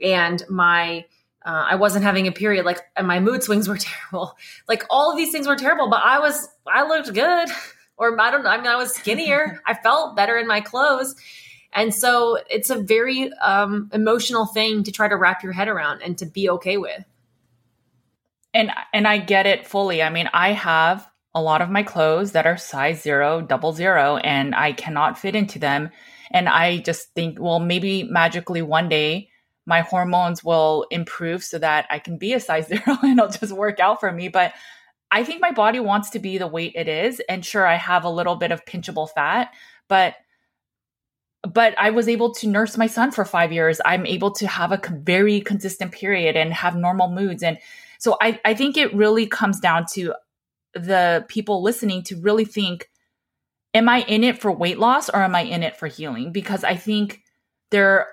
and 0.00 0.42
my 0.48 1.04
uh, 1.44 1.66
I 1.70 1.76
wasn't 1.76 2.04
having 2.04 2.26
a 2.26 2.32
period 2.32 2.64
like 2.64 2.80
and 2.96 3.06
my 3.06 3.20
mood 3.20 3.42
swings 3.42 3.68
were 3.68 3.76
terrible. 3.78 4.36
Like 4.68 4.84
all 4.90 5.10
of 5.10 5.16
these 5.16 5.32
things 5.32 5.46
were 5.46 5.56
terrible, 5.56 5.88
but 5.88 6.02
I 6.02 6.18
was 6.18 6.48
I 6.66 6.86
looked 6.86 7.12
good 7.12 7.48
or 7.96 8.20
I 8.20 8.30
don't 8.30 8.44
know, 8.44 8.50
I 8.50 8.56
mean 8.56 8.66
I 8.66 8.76
was 8.76 8.94
skinnier. 8.94 9.60
I 9.66 9.74
felt 9.74 10.16
better 10.16 10.36
in 10.36 10.46
my 10.46 10.60
clothes. 10.60 11.14
And 11.72 11.94
so 11.94 12.38
it's 12.48 12.70
a 12.70 12.82
very 12.82 13.32
um, 13.34 13.90
emotional 13.92 14.46
thing 14.46 14.84
to 14.84 14.92
try 14.92 15.06
to 15.06 15.16
wrap 15.16 15.42
your 15.42 15.52
head 15.52 15.68
around 15.68 16.00
and 16.02 16.16
to 16.18 16.26
be 16.26 16.48
okay 16.50 16.78
with. 16.78 17.04
And 18.54 18.70
and 18.92 19.06
I 19.06 19.18
get 19.18 19.46
it 19.46 19.66
fully. 19.66 20.02
I 20.02 20.08
mean, 20.08 20.30
I 20.32 20.52
have 20.52 21.08
a 21.34 21.42
lot 21.42 21.60
of 21.60 21.70
my 21.70 21.82
clothes 21.82 22.32
that 22.32 22.46
are 22.46 22.56
size 22.56 23.02
zero, 23.02 23.42
double 23.42 23.72
zero, 23.72 24.16
and 24.16 24.54
I 24.54 24.72
cannot 24.72 25.18
fit 25.18 25.36
into 25.36 25.58
them. 25.58 25.90
And 26.30 26.48
I 26.48 26.78
just 26.78 27.14
think, 27.14 27.38
well, 27.38 27.60
maybe 27.60 28.02
magically 28.02 28.62
one 28.62 28.88
day 28.88 29.28
my 29.68 29.82
hormones 29.82 30.42
will 30.42 30.86
improve 30.90 31.44
so 31.44 31.58
that 31.58 31.86
I 31.90 31.98
can 31.98 32.16
be 32.16 32.32
a 32.32 32.40
size 32.40 32.66
zero 32.68 32.96
and 33.02 33.18
it'll 33.18 33.30
just 33.30 33.52
work 33.52 33.78
out 33.78 34.00
for 34.00 34.10
me. 34.10 34.28
But 34.28 34.54
I 35.10 35.24
think 35.24 35.42
my 35.42 35.52
body 35.52 35.78
wants 35.78 36.10
to 36.10 36.18
be 36.18 36.38
the 36.38 36.46
weight 36.46 36.72
it 36.74 36.88
is. 36.88 37.20
And 37.28 37.44
sure, 37.44 37.66
I 37.66 37.76
have 37.76 38.04
a 38.04 38.10
little 38.10 38.34
bit 38.34 38.50
of 38.50 38.64
pinchable 38.64 39.08
fat, 39.08 39.52
but 39.86 40.14
but 41.48 41.78
I 41.78 41.90
was 41.90 42.08
able 42.08 42.34
to 42.34 42.48
nurse 42.48 42.76
my 42.76 42.88
son 42.88 43.12
for 43.12 43.24
five 43.24 43.52
years. 43.52 43.80
I'm 43.84 44.04
able 44.06 44.32
to 44.32 44.46
have 44.48 44.72
a 44.72 44.80
very 44.90 45.40
consistent 45.40 45.92
period 45.92 46.36
and 46.36 46.52
have 46.52 46.74
normal 46.74 47.08
moods. 47.08 47.44
And 47.44 47.58
so 47.98 48.16
I, 48.20 48.40
I 48.44 48.54
think 48.54 48.76
it 48.76 48.92
really 48.92 49.26
comes 49.26 49.60
down 49.60 49.86
to 49.92 50.14
the 50.74 51.24
people 51.28 51.62
listening 51.62 52.02
to 52.04 52.20
really 52.20 52.44
think, 52.44 52.90
am 53.72 53.88
I 53.88 54.00
in 54.02 54.24
it 54.24 54.40
for 54.40 54.50
weight 54.50 54.80
loss 54.80 55.08
or 55.08 55.22
am 55.22 55.36
I 55.36 55.42
in 55.42 55.62
it 55.62 55.76
for 55.76 55.86
healing? 55.86 56.32
Because 56.32 56.64
I 56.64 56.74
think 56.74 57.22
there 57.70 58.08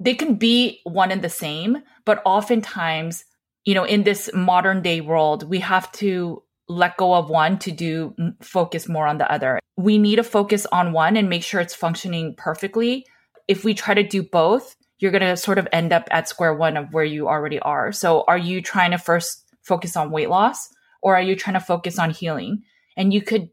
they 0.00 0.14
can 0.14 0.36
be 0.36 0.80
one 0.84 1.10
and 1.10 1.22
the 1.22 1.28
same, 1.28 1.82
but 2.04 2.22
oftentimes, 2.24 3.24
you 3.64 3.74
know, 3.74 3.84
in 3.84 4.04
this 4.04 4.30
modern 4.32 4.82
day 4.82 5.00
world, 5.00 5.48
we 5.48 5.58
have 5.60 5.90
to 5.92 6.42
let 6.68 6.96
go 6.96 7.14
of 7.14 7.30
one 7.30 7.58
to 7.58 7.72
do 7.72 8.14
focus 8.40 8.88
more 8.88 9.06
on 9.06 9.18
the 9.18 9.30
other. 9.30 9.58
We 9.76 9.98
need 9.98 10.16
to 10.16 10.22
focus 10.22 10.66
on 10.70 10.92
one 10.92 11.16
and 11.16 11.28
make 11.28 11.42
sure 11.42 11.60
it's 11.60 11.74
functioning 11.74 12.34
perfectly. 12.36 13.06
If 13.48 13.64
we 13.64 13.74
try 13.74 13.94
to 13.94 14.02
do 14.02 14.22
both, 14.22 14.76
you're 14.98 15.10
going 15.10 15.22
to 15.22 15.36
sort 15.36 15.58
of 15.58 15.68
end 15.72 15.92
up 15.92 16.08
at 16.10 16.28
square 16.28 16.54
one 16.54 16.76
of 16.76 16.92
where 16.92 17.04
you 17.04 17.28
already 17.28 17.58
are. 17.60 17.92
So, 17.92 18.24
are 18.28 18.38
you 18.38 18.60
trying 18.60 18.90
to 18.90 18.98
first 18.98 19.44
focus 19.62 19.96
on 19.96 20.10
weight 20.10 20.28
loss 20.28 20.68
or 21.02 21.16
are 21.16 21.22
you 21.22 21.36
trying 21.36 21.54
to 21.54 21.60
focus 21.60 21.98
on 21.98 22.10
healing? 22.10 22.62
And 22.96 23.12
you 23.12 23.22
could 23.22 23.48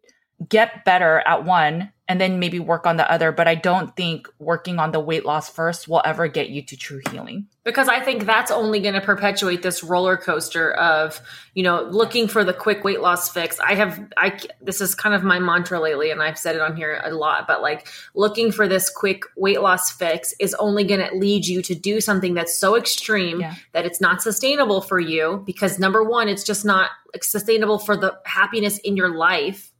get 0.50 0.86
better 0.86 1.24
at 1.26 1.46
one 1.46 1.92
and 2.08 2.22
then 2.22 2.40
maybe 2.40 2.60
work 2.60 2.86
on 2.86 2.98
the 2.98 3.12
other. 3.12 3.32
But 3.32 3.48
I 3.48 3.56
don't 3.56 3.96
think 3.96 4.28
working 4.38 4.78
on 4.78 4.92
the 4.92 5.00
weight 5.00 5.26
loss 5.26 5.50
first 5.50 5.88
will 5.88 6.04
ever 6.06 6.28
get 6.28 6.50
you 6.50 6.62
to 6.64 6.78
true 6.78 7.02
healing. 7.10 7.48
Because 7.64 7.88
I 7.88 8.00
think 8.00 8.26
that's 8.26 8.52
only 8.52 8.80
going 8.80 8.94
to 8.94 9.02
perpetuate 9.02 9.64
this 9.64 9.84
roller 9.84 10.16
coaster 10.16 10.72
of, 10.74 11.20
you 11.56 11.64
know, 11.64 11.82
looking 11.82 12.28
for 12.28 12.44
the 12.44 12.54
quick 12.54 12.84
weight 12.84 13.02
loss 13.02 13.32
fix. 13.32 13.60
I 13.60 13.74
have, 13.74 14.00
I, 14.18 14.40
this 14.62 14.82
is 14.82 14.94
kind 14.94 15.16
of 15.16 15.24
my 15.24 15.40
mantra 15.40 15.80
lately, 15.80 16.12
and 16.12 16.22
I've 16.22 16.38
said 16.38 16.56
it 16.56 16.62
on 16.62 16.76
here 16.76 17.02
a 17.04 17.10
lot, 17.12 17.48
but 17.48 17.64
like 17.64 17.88
looking 18.14 18.52
for 18.52 18.68
this 18.68 18.92
quick 18.92 19.24
weight 19.36 19.62
loss 19.62 19.92
fix 19.92 20.36
is 20.40 20.54
only 20.56 20.84
going 20.84 21.08
to 21.08 21.16
lead 21.16 21.48
you 21.48 21.64
to 21.64 21.74
do 21.74 22.00
something 22.02 22.36
that's 22.36 22.56
so 22.56 22.78
extreme 22.78 23.42
yeah. 23.42 23.56
that 23.72 23.86
it's 23.86 24.00
not 24.00 24.22
sustainable 24.22 24.82
for 24.82 25.00
you. 25.00 25.42
Because 25.44 25.80
number 25.80 26.04
one, 26.04 26.30
it's 26.30 26.44
just 26.44 26.66
not 26.66 26.92
sustainable 27.20 27.80
for 27.80 27.98
the 27.98 28.14
happiness 28.26 28.78
in 28.80 28.96
your 28.96 29.16
life 29.16 29.72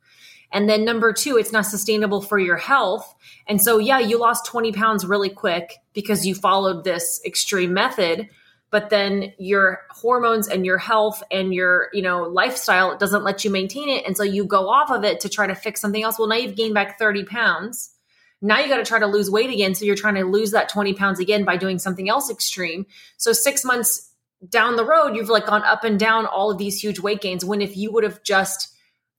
and 0.56 0.70
then 0.70 0.86
number 0.86 1.12
two, 1.12 1.36
it's 1.36 1.52
not 1.52 1.66
sustainable 1.66 2.22
for 2.22 2.40
your 2.40 2.56
health. 2.56 3.14
And 3.46 3.62
so, 3.62 3.78
yeah, 3.78 4.00
you 4.00 4.18
lost 4.18 4.46
20 4.46 4.72
pounds 4.72 5.06
really 5.06 5.30
quick 5.30 5.76
because 5.92 6.26
you 6.26 6.34
followed 6.34 6.86
this 6.86 7.20
extreme 7.26 7.74
method. 7.74 8.30
But 8.72 8.90
then 8.90 9.34
your 9.38 9.82
hormones 9.90 10.48
and 10.48 10.66
your 10.66 10.78
health 10.78 11.22
and 11.30 11.54
your, 11.54 11.90
you 11.92 12.02
know, 12.02 12.24
lifestyle 12.24 12.98
doesn't 12.98 13.26
let 13.26 13.44
you 13.44 13.52
maintain 13.52 13.90
it. 13.90 14.06
And 14.06 14.16
so 14.16 14.24
you 14.24 14.46
go 14.46 14.70
off 14.70 14.92
of 14.92 15.04
it 15.04 15.20
to 15.20 15.30
try 15.30 15.46
to 15.46 15.56
fix 15.56 15.82
something 15.82 16.02
else. 16.02 16.18
Well, 16.18 16.30
now 16.30 16.38
you've 16.38 16.56
gained 16.56 16.74
back 16.74 16.98
30 16.98 17.26
pounds. 17.26 17.94
Now 18.42 18.60
you 18.60 18.70
got 18.70 18.78
to 18.78 18.86
try 18.86 19.00
to 19.00 19.08
lose 19.08 19.30
weight 19.30 19.50
again. 19.50 19.76
So 19.76 19.84
you're 19.84 19.98
trying 19.98 20.16
to 20.16 20.24
lose 20.24 20.52
that 20.52 20.70
20 20.70 20.94
pounds 20.94 21.20
again 21.20 21.44
by 21.44 21.58
doing 21.58 21.80
something 21.80 22.08
else 22.08 22.30
extreme. 22.30 22.86
So 23.18 23.34
six 23.34 23.66
months 23.66 24.10
down 24.48 24.78
the 24.78 24.86
road, 24.86 25.18
you've 25.18 25.28
like 25.28 25.48
gone 25.48 25.64
up 25.64 25.84
and 25.84 26.00
down 26.00 26.26
all 26.26 26.50
of 26.50 26.58
these 26.58 26.82
huge 26.82 27.02
weight 27.02 27.20
gains. 27.20 27.44
When 27.44 27.62
if 27.62 27.76
you 27.76 27.92
would 27.92 28.06
have 28.06 28.24
just 28.24 28.70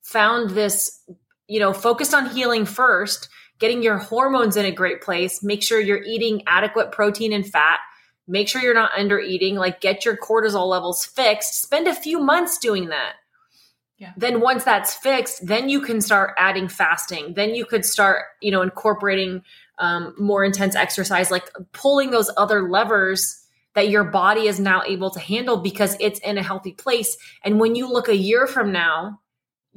found 0.00 0.50
this 0.50 1.02
you 1.48 1.60
know, 1.60 1.72
focus 1.72 2.12
on 2.12 2.30
healing 2.30 2.64
first, 2.64 3.28
getting 3.58 3.82
your 3.82 3.98
hormones 3.98 4.56
in 4.56 4.64
a 4.64 4.72
great 4.72 5.00
place, 5.00 5.42
make 5.42 5.62
sure 5.62 5.80
you're 5.80 6.02
eating 6.02 6.42
adequate 6.46 6.92
protein 6.92 7.32
and 7.32 7.46
fat, 7.46 7.78
make 8.28 8.48
sure 8.48 8.60
you're 8.60 8.74
not 8.74 8.90
under 8.96 9.18
eating, 9.18 9.56
like 9.56 9.80
get 9.80 10.04
your 10.04 10.16
cortisol 10.16 10.68
levels 10.68 11.04
fixed. 11.04 11.62
Spend 11.62 11.86
a 11.86 11.94
few 11.94 12.20
months 12.20 12.58
doing 12.58 12.88
that. 12.88 13.14
Yeah. 13.98 14.12
Then 14.16 14.40
once 14.40 14.64
that's 14.64 14.94
fixed, 14.94 15.46
then 15.46 15.70
you 15.70 15.80
can 15.80 16.02
start 16.02 16.34
adding 16.36 16.68
fasting. 16.68 17.32
Then 17.34 17.54
you 17.54 17.64
could 17.64 17.84
start, 17.84 18.24
you 18.42 18.50
know, 18.50 18.60
incorporating 18.60 19.42
um, 19.78 20.14
more 20.18 20.44
intense 20.44 20.74
exercise, 20.74 21.30
like 21.30 21.50
pulling 21.72 22.10
those 22.10 22.30
other 22.36 22.68
levers 22.68 23.42
that 23.74 23.88
your 23.88 24.04
body 24.04 24.48
is 24.48 24.58
now 24.58 24.82
able 24.86 25.10
to 25.10 25.20
handle 25.20 25.58
because 25.58 25.96
it's 26.00 26.18
in 26.20 26.36
a 26.36 26.42
healthy 26.42 26.72
place. 26.72 27.16
And 27.42 27.60
when 27.60 27.74
you 27.74 27.90
look 27.90 28.08
a 28.08 28.16
year 28.16 28.46
from 28.46 28.72
now, 28.72 29.20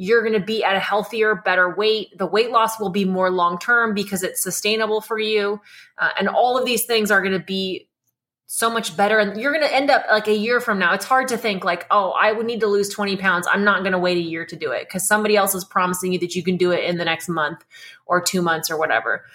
you're 0.01 0.21
going 0.21 0.33
to 0.33 0.39
be 0.39 0.63
at 0.63 0.77
a 0.77 0.79
healthier, 0.79 1.35
better 1.35 1.75
weight. 1.75 2.17
The 2.17 2.25
weight 2.25 2.51
loss 2.51 2.79
will 2.79 2.89
be 2.89 3.03
more 3.03 3.29
long 3.29 3.59
term 3.59 3.93
because 3.93 4.23
it's 4.23 4.41
sustainable 4.41 5.01
for 5.01 5.19
you. 5.19 5.59
Uh, 5.97 6.07
and 6.17 6.29
all 6.29 6.57
of 6.57 6.65
these 6.65 6.85
things 6.85 7.11
are 7.11 7.21
going 7.21 7.37
to 7.37 7.43
be 7.43 7.89
so 8.45 8.69
much 8.69 8.95
better. 8.95 9.19
And 9.19 9.39
you're 9.39 9.51
going 9.51 9.67
to 9.67 9.75
end 9.75 9.91
up 9.91 10.05
like 10.09 10.29
a 10.29 10.33
year 10.33 10.61
from 10.61 10.79
now. 10.79 10.93
It's 10.93 11.03
hard 11.03 11.27
to 11.27 11.37
think 11.37 11.65
like, 11.65 11.85
oh, 11.91 12.11
I 12.11 12.31
would 12.31 12.45
need 12.45 12.61
to 12.61 12.67
lose 12.67 12.87
20 12.87 13.17
pounds. 13.17 13.45
I'm 13.51 13.65
not 13.65 13.81
going 13.81 13.91
to 13.91 13.99
wait 13.99 14.17
a 14.17 14.21
year 14.21 14.45
to 14.45 14.55
do 14.55 14.71
it 14.71 14.87
because 14.87 15.05
somebody 15.05 15.35
else 15.35 15.53
is 15.53 15.65
promising 15.65 16.13
you 16.13 16.19
that 16.19 16.33
you 16.33 16.43
can 16.43 16.55
do 16.55 16.71
it 16.71 16.85
in 16.85 16.97
the 16.97 17.03
next 17.03 17.27
month 17.27 17.65
or 18.05 18.21
two 18.21 18.41
months 18.41 18.71
or 18.71 18.79
whatever 18.79 19.25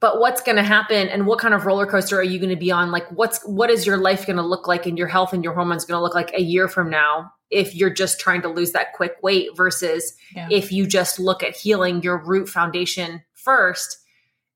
but 0.00 0.20
what's 0.20 0.42
going 0.42 0.56
to 0.56 0.62
happen 0.62 1.08
and 1.08 1.26
what 1.26 1.38
kind 1.38 1.54
of 1.54 1.64
roller 1.64 1.86
coaster 1.86 2.18
are 2.18 2.22
you 2.22 2.38
going 2.38 2.50
to 2.50 2.56
be 2.56 2.70
on? 2.70 2.90
Like 2.90 3.08
what's 3.10 3.42
what 3.46 3.70
is 3.70 3.86
your 3.86 3.96
life 3.96 4.26
going 4.26 4.36
to 4.36 4.42
look 4.42 4.68
like 4.68 4.86
and 4.86 4.98
your 4.98 5.06
health 5.06 5.32
and 5.32 5.42
your 5.42 5.54
hormones 5.54 5.84
going 5.84 5.98
to 5.98 6.02
look 6.02 6.14
like 6.14 6.32
a 6.34 6.42
year 6.42 6.68
from 6.68 6.90
now 6.90 7.32
if 7.50 7.74
you're 7.74 7.90
just 7.90 8.20
trying 8.20 8.42
to 8.42 8.48
lose 8.48 8.72
that 8.72 8.92
quick 8.92 9.16
weight 9.22 9.48
versus 9.56 10.14
yeah. 10.34 10.48
if 10.50 10.72
you 10.72 10.86
just 10.86 11.18
look 11.18 11.42
at 11.42 11.56
healing 11.56 12.02
your 12.02 12.18
root 12.18 12.48
foundation 12.48 13.22
first 13.34 13.98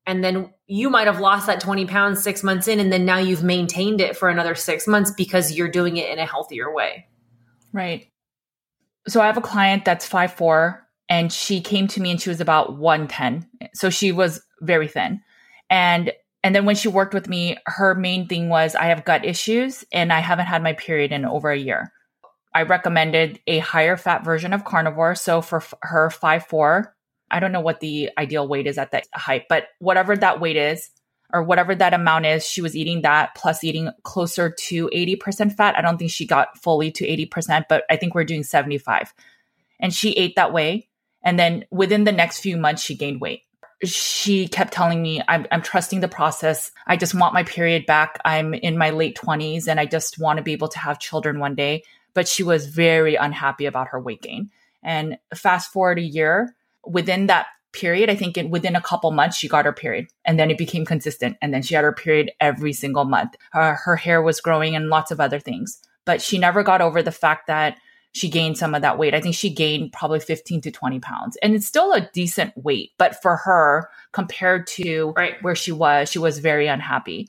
and 0.06 0.24
then 0.24 0.52
you 0.66 0.90
might 0.90 1.06
have 1.06 1.20
lost 1.20 1.46
that 1.46 1.60
20 1.60 1.86
pounds 1.86 2.22
six 2.22 2.42
months 2.42 2.66
in 2.66 2.80
and 2.80 2.92
then 2.92 3.04
now 3.04 3.18
you've 3.18 3.44
maintained 3.44 4.00
it 4.00 4.16
for 4.16 4.28
another 4.28 4.54
six 4.54 4.86
months 4.86 5.12
because 5.12 5.52
you're 5.52 5.70
doing 5.70 5.96
it 5.96 6.10
in 6.10 6.18
a 6.18 6.26
healthier 6.26 6.72
way. 6.72 7.06
Right. 7.72 8.08
So 9.08 9.20
i 9.20 9.26
have 9.26 9.38
a 9.38 9.42
client 9.42 9.84
that's 9.84 10.06
five 10.06 10.34
four 10.34 10.86
and 11.08 11.32
she 11.32 11.60
came 11.60 11.88
to 11.88 12.00
me 12.00 12.10
and 12.10 12.20
she 12.20 12.28
was 12.28 12.40
about 12.40 12.76
110 12.76 13.48
so 13.74 13.88
she 13.88 14.12
was 14.12 14.42
very 14.60 14.86
thin 14.86 15.20
and 15.70 16.12
and 16.42 16.54
then 16.54 16.64
when 16.64 16.76
she 16.76 16.88
worked 16.88 17.14
with 17.14 17.28
me 17.28 17.56
her 17.66 17.94
main 17.94 18.26
thing 18.26 18.48
was 18.48 18.74
i 18.74 18.84
have 18.84 19.04
gut 19.04 19.24
issues 19.24 19.84
and 19.92 20.12
i 20.12 20.20
haven't 20.20 20.46
had 20.46 20.62
my 20.62 20.72
period 20.74 21.12
in 21.12 21.24
over 21.24 21.50
a 21.50 21.58
year 21.58 21.92
I 22.54 22.62
recommended 22.62 23.40
a 23.46 23.58
higher 23.58 23.96
fat 23.96 24.24
version 24.24 24.52
of 24.52 24.64
carnivore. 24.64 25.14
So 25.14 25.40
for 25.40 25.58
f- 25.58 25.74
her 25.82 26.10
five 26.10 26.46
four, 26.46 26.94
I 27.30 27.38
don't 27.38 27.52
know 27.52 27.60
what 27.60 27.80
the 27.80 28.10
ideal 28.18 28.48
weight 28.48 28.66
is 28.66 28.76
at 28.76 28.90
that 28.90 29.06
height, 29.14 29.44
but 29.48 29.68
whatever 29.78 30.16
that 30.16 30.40
weight 30.40 30.56
is, 30.56 30.90
or 31.32 31.44
whatever 31.44 31.76
that 31.76 31.94
amount 31.94 32.26
is, 32.26 32.44
she 32.44 32.60
was 32.60 32.74
eating 32.74 33.02
that 33.02 33.36
plus 33.36 33.62
eating 33.62 33.88
closer 34.02 34.50
to 34.50 34.90
80% 34.92 35.54
fat. 35.54 35.78
I 35.78 35.80
don't 35.80 35.96
think 35.96 36.10
she 36.10 36.26
got 36.26 36.60
fully 36.60 36.90
to 36.90 37.06
80%, 37.06 37.66
but 37.68 37.84
I 37.88 37.96
think 37.96 38.16
we're 38.16 38.24
doing 38.24 38.42
75. 38.42 39.14
And 39.78 39.94
she 39.94 40.10
ate 40.12 40.34
that 40.34 40.52
way. 40.52 40.88
And 41.22 41.38
then 41.38 41.66
within 41.70 42.02
the 42.02 42.10
next 42.10 42.40
few 42.40 42.56
months, 42.56 42.82
she 42.82 42.96
gained 42.96 43.20
weight. 43.20 43.42
She 43.82 44.46
kept 44.48 44.72
telling 44.72 45.00
me, 45.00 45.22
I'm, 45.26 45.46
I'm 45.50 45.62
trusting 45.62 46.00
the 46.00 46.08
process. 46.08 46.70
I 46.86 46.96
just 46.96 47.14
want 47.14 47.32
my 47.32 47.44
period 47.44 47.86
back. 47.86 48.20
I'm 48.24 48.52
in 48.52 48.76
my 48.76 48.90
late 48.90 49.16
20s 49.16 49.68
and 49.68 49.80
I 49.80 49.86
just 49.86 50.18
want 50.18 50.36
to 50.36 50.42
be 50.42 50.52
able 50.52 50.68
to 50.68 50.78
have 50.78 50.98
children 50.98 51.38
one 51.38 51.54
day 51.54 51.82
but 52.14 52.28
she 52.28 52.42
was 52.42 52.66
very 52.66 53.14
unhappy 53.14 53.66
about 53.66 53.88
her 53.88 54.00
weight 54.00 54.22
gain. 54.22 54.50
And 54.82 55.18
fast 55.34 55.72
forward 55.72 55.98
a 55.98 56.02
year, 56.02 56.54
within 56.86 57.26
that 57.26 57.46
period, 57.72 58.10
I 58.10 58.16
think 58.16 58.36
in, 58.36 58.50
within 58.50 58.74
a 58.74 58.80
couple 58.80 59.10
months, 59.12 59.36
she 59.36 59.48
got 59.48 59.64
her 59.64 59.72
period 59.72 60.08
and 60.24 60.38
then 60.38 60.50
it 60.50 60.58
became 60.58 60.84
consistent. 60.84 61.36
And 61.40 61.54
then 61.54 61.62
she 61.62 61.74
had 61.74 61.84
her 61.84 61.92
period 61.92 62.32
every 62.40 62.72
single 62.72 63.04
month. 63.04 63.36
Her, 63.52 63.74
her 63.74 63.96
hair 63.96 64.22
was 64.22 64.40
growing 64.40 64.74
and 64.74 64.88
lots 64.88 65.10
of 65.10 65.20
other 65.20 65.38
things. 65.38 65.80
But 66.04 66.22
she 66.22 66.38
never 66.38 66.62
got 66.62 66.80
over 66.80 67.02
the 67.02 67.12
fact 67.12 67.46
that 67.46 67.78
she 68.12 68.28
gained 68.28 68.58
some 68.58 68.74
of 68.74 68.82
that 68.82 68.98
weight. 68.98 69.14
I 69.14 69.20
think 69.20 69.34
she 69.34 69.50
gained 69.50 69.92
probably 69.92 70.20
15 70.20 70.62
to 70.62 70.70
20 70.70 71.00
pounds. 71.00 71.36
And 71.42 71.54
it's 71.54 71.66
still 71.66 71.92
a 71.92 72.08
decent 72.12 72.52
weight, 72.56 72.92
but 72.98 73.20
for 73.22 73.36
her, 73.36 73.88
compared 74.12 74.66
to 74.68 75.12
right. 75.16 75.40
where 75.42 75.54
she 75.54 75.72
was, 75.72 76.10
she 76.10 76.18
was 76.18 76.38
very 76.38 76.66
unhappy. 76.66 77.28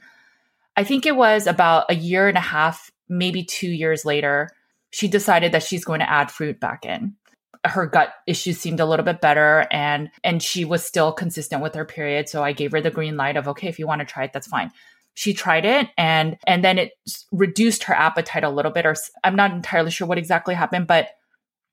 I 0.76 0.84
think 0.84 1.06
it 1.06 1.16
was 1.16 1.48
about 1.48 1.86
a 1.90 1.96
year 1.96 2.28
and 2.28 2.38
a 2.38 2.42
half, 2.42 2.92
maybe 3.08 3.44
two 3.44 3.70
years 3.70 4.06
later, 4.06 4.50
she 4.90 5.08
decided 5.08 5.52
that 5.52 5.64
she's 5.64 5.86
going 5.86 6.00
to 6.00 6.10
add 6.10 6.32
fruit 6.32 6.60
back 6.60 6.86
in. 6.86 7.16
Her 7.64 7.86
gut 7.86 8.14
issues 8.26 8.58
seemed 8.58 8.80
a 8.80 8.86
little 8.86 9.06
bit 9.06 9.22
better 9.22 9.68
and 9.72 10.10
and 10.24 10.42
she 10.42 10.66
was 10.66 10.84
still 10.84 11.12
consistent 11.12 11.62
with 11.62 11.76
her 11.76 11.86
period. 11.86 12.28
So 12.28 12.44
I 12.44 12.54
gave 12.54 12.72
her 12.72 12.82
the 12.82 12.90
green 12.90 13.18
light 13.18 13.38
of 13.38 13.48
okay, 13.50 13.68
if 13.68 13.78
you 13.78 13.86
want 13.86 14.00
to 14.00 14.06
try 14.06 14.24
it, 14.24 14.34
that's 14.34 14.48
fine 14.48 14.72
she 15.14 15.34
tried 15.34 15.66
it 15.66 15.90
and 15.98 16.38
and 16.48 16.64
then 16.64 16.78
it 16.78 16.94
reduced 17.32 17.84
her 17.84 17.94
appetite 17.94 18.44
a 18.44 18.50
little 18.50 18.72
bit 18.72 18.86
or 18.86 18.96
i'm 19.24 19.36
not 19.36 19.52
entirely 19.52 19.92
sure 19.92 20.08
what 20.08 20.18
exactly 20.18 20.56
happened 20.56 20.88
but 20.88 21.10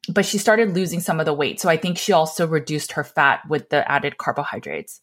but 0.08 0.24
she 0.24 0.38
started 0.38 0.74
losing 0.74 1.00
some 1.00 1.20
of 1.20 1.26
the 1.26 1.34
weight. 1.34 1.60
So 1.60 1.68
i 1.68 1.76
think 1.76 1.98
she 1.98 2.12
also 2.12 2.46
reduced 2.46 2.92
her 2.92 3.04
fat 3.04 3.40
with 3.48 3.68
the 3.70 3.90
added 3.90 4.18
carbohydrates. 4.18 5.00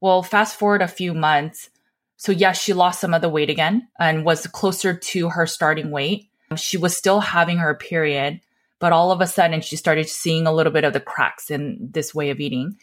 Well 0.00 0.22
fast 0.22 0.56
forward 0.56 0.82
a 0.82 0.88
few 0.88 1.14
months. 1.14 1.70
So 2.16 2.32
yes 2.32 2.60
she 2.60 2.72
lost 2.72 3.00
some 3.00 3.14
of 3.14 3.22
the 3.22 3.28
weight 3.28 3.50
again 3.50 3.88
and 3.98 4.24
was 4.24 4.46
closer 4.46 4.94
to 4.94 5.28
her 5.30 5.46
starting 5.46 5.90
weight. 5.90 6.28
She 6.56 6.76
was 6.76 6.96
still 6.96 7.20
having 7.20 7.58
her 7.58 7.74
period 7.74 8.40
but 8.80 8.92
all 8.92 9.10
of 9.10 9.20
a 9.20 9.26
sudden 9.26 9.60
she 9.60 9.76
started 9.76 10.08
seeing 10.08 10.46
a 10.46 10.52
little 10.52 10.72
bit 10.72 10.84
of 10.84 10.92
the 10.92 11.00
cracks 11.00 11.50
in 11.50 11.78
this 11.80 12.14
way 12.14 12.30
of 12.30 12.40
eating. 12.40 12.76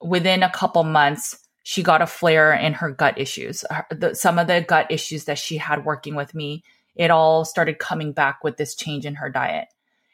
Within 0.00 0.42
a 0.42 0.50
couple 0.50 0.82
months 0.82 1.38
she 1.62 1.82
got 1.82 2.02
a 2.02 2.06
flare 2.06 2.52
in 2.52 2.72
her 2.74 2.90
gut 2.90 3.18
issues. 3.18 3.64
The, 3.90 4.14
some 4.14 4.38
of 4.38 4.46
the 4.46 4.64
gut 4.66 4.90
issues 4.90 5.24
that 5.24 5.38
she 5.38 5.56
had 5.56 5.84
working 5.84 6.14
with 6.14 6.34
me, 6.34 6.64
it 6.96 7.10
all 7.10 7.44
started 7.44 7.78
coming 7.78 8.12
back 8.12 8.42
with 8.42 8.56
this 8.56 8.74
change 8.74 9.06
in 9.06 9.14
her 9.16 9.30
diet. 9.30 9.68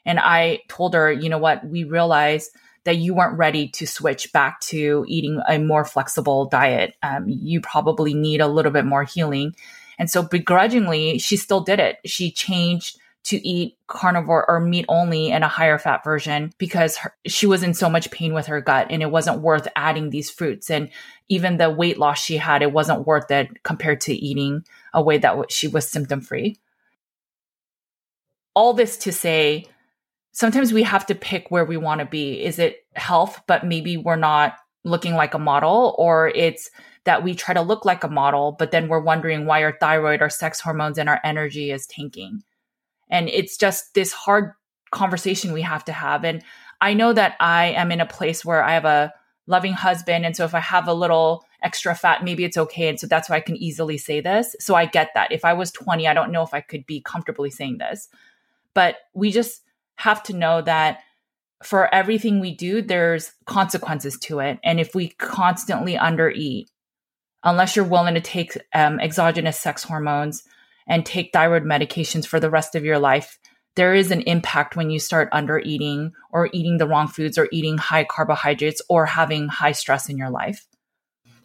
And 0.05 0.19
I 0.19 0.61
told 0.69 0.95
her, 0.95 1.11
you 1.11 1.29
know 1.29 1.39
what, 1.39 1.67
we 1.67 1.85
realized 1.85 2.51
that 2.85 2.97
you 2.97 3.15
weren't 3.15 3.39
ready 3.39 3.69
to 3.69 3.87
switch 3.87 4.33
back 4.33 4.61
to 4.61 5.05
eating 5.09 5.43
a 5.49 5.59
more 5.59 5.85
flexible 5.85 6.47
diet. 6.47 6.95
Um, 7.03 7.25
you 7.29 7.61
probably 7.61 8.15
need 8.15 8.41
a 8.41 8.49
little 8.49 8.73
bit 8.73 8.87
more 8.87 9.05
healing. 9.05 9.55
And 9.99 10.09
so 10.09 10.23
begrudgingly, 10.23 11.19
she 11.19 11.37
still 11.37 11.61
did 11.61 11.81
it. 11.81 11.99
She 12.07 12.31
changed 12.31 12.99
to 13.25 13.47
eat 13.47 13.77
carnivore 13.89 14.49
or 14.49 14.61
meat 14.61 14.87
only 14.89 15.31
and 15.31 15.45
a 15.45 15.49
higher 15.49 15.79
fat 15.79 16.03
version 16.03 16.53
because 16.59 16.97
her, 16.97 17.15
she 17.27 17.47
was 17.47 17.63
in 17.63 17.75
so 17.75 17.91
much 17.91 18.11
pain 18.11 18.33
with 18.33 18.47
her 18.47 18.61
gut 18.61 18.87
and 18.91 19.03
it 19.03 19.11
wasn't 19.11 19.43
worth 19.43 19.69
adding 19.77 20.11
these 20.11 20.31
fruits. 20.31 20.71
And 20.71 20.89
even 21.29 21.59
the 21.59 21.69
weight 21.69 21.99
loss 21.99 22.23
she 22.23 22.37
had, 22.39 22.63
it 22.63 22.73
wasn't 22.73 23.07
worth 23.07 23.31
it 23.31 23.63
compared 23.65 24.01
to 24.03 24.15
eating 24.15 24.65
a 24.95 25.03
way 25.03 25.19
that 25.19 25.53
she 25.53 25.69
was 25.69 25.87
symptom 25.87 26.21
free. 26.21 26.57
All 28.55 28.73
this 28.73 28.97
to 28.99 29.13
say, 29.13 29.67
sometimes 30.33 30.73
we 30.73 30.83
have 30.85 31.05
to 31.07 31.15
pick 31.15 31.51
where 31.51 31.65
we 31.65 31.77
want 31.77 31.99
to 32.01 32.07
be. 32.07 32.43
Is 32.43 32.59
it 32.59 32.87
health, 32.95 33.43
but 33.47 33.67
maybe 33.67 33.97
we're 33.97 34.17
not 34.17 34.55
looking 34.85 35.15
like 35.15 35.35
a 35.35 35.39
model, 35.39 35.95
or 35.99 36.29
it's 36.29 36.71
that 37.05 37.23
we 37.23 37.35
try 37.35 37.55
to 37.55 37.61
look 37.61 37.85
like 37.85 38.05
a 38.05 38.09
model, 38.09 38.53
but 38.59 38.71
then 38.71 38.89
we're 38.89 39.01
wondering 39.01 39.47
why 39.47 39.63
our 39.63 39.77
thyroid, 39.79 40.23
our 40.23 40.31
sex 40.31 40.61
hormones, 40.61 40.99
and 40.99 41.09
our 41.09 41.21
energy 41.25 41.71
is 41.71 41.87
tanking. 41.87 42.43
And 43.11 43.29
it's 43.29 43.57
just 43.57 43.95
this 43.95 44.13
hard 44.13 44.53
conversation 44.91 45.53
we 45.53 45.63
have 45.63 45.85
to 45.87 45.93
have. 45.93 46.25
And 46.25 46.43
I 46.81 46.95
know 46.95 47.13
that 47.13 47.37
I 47.41 47.67
am 47.67 47.91
in 47.93 48.01
a 48.01 48.07
place 48.07 48.45
where 48.45 48.63
I 48.63 48.73
have 48.73 48.85
a 48.85 49.13
loving 49.47 49.73
husband. 49.73 50.27
And 50.27 50.37
so 50.37 50.45
if 50.45 50.55
I 50.55 50.61
have 50.61 50.87
a 50.87 50.95
little 50.95 51.45
extra 51.63 51.95
fat, 51.95 52.23
maybe 52.23 52.45
it's 52.45 52.57
okay. 52.57 52.89
And 52.89 53.01
so 53.01 53.07
that's 53.07 53.29
why 53.29 53.37
I 53.37 53.41
can 53.41 53.57
easily 53.57 53.99
say 53.99 54.21
this. 54.21 54.55
So 54.61 54.75
I 54.75 54.87
get 54.87 55.11
that. 55.15 55.33
If 55.33 55.45
I 55.45 55.55
was 55.55 55.73
20, 55.73 56.07
I 56.07 56.15
don't 56.15 56.33
know 56.33 56.43
if 56.43 56.55
I 56.55 56.61
could 56.61 56.87
be 56.87 57.01
comfortably 57.01 57.51
saying 57.51 57.79
this. 57.79 58.09
But 58.75 58.97
we 59.15 59.33
just 59.33 59.63
have 59.97 60.23
to 60.25 60.37
know 60.37 60.63
that 60.63 61.01
for 61.63 61.93
everything 61.93 62.39
we 62.39 62.55
do, 62.55 62.83
there's 62.83 63.33
consequences 63.47 64.19
to 64.21 64.39
it. 64.39 64.61
And 64.63 64.79
if 64.79 64.95
we 64.95 65.09
constantly 65.09 65.95
undereat, 65.95 66.67
unless 67.43 67.75
you're 67.75 67.85
willing 67.85 68.15
to 68.15 68.21
take 68.21 68.57
um, 68.75 69.01
exogenous 69.01 69.59
sex 69.59 69.83
hormones, 69.83 70.45
and 70.89 71.05
take 71.05 71.31
thyroid 71.33 71.65
medications 71.65 72.27
for 72.27 72.41
the 72.41 72.51
rest 72.51 72.75
of 72.75 72.85
your 72.85 72.99
life, 72.99 73.39
there 73.77 73.95
is 73.95 74.11
an 74.11 74.23
impact 74.23 74.75
when 74.75 74.91
you 74.91 74.99
start 74.99 75.29
under 75.31 75.61
eating 75.61 76.13
or 76.33 76.49
eating 76.53 76.79
the 76.79 76.89
wrong 76.89 77.07
foods 77.07 77.39
or 77.39 77.49
eating 77.53 77.79
high 77.79 78.05
carbohydrates 78.05 78.83
or 78.89 79.07
having 79.07 79.49
high 79.49 79.73
stress 79.73 80.09
in 80.09 80.19
your 80.19 80.31
life. 80.31 80.67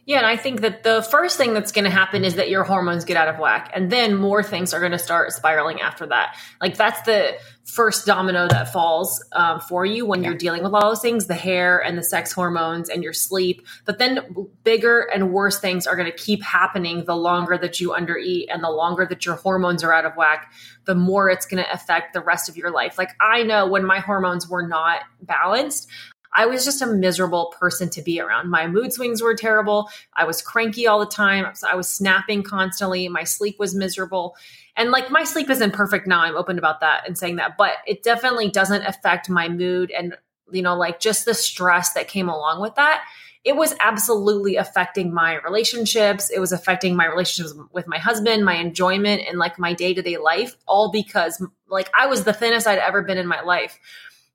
Yeah, 0.06 0.18
and 0.18 0.26
I 0.26 0.36
think 0.36 0.62
that 0.62 0.84
the 0.84 1.02
first 1.02 1.38
thing 1.38 1.54
that's 1.54 1.72
going 1.72 1.86
to 1.86 1.90
happen 1.90 2.26
is 2.26 2.36
that 2.36 2.50
your 2.50 2.66
hormones 2.66 3.06
get 3.06 3.16
out 3.16 3.30
of 3.30 3.40
whack, 3.40 3.72
and 3.74 3.90
then 3.90 4.16
more 4.16 4.44
things 4.44 4.74
are 4.74 4.82
going 4.82 4.92
to 4.92 5.00
start 5.00 5.32
spiraling 5.32 5.80
after 5.80 6.06
that. 6.08 6.36
Like 6.60 6.76
that's 6.76 7.02
the 7.04 7.38
first 7.64 8.06
domino 8.06 8.46
that 8.50 8.74
falls 8.74 9.24
um, 9.32 9.62
for 9.62 9.86
you 9.86 10.06
when 10.06 10.22
yeah. 10.22 10.30
you're 10.30 10.38
dealing 10.38 10.62
with 10.62 10.74
all 10.74 10.82
those 10.82 11.02
things 11.02 11.28
the 11.28 11.34
hair 11.34 11.80
and 11.82 11.98
the 11.98 12.04
sex 12.04 12.34
hormones 12.34 12.90
and 12.90 13.02
your 13.02 13.14
sleep. 13.14 13.66
But 13.86 13.98
then 13.98 14.48
bigger 14.66 15.00
and 15.00 15.32
worse 15.32 15.62
things 15.62 15.88
are 15.88 15.96
going 15.96 16.12
to 16.12 16.18
keep 16.18 16.44
happening 16.44 17.06
the 17.06 17.16
longer 17.16 17.58
that 17.58 17.80
you 17.80 17.92
undereat 17.92 18.48
and 18.50 18.62
the 18.62 18.70
longer 18.70 19.06
that 19.06 19.26
your 19.26 19.36
hormones 19.36 19.86
are 19.86 19.94
out 19.94 20.06
of 20.06 20.18
whack, 20.18 20.52
the 20.84 20.96
more 20.96 21.30
it's 21.30 21.46
going 21.46 21.64
to 21.64 21.74
affect 21.74 22.14
the 22.14 22.22
rest 22.22 22.50
of 22.50 22.58
your 22.58 22.72
life. 22.72 22.98
Like 22.98 23.12
I 23.22 23.44
know 23.44 23.68
when 23.68 23.86
my 23.86 24.00
hormones 24.00 24.50
were 24.50 24.68
not 24.68 25.04
balanced, 25.22 25.88
I 26.34 26.46
was 26.46 26.66
just 26.66 26.82
a 26.82 26.88
miserable 26.88 27.54
person 27.60 27.90
to 27.92 28.02
be 28.02 28.20
around. 28.20 28.50
My 28.50 28.68
mood 28.68 28.94
swings 28.94 29.22
were 29.22 29.36
terrible. 29.36 29.90
I 30.14 30.26
was 30.26 30.42
cranky 30.42 30.88
all 30.88 31.00
the 31.00 31.06
time. 31.06 31.46
I 31.68 31.76
was 31.76 31.88
snapping 31.88 32.44
constantly. 32.44 33.08
My 33.08 33.24
sleep 33.24 33.60
was 33.60 33.76
miserable. 33.76 34.36
And 34.76 34.92
like 34.92 35.12
my 35.12 35.24
sleep 35.24 35.50
isn't 35.50 35.74
perfect 35.74 36.08
now. 36.08 36.22
I'm 36.22 36.36
open 36.36 36.58
about 36.58 36.80
that 36.80 37.04
and 37.08 37.18
saying 37.18 37.36
that, 37.36 37.58
but 37.58 37.74
it 37.86 38.04
definitely 38.04 38.50
doesn't 38.50 38.84
affect 38.84 39.30
my 39.30 39.48
mood 39.48 39.92
and, 39.92 40.18
you 40.52 40.62
know, 40.62 40.76
like 40.76 41.00
just 41.00 41.26
the 41.26 41.34
stress 41.34 41.94
that 41.94 42.08
came 42.08 42.30
along 42.30 42.62
with 42.62 42.76
that 42.76 43.04
it 43.44 43.56
was 43.58 43.76
absolutely 43.82 44.56
affecting 44.56 45.14
my 45.14 45.36
relationships. 45.42 46.30
It 46.30 46.40
was 46.40 46.54
affecting 46.54 46.96
my 46.96 47.06
relationships 47.06 47.54
with 47.74 47.88
my 47.88 47.98
husband, 47.98 48.46
my 48.46 48.56
enjoyment, 48.56 49.22
and 49.28 49.38
like 49.38 49.60
my 49.60 49.74
day 49.74 49.94
to 49.94 50.02
day 50.02 50.18
life, 50.18 50.56
all 50.66 50.92
because 50.92 51.46
like 51.68 51.90
I 51.98 52.08
was 52.08 52.24
the 52.24 52.34
thinnest 52.34 52.68
I'd 52.68 52.80
ever 52.80 53.02
been 53.02 53.18
in 53.18 53.28
my 53.28 53.42
life 53.42 53.80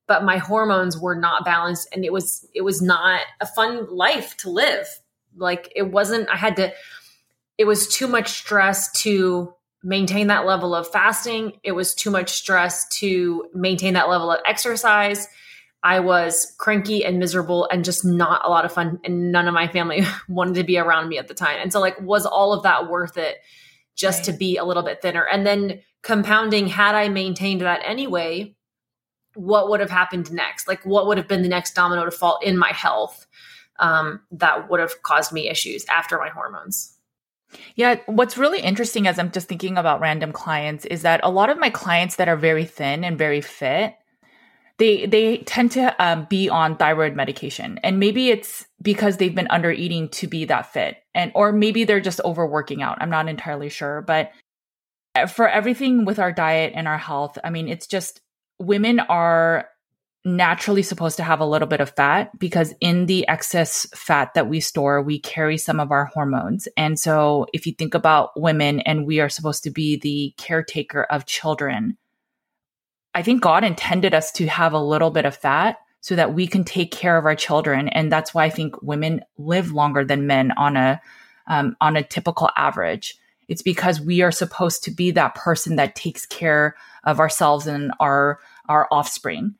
but 0.09 0.25
my 0.25 0.37
hormones 0.37 0.97
were 0.97 1.15
not 1.15 1.45
balanced 1.45 1.87
and 1.93 2.03
it 2.03 2.11
was 2.11 2.45
it 2.53 2.63
was 2.63 2.81
not 2.81 3.21
a 3.39 3.45
fun 3.45 3.87
life 3.95 4.35
to 4.37 4.49
live. 4.49 4.87
Like 5.37 5.71
it 5.75 5.83
wasn't 5.83 6.27
i 6.29 6.35
had 6.35 6.57
to 6.57 6.73
it 7.57 7.65
was 7.65 7.87
too 7.87 8.07
much 8.07 8.29
stress 8.29 8.91
to 9.03 9.53
maintain 9.83 10.27
that 10.27 10.45
level 10.45 10.75
of 10.75 10.89
fasting. 10.89 11.53
It 11.63 11.73
was 11.73 11.93
too 11.93 12.09
much 12.09 12.31
stress 12.31 12.87
to 12.99 13.45
maintain 13.53 13.93
that 13.93 14.09
level 14.09 14.31
of 14.31 14.41
exercise. 14.45 15.27
I 15.83 16.01
was 16.01 16.53
cranky 16.57 17.05
and 17.05 17.19
miserable 17.19 17.69
and 17.71 17.85
just 17.85 18.03
not 18.03 18.41
a 18.43 18.49
lot 18.49 18.65
of 18.65 18.73
fun 18.73 18.99
and 19.05 19.31
none 19.31 19.47
of 19.47 19.53
my 19.53 19.67
family 19.67 20.03
wanted 20.27 20.55
to 20.55 20.63
be 20.65 20.77
around 20.77 21.07
me 21.07 21.17
at 21.17 21.29
the 21.29 21.33
time. 21.33 21.59
And 21.61 21.71
so 21.71 21.79
like 21.79 22.01
was 22.01 22.25
all 22.25 22.51
of 22.51 22.63
that 22.63 22.89
worth 22.89 23.17
it 23.17 23.37
just 23.95 24.19
right. 24.19 24.25
to 24.25 24.33
be 24.33 24.57
a 24.57 24.65
little 24.65 24.83
bit 24.83 25.01
thinner? 25.01 25.25
And 25.25 25.45
then 25.45 25.81
compounding 26.01 26.67
had 26.67 26.95
i 26.95 27.09
maintained 27.09 27.61
that 27.61 27.81
anyway 27.83 28.55
what 29.39 29.69
would 29.69 29.79
have 29.79 29.89
happened 29.89 30.31
next? 30.31 30.67
Like, 30.67 30.85
what 30.85 31.07
would 31.07 31.17
have 31.17 31.27
been 31.27 31.43
the 31.43 31.47
next 31.47 31.73
domino 31.73 32.03
to 32.03 32.11
fall 32.11 32.39
in 32.43 32.57
my 32.57 32.71
health 32.71 33.25
um, 33.79 34.19
that 34.31 34.69
would 34.69 34.81
have 34.81 35.01
caused 35.01 35.31
me 35.31 35.47
issues 35.47 35.85
after 35.85 36.17
my 36.17 36.29
hormones? 36.29 36.97
Yeah, 37.75 37.95
what's 38.05 38.37
really 38.37 38.59
interesting 38.59 39.07
as 39.07 39.17
I'm 39.17 39.31
just 39.31 39.47
thinking 39.47 39.77
about 39.77 40.01
random 40.01 40.33
clients 40.33 40.85
is 40.85 41.01
that 41.03 41.21
a 41.23 41.31
lot 41.31 41.49
of 41.49 41.57
my 41.57 41.69
clients 41.69 42.17
that 42.17 42.27
are 42.27 42.35
very 42.35 42.65
thin 42.65 43.03
and 43.03 43.17
very 43.17 43.41
fit, 43.41 43.95
they 44.77 45.05
they 45.05 45.37
tend 45.37 45.71
to 45.71 45.95
um, 46.03 46.27
be 46.29 46.49
on 46.49 46.75
thyroid 46.75 47.15
medication, 47.15 47.79
and 47.81 47.97
maybe 47.97 48.29
it's 48.29 48.65
because 48.81 49.17
they've 49.17 49.33
been 49.33 49.47
under 49.49 49.71
eating 49.71 50.09
to 50.09 50.27
be 50.27 50.45
that 50.45 50.71
fit, 50.71 50.97
and 51.15 51.31
or 51.33 51.51
maybe 51.51 51.85
they're 51.85 51.99
just 51.99 52.21
overworking 52.23 52.83
out. 52.83 53.01
I'm 53.01 53.09
not 53.09 53.27
entirely 53.27 53.69
sure, 53.69 54.01
but 54.01 54.31
for 55.27 55.49
everything 55.49 56.05
with 56.05 56.19
our 56.19 56.31
diet 56.31 56.73
and 56.75 56.87
our 56.87 56.99
health, 56.99 57.37
I 57.43 57.49
mean, 57.49 57.67
it's 57.67 57.87
just 57.87 58.21
women 58.59 58.99
are 58.99 59.69
naturally 60.25 60.83
supposed 60.83 61.17
to 61.17 61.23
have 61.23 61.39
a 61.39 61.45
little 61.45 61.67
bit 61.67 61.79
of 61.79 61.95
fat 61.95 62.37
because 62.37 62.73
in 62.81 63.05
the 63.05 63.27
excess 63.27 63.87
fat 63.95 64.33
that 64.33 64.49
we 64.49 64.59
store, 64.59 65.01
we 65.01 65.19
carry 65.19 65.57
some 65.57 65.79
of 65.79 65.91
our 65.91 66.05
hormones. 66.05 66.67
And 66.75 66.99
so 66.99 67.47
if 67.53 67.65
you 67.65 67.73
think 67.73 67.93
about 67.93 68.39
women 68.39 68.81
and 68.81 69.05
we 69.05 69.21
are 69.21 69.29
supposed 69.29 69.63
to 69.63 69.71
be 69.71 69.97
the 69.97 70.33
caretaker 70.37 71.03
of 71.03 71.25
children, 71.25 71.97
I 73.13 73.23
think 73.23 73.41
God 73.41 73.63
intended 73.63 74.13
us 74.13 74.31
to 74.33 74.47
have 74.47 74.73
a 74.73 74.83
little 74.83 75.09
bit 75.09 75.25
of 75.25 75.35
fat 75.35 75.77
so 76.01 76.15
that 76.15 76.33
we 76.33 76.47
can 76.47 76.63
take 76.63 76.91
care 76.91 77.17
of 77.17 77.25
our 77.25 77.35
children. 77.35 77.87
And 77.89 78.11
that's 78.11 78.33
why 78.33 78.45
I 78.45 78.49
think 78.49 78.81
women 78.81 79.21
live 79.37 79.71
longer 79.71 80.05
than 80.05 80.27
men 80.27 80.51
on 80.51 80.77
a 80.77 81.01
um, 81.47 81.75
on 81.81 81.97
a 81.97 82.03
typical 82.03 82.49
average. 82.55 83.17
It's 83.47 83.63
because 83.63 83.99
we 83.99 84.21
are 84.21 84.31
supposed 84.31 84.83
to 84.83 84.91
be 84.91 85.09
that 85.11 85.33
person 85.33 85.77
that 85.77 85.95
takes 85.95 86.25
care 86.25 86.75
of 87.03 87.19
ourselves 87.19 87.65
and 87.65 87.91
our 87.99 88.39
our 88.69 88.87
offspring. 88.91 89.55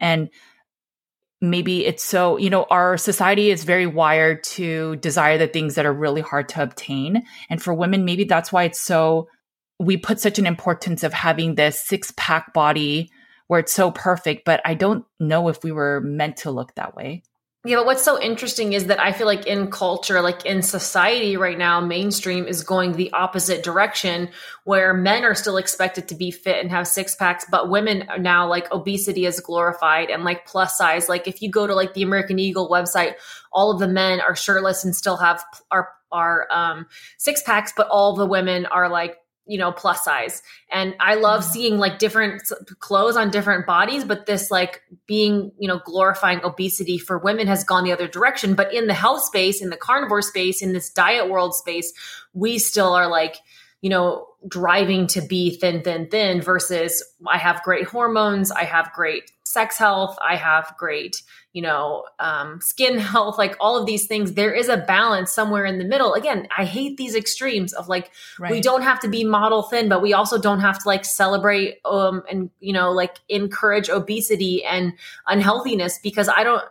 And 0.00 0.30
maybe 1.40 1.86
it's 1.86 2.02
so, 2.02 2.36
you 2.38 2.50
know, 2.50 2.64
our 2.70 2.96
society 2.96 3.50
is 3.50 3.64
very 3.64 3.86
wired 3.86 4.42
to 4.44 4.96
desire 4.96 5.38
the 5.38 5.46
things 5.46 5.76
that 5.76 5.86
are 5.86 5.92
really 5.92 6.22
hard 6.22 6.48
to 6.50 6.62
obtain. 6.62 7.22
And 7.48 7.62
for 7.62 7.72
women, 7.72 8.04
maybe 8.04 8.24
that's 8.24 8.52
why 8.52 8.64
it's 8.64 8.80
so 8.80 9.28
we 9.78 9.96
put 9.96 10.20
such 10.20 10.38
an 10.38 10.46
importance 10.46 11.02
of 11.02 11.12
having 11.12 11.54
this 11.54 11.82
six 11.82 12.12
pack 12.16 12.52
body 12.52 13.10
where 13.48 13.60
it's 13.60 13.72
so 13.72 13.90
perfect, 13.90 14.44
but 14.44 14.60
I 14.64 14.74
don't 14.74 15.04
know 15.20 15.48
if 15.48 15.62
we 15.62 15.72
were 15.72 16.00
meant 16.00 16.38
to 16.38 16.50
look 16.50 16.74
that 16.74 16.96
way. 16.96 17.22
Yeah, 17.66 17.76
but 17.76 17.86
what's 17.86 18.04
so 18.04 18.20
interesting 18.20 18.74
is 18.74 18.86
that 18.86 19.00
I 19.00 19.12
feel 19.12 19.26
like 19.26 19.46
in 19.46 19.70
culture, 19.70 20.20
like 20.20 20.44
in 20.44 20.60
society 20.60 21.38
right 21.38 21.56
now, 21.56 21.80
mainstream 21.80 22.46
is 22.46 22.62
going 22.62 22.92
the 22.92 23.10
opposite 23.14 23.62
direction 23.62 24.28
where 24.64 24.92
men 24.92 25.24
are 25.24 25.34
still 25.34 25.56
expected 25.56 26.06
to 26.08 26.14
be 26.14 26.30
fit 26.30 26.60
and 26.60 26.70
have 26.70 26.86
six 26.86 27.14
packs, 27.14 27.46
but 27.50 27.70
women 27.70 28.06
are 28.10 28.18
now 28.18 28.46
like 28.46 28.70
obesity 28.70 29.24
is 29.24 29.40
glorified 29.40 30.10
and 30.10 30.24
like 30.24 30.44
plus 30.44 30.76
size. 30.76 31.08
Like 31.08 31.26
if 31.26 31.40
you 31.40 31.50
go 31.50 31.66
to 31.66 31.74
like 31.74 31.94
the 31.94 32.02
American 32.02 32.38
Eagle 32.38 32.68
website, 32.68 33.14
all 33.50 33.70
of 33.70 33.80
the 33.80 33.88
men 33.88 34.20
are 34.20 34.36
shirtless 34.36 34.84
and 34.84 34.94
still 34.94 35.16
have 35.16 35.42
are 35.70 35.88
are 36.12 36.46
um 36.50 36.84
six 37.16 37.42
packs, 37.42 37.72
but 37.74 37.88
all 37.88 38.14
the 38.14 38.26
women 38.26 38.66
are 38.66 38.90
like 38.90 39.16
you 39.46 39.58
know 39.58 39.72
plus 39.72 40.04
size 40.04 40.42
and 40.70 40.94
i 41.00 41.14
love 41.14 41.42
mm-hmm. 41.42 41.52
seeing 41.52 41.78
like 41.78 41.98
different 41.98 42.42
clothes 42.78 43.16
on 43.16 43.30
different 43.30 43.66
bodies 43.66 44.04
but 44.04 44.26
this 44.26 44.50
like 44.50 44.82
being 45.06 45.52
you 45.58 45.68
know 45.68 45.80
glorifying 45.84 46.40
obesity 46.44 46.98
for 46.98 47.18
women 47.18 47.46
has 47.46 47.64
gone 47.64 47.84
the 47.84 47.92
other 47.92 48.08
direction 48.08 48.54
but 48.54 48.72
in 48.72 48.86
the 48.86 48.94
health 48.94 49.22
space 49.22 49.60
in 49.60 49.70
the 49.70 49.76
carnivore 49.76 50.22
space 50.22 50.62
in 50.62 50.72
this 50.72 50.90
diet 50.90 51.28
world 51.28 51.54
space 51.54 51.92
we 52.32 52.58
still 52.58 52.94
are 52.94 53.08
like 53.08 53.36
you 53.80 53.90
know 53.90 54.26
driving 54.48 55.06
to 55.06 55.20
be 55.20 55.58
thin 55.58 55.82
thin 55.82 56.08
thin 56.08 56.40
versus 56.40 57.04
i 57.28 57.36
have 57.36 57.62
great 57.62 57.86
hormones 57.86 58.50
i 58.50 58.64
have 58.64 58.90
great 58.92 59.30
sex 59.54 59.78
health 59.78 60.16
i 60.20 60.36
have 60.36 60.74
great 60.78 61.22
you 61.54 61.62
know, 61.62 62.04
um, 62.18 62.60
skin 62.60 62.98
health, 63.12 63.38
like 63.38 63.56
all 63.58 63.78
of 63.78 63.86
these 63.86 64.06
things, 64.06 64.34
there 64.34 64.52
is 64.52 64.68
a 64.68 64.76
balance 64.76 65.32
somewhere 65.32 65.64
in 65.64 65.78
the 65.78 65.84
middle. 65.84 66.12
Again, 66.12 66.46
I 66.54 66.64
hate 66.66 66.98
these 66.98 67.14
extremes 67.14 67.72
of 67.72 67.88
like, 67.88 68.10
right. 68.38 68.50
we 68.50 68.60
don't 68.60 68.82
have 68.82 69.00
to 69.00 69.08
be 69.08 69.24
model 69.24 69.62
thin, 69.62 69.88
but 69.88 70.02
we 70.02 70.12
also 70.12 70.36
don't 70.36 70.60
have 70.60 70.82
to 70.82 70.88
like 70.88 71.04
celebrate, 71.04 71.78
um, 71.84 72.24
and, 72.28 72.50
you 72.60 72.72
know, 72.72 72.90
like 72.90 73.20
encourage 73.28 73.88
obesity 73.88 74.64
and 74.64 74.92
unhealthiness 75.26 75.98
because 76.02 76.28
I 76.28 76.42
don't, 76.42 76.64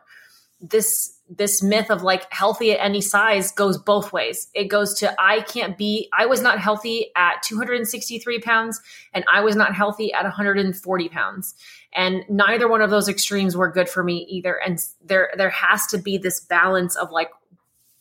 this, 0.62 1.13
this 1.30 1.64
myth 1.64 1.90
of 1.90 2.04
like 2.04 2.32
healthy 2.32 2.72
at 2.74 2.84
any 2.84 3.02
size 3.02 3.52
goes 3.52 3.78
both 3.78 4.12
ways. 4.12 4.50
It 4.54 4.66
goes 4.66 4.94
to 5.00 5.14
I 5.22 5.42
can't 5.42 5.78
be, 5.78 6.10
I 6.18 6.26
was 6.26 6.42
not 6.42 6.60
healthy 6.60 7.12
at 7.16 7.42
263 7.44 8.40
pounds 8.40 8.82
and 9.14 9.24
I 9.32 9.42
was 9.42 9.56
not 9.56 9.74
healthy 9.74 10.14
at 10.14 10.24
140 10.24 11.10
pounds. 11.10 11.56
And 11.94 12.24
neither 12.30 12.68
one 12.68 12.82
of 12.82 12.90
those 12.90 13.08
extremes 13.08 13.56
were 13.56 13.72
good 13.72 13.88
for 13.88 14.04
me 14.04 14.28
either. 14.30 14.56
And 14.56 14.80
there 15.04 15.32
there 15.38 15.50
has 15.50 15.88
to 15.88 15.98
be 15.98 16.18
this 16.18 16.40
balance 16.40 16.96
of 16.96 17.12
like 17.12 17.30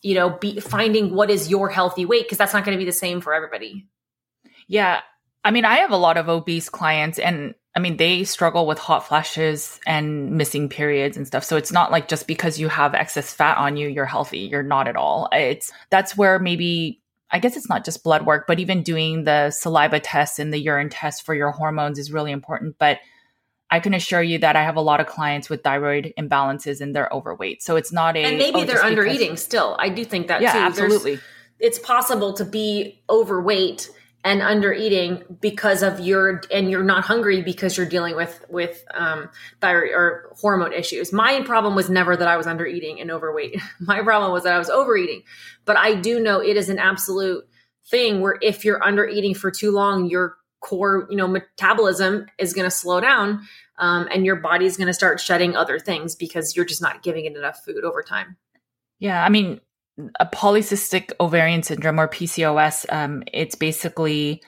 you 0.01 0.15
know 0.15 0.31
be 0.31 0.59
finding 0.59 1.15
what 1.15 1.29
is 1.29 1.49
your 1.49 1.69
healthy 1.69 2.05
weight 2.05 2.25
because 2.25 2.37
that's 2.37 2.53
not 2.53 2.65
going 2.65 2.77
to 2.77 2.81
be 2.81 2.89
the 2.89 2.91
same 2.91 3.21
for 3.21 3.33
everybody. 3.33 3.87
Yeah. 4.67 5.01
I 5.45 5.51
mean 5.51 5.65
i 5.65 5.75
have 5.75 5.91
a 5.91 5.97
lot 5.97 6.17
of 6.17 6.29
obese 6.29 6.69
clients 6.69 7.19
and 7.19 7.53
i 7.75 7.79
mean 7.79 7.97
they 7.97 8.23
struggle 8.23 8.65
with 8.65 8.77
hot 8.77 9.07
flashes 9.07 9.79
and 9.85 10.31
missing 10.31 10.69
periods 10.69 11.17
and 11.17 11.27
stuff 11.27 11.43
so 11.43 11.57
it's 11.57 11.71
not 11.71 11.91
like 11.91 12.07
just 12.07 12.27
because 12.27 12.59
you 12.59 12.67
have 12.67 12.93
excess 12.93 13.33
fat 13.33 13.57
on 13.57 13.77
you 13.77 13.87
you're 13.87 14.05
healthy 14.05 14.39
you're 14.39 14.63
not 14.63 14.87
at 14.87 14.95
all 14.95 15.29
it's 15.31 15.71
that's 15.89 16.17
where 16.17 16.39
maybe 16.39 16.99
I 17.33 17.39
guess 17.39 17.57
it's 17.57 17.67
not 17.67 17.83
just 17.83 18.03
blood 18.03 18.27
work, 18.27 18.45
but 18.45 18.59
even 18.59 18.83
doing 18.83 19.23
the 19.23 19.49
saliva 19.49 19.99
test 19.99 20.37
and 20.37 20.53
the 20.53 20.59
urine 20.59 20.89
test 20.89 21.25
for 21.25 21.33
your 21.33 21.49
hormones 21.49 21.97
is 21.97 22.11
really 22.11 22.31
important. 22.31 22.75
But 22.77 22.99
I 23.71 23.79
can 23.79 23.95
assure 23.95 24.21
you 24.21 24.37
that 24.37 24.55
I 24.55 24.61
have 24.61 24.75
a 24.75 24.81
lot 24.81 24.99
of 24.99 25.07
clients 25.07 25.49
with 25.49 25.63
thyroid 25.63 26.13
imbalances 26.15 26.79
and 26.79 26.95
they're 26.95 27.09
overweight. 27.11 27.63
So 27.63 27.75
it's 27.75 27.91
not 27.91 28.15
a 28.15 28.19
and 28.19 28.37
maybe 28.37 28.59
oh, 28.59 28.65
they're 28.65 28.83
under 28.83 29.03
eating 29.03 29.35
still. 29.35 29.75
I 29.79 29.89
do 29.89 30.05
think 30.05 30.27
that 30.27 30.43
yeah, 30.43 30.53
too. 30.53 30.59
absolutely. 30.59 31.15
There's, 31.15 31.25
it's 31.59 31.79
possible 31.79 32.33
to 32.33 32.45
be 32.45 33.01
overweight 33.09 33.89
and 34.23 34.41
under 34.41 34.71
eating 34.71 35.23
because 35.41 35.83
of 35.83 35.99
your 35.99 36.41
and 36.51 36.71
you're 36.71 36.83
not 36.83 37.03
hungry 37.03 37.41
because 37.41 37.75
you're 37.75 37.85
dealing 37.85 38.15
with 38.15 38.43
with 38.49 38.83
um, 38.93 39.29
thyroid 39.59 39.91
or 39.91 40.33
hormone 40.39 40.73
issues. 40.73 41.11
My 41.11 41.41
problem 41.41 41.75
was 41.75 41.89
never 41.89 42.15
that 42.15 42.27
I 42.27 42.37
was 42.37 42.47
under 42.47 42.65
eating 42.65 43.01
and 43.01 43.11
overweight. 43.11 43.61
My 43.79 44.01
problem 44.01 44.31
was 44.31 44.43
that 44.43 44.53
I 44.53 44.57
was 44.57 44.69
overeating. 44.69 45.23
But 45.65 45.77
I 45.77 45.95
do 45.95 46.21
know 46.21 46.39
it 46.39 46.57
is 46.57 46.69
an 46.69 46.79
absolute 46.79 47.45
thing 47.89 48.21
where 48.21 48.37
if 48.41 48.63
you're 48.63 48.83
under 48.83 49.05
eating 49.05 49.35
for 49.35 49.51
too 49.51 49.71
long, 49.71 50.09
your 50.09 50.37
core 50.61 51.07
you 51.09 51.17
know 51.17 51.27
metabolism 51.27 52.25
is 52.37 52.53
going 52.53 52.65
to 52.65 52.71
slow 52.71 53.01
down 53.01 53.45
um, 53.77 54.07
and 54.11 54.25
your 54.25 54.37
body's 54.37 54.77
going 54.77 54.87
to 54.87 54.93
start 54.93 55.19
shedding 55.19 55.57
other 55.57 55.77
things 55.77 56.15
because 56.15 56.55
you're 56.55 56.65
just 56.65 56.81
not 56.81 57.03
giving 57.03 57.25
it 57.25 57.35
enough 57.35 57.59
food 57.65 57.83
over 57.83 58.01
time. 58.01 58.37
Yeah, 58.99 59.21
I 59.21 59.27
mean, 59.27 59.59
a 60.19 60.25
polycystic 60.25 61.11
ovarian 61.19 61.63
syndrome 61.63 61.99
or 61.99 62.07
PCOS, 62.07 62.85
um, 62.91 63.23
it's 63.31 63.55
basically 63.55 64.41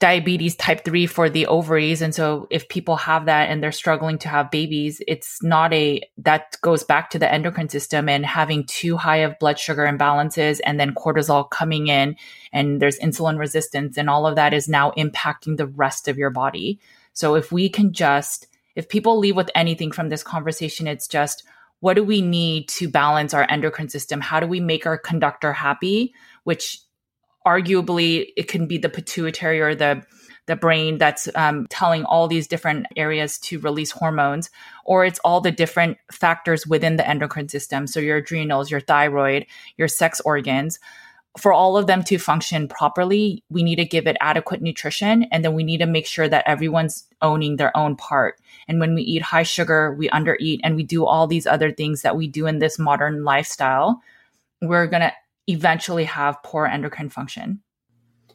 diabetes 0.00 0.56
type 0.56 0.82
3 0.82 1.06
for 1.06 1.28
the 1.28 1.46
ovaries. 1.46 2.00
And 2.00 2.14
so 2.14 2.46
if 2.50 2.70
people 2.70 2.96
have 2.96 3.26
that 3.26 3.50
and 3.50 3.62
they're 3.62 3.70
struggling 3.70 4.16
to 4.18 4.28
have 4.28 4.50
babies 4.50 5.02
it's 5.06 5.42
not 5.42 5.74
a 5.74 6.00
that 6.16 6.56
goes 6.62 6.82
back 6.82 7.10
to 7.10 7.18
the 7.18 7.30
endocrine 7.30 7.68
system 7.68 8.08
and 8.08 8.24
having 8.24 8.64
too 8.64 8.96
high 8.96 9.18
of 9.18 9.38
blood 9.38 9.58
sugar 9.58 9.82
imbalances 9.82 10.58
and 10.64 10.80
then 10.80 10.94
cortisol 10.94 11.48
coming 11.50 11.88
in 11.88 12.16
and 12.50 12.80
there's 12.80 12.98
insulin 13.00 13.38
resistance 13.38 13.98
and 13.98 14.08
all 14.08 14.26
of 14.26 14.36
that 14.36 14.54
is 14.54 14.68
now 14.68 14.90
impacting 14.92 15.58
the 15.58 15.66
rest 15.66 16.08
of 16.08 16.16
your 16.16 16.30
body. 16.30 16.80
So 17.12 17.34
if 17.34 17.52
we 17.52 17.68
can 17.68 17.92
just 17.92 18.46
if 18.76 18.88
people 18.88 19.18
leave 19.18 19.36
with 19.36 19.50
anything 19.54 19.92
from 19.92 20.08
this 20.08 20.22
conversation, 20.22 20.86
it's 20.86 21.08
just 21.08 21.44
what 21.80 21.94
do 21.94 22.04
we 22.04 22.20
need 22.20 22.68
to 22.68 22.88
balance 22.88 23.34
our 23.34 23.46
endocrine 23.50 23.88
system? 23.88 24.20
How 24.20 24.40
do 24.40 24.46
we 24.46 24.60
make 24.60 24.86
our 24.86 24.98
conductor 24.98 25.52
happy? 25.52 26.14
Which 26.44 26.78
arguably 27.46 28.28
it 28.36 28.48
can 28.48 28.66
be 28.66 28.78
the 28.78 28.88
pituitary 28.88 29.60
or 29.60 29.74
the 29.74 30.02
the 30.46 30.56
brain 30.56 30.98
that's 30.98 31.28
um, 31.36 31.66
telling 31.70 32.04
all 32.04 32.26
these 32.26 32.48
different 32.48 32.86
areas 32.96 33.38
to 33.38 33.60
release 33.60 33.92
hormones, 33.92 34.50
or 34.84 35.04
it's 35.04 35.20
all 35.20 35.40
the 35.40 35.52
different 35.52 35.96
factors 36.10 36.66
within 36.66 36.96
the 36.96 37.08
endocrine 37.08 37.48
system. 37.48 37.86
So 37.86 38.00
your 38.00 38.16
adrenals, 38.16 38.68
your 38.68 38.80
thyroid, 38.80 39.46
your 39.76 39.86
sex 39.86 40.20
organs 40.24 40.80
for 41.38 41.52
all 41.52 41.76
of 41.76 41.86
them 41.86 42.02
to 42.04 42.18
function 42.18 42.66
properly, 42.66 43.44
we 43.50 43.62
need 43.62 43.76
to 43.76 43.84
give 43.84 44.06
it 44.06 44.16
adequate 44.20 44.60
nutrition 44.60 45.24
and 45.30 45.44
then 45.44 45.54
we 45.54 45.62
need 45.62 45.78
to 45.78 45.86
make 45.86 46.06
sure 46.06 46.28
that 46.28 46.44
everyone's 46.46 47.06
owning 47.22 47.56
their 47.56 47.76
own 47.76 47.94
part. 47.96 48.40
And 48.66 48.80
when 48.80 48.94
we 48.94 49.02
eat 49.02 49.22
high 49.22 49.44
sugar, 49.44 49.94
we 49.94 50.08
undereat 50.08 50.60
and 50.64 50.74
we 50.74 50.82
do 50.82 51.06
all 51.06 51.26
these 51.26 51.46
other 51.46 51.70
things 51.70 52.02
that 52.02 52.16
we 52.16 52.26
do 52.26 52.46
in 52.46 52.58
this 52.58 52.78
modern 52.78 53.22
lifestyle, 53.22 54.02
we're 54.60 54.86
going 54.86 55.02
to 55.02 55.12
eventually 55.46 56.04
have 56.04 56.42
poor 56.42 56.66
endocrine 56.66 57.10
function. 57.10 57.60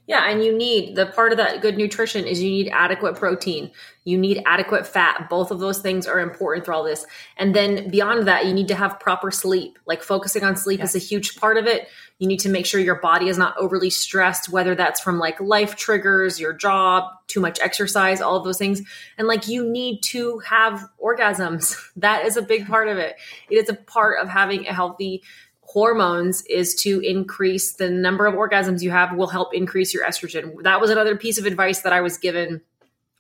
Yeah, 0.08 0.30
and 0.30 0.44
you 0.44 0.56
need 0.56 0.96
the 0.96 1.08
part 1.08 1.32
of 1.32 1.40
that 1.40 1.62
good 1.62 1.78
nutrition 1.78 2.26
is 2.26 2.42
you 2.42 2.52
need 2.52 2.70
adequate 2.72 3.16
protein. 3.16 3.72
You 4.04 4.20
need 4.20 4.44
adequate 4.46 4.86
fat. 4.86 5.30
Both 5.32 5.50
of 5.50 5.60
those 5.60 5.80
things 5.80 6.06
are 6.06 6.20
important 6.20 6.64
for 6.64 6.74
all 6.74 6.84
this. 6.84 7.08
And 7.38 7.56
then 7.56 7.90
beyond 7.90 8.28
that, 8.28 8.46
you 8.46 8.54
need 8.54 8.68
to 8.68 8.76
have 8.76 9.00
proper 9.00 9.32
sleep. 9.32 9.80
Like 9.88 10.04
focusing 10.04 10.44
on 10.44 10.58
sleep 10.58 10.84
is 10.84 10.94
a 10.94 11.00
huge 11.00 11.38
part 11.38 11.58
of 11.58 11.66
it. 11.66 11.88
You 12.20 12.28
need 12.28 12.40
to 12.42 12.50
make 12.50 12.66
sure 12.66 12.80
your 12.80 13.02
body 13.02 13.28
is 13.28 13.38
not 13.38 13.58
overly 13.58 13.90
stressed, 13.90 14.50
whether 14.50 14.74
that's 14.74 15.02
from 15.02 15.20
like 15.20 15.40
life 15.42 15.76
triggers, 15.76 16.40
your 16.40 16.54
job, 16.54 17.12
too 17.28 17.42
much 17.42 17.60
exercise, 17.60 18.22
all 18.22 18.38
of 18.38 18.46
those 18.46 18.58
things. 18.58 18.82
And 19.18 19.28
like 19.28 19.48
you 19.50 19.70
need 19.70 20.02
to 20.04 20.40
have 20.40 20.88
orgasms. 21.04 21.76
That 21.98 22.26
is 22.26 22.38
a 22.38 22.42
big 22.42 22.68
part 22.68 22.90
of 22.90 22.98
it. 22.98 23.16
It 23.50 23.56
is 23.56 23.70
a 23.70 23.74
part 23.74 24.20
of 24.22 24.28
having 24.28 24.68
a 24.68 24.74
healthy 24.74 25.24
hormones 25.62 26.44
is 26.46 26.76
to 26.76 27.00
increase 27.00 27.74
the 27.74 27.90
number 27.90 28.28
of 28.28 28.36
orgasms 28.36 28.82
you 28.82 28.92
have 28.92 29.16
will 29.16 29.28
help 29.28 29.54
increase 29.54 29.94
your 29.94 30.06
estrogen. 30.06 30.62
That 30.64 30.80
was 30.80 30.90
another 30.90 31.16
piece 31.16 31.38
of 31.38 31.46
advice 31.46 31.82
that 31.82 31.94
I 31.94 32.02
was 32.02 32.18
given 32.18 32.62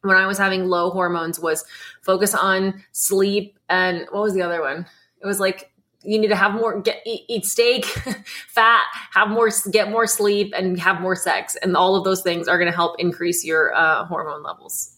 when 0.01 0.17
I 0.17 0.27
was 0.27 0.37
having 0.37 0.65
low 0.65 0.89
hormones 0.91 1.39
was 1.39 1.65
focus 2.01 2.35
on 2.35 2.83
sleep 2.91 3.57
and 3.69 4.05
what 4.11 4.21
was 4.21 4.33
the 4.33 4.43
other 4.43 4.61
one? 4.61 4.85
It 5.21 5.25
was 5.25 5.39
like 5.39 5.71
you 6.05 6.19
need 6.19 6.27
to 6.27 6.35
have 6.35 6.53
more 6.53 6.79
get 6.81 7.01
eat, 7.05 7.25
eat 7.27 7.45
steak, 7.45 7.85
fat, 8.47 8.83
have 9.11 9.29
more 9.29 9.49
get 9.71 9.89
more 9.89 10.07
sleep 10.07 10.53
and 10.55 10.79
have 10.79 11.01
more 11.01 11.15
sex 11.15 11.55
and 11.61 11.75
all 11.75 11.95
of 11.95 12.03
those 12.03 12.21
things 12.21 12.47
are 12.47 12.57
going 12.57 12.69
to 12.69 12.75
help 12.75 12.99
increase 12.99 13.43
your 13.43 13.73
uh, 13.73 14.05
hormone 14.05 14.43
levels. 14.43 14.97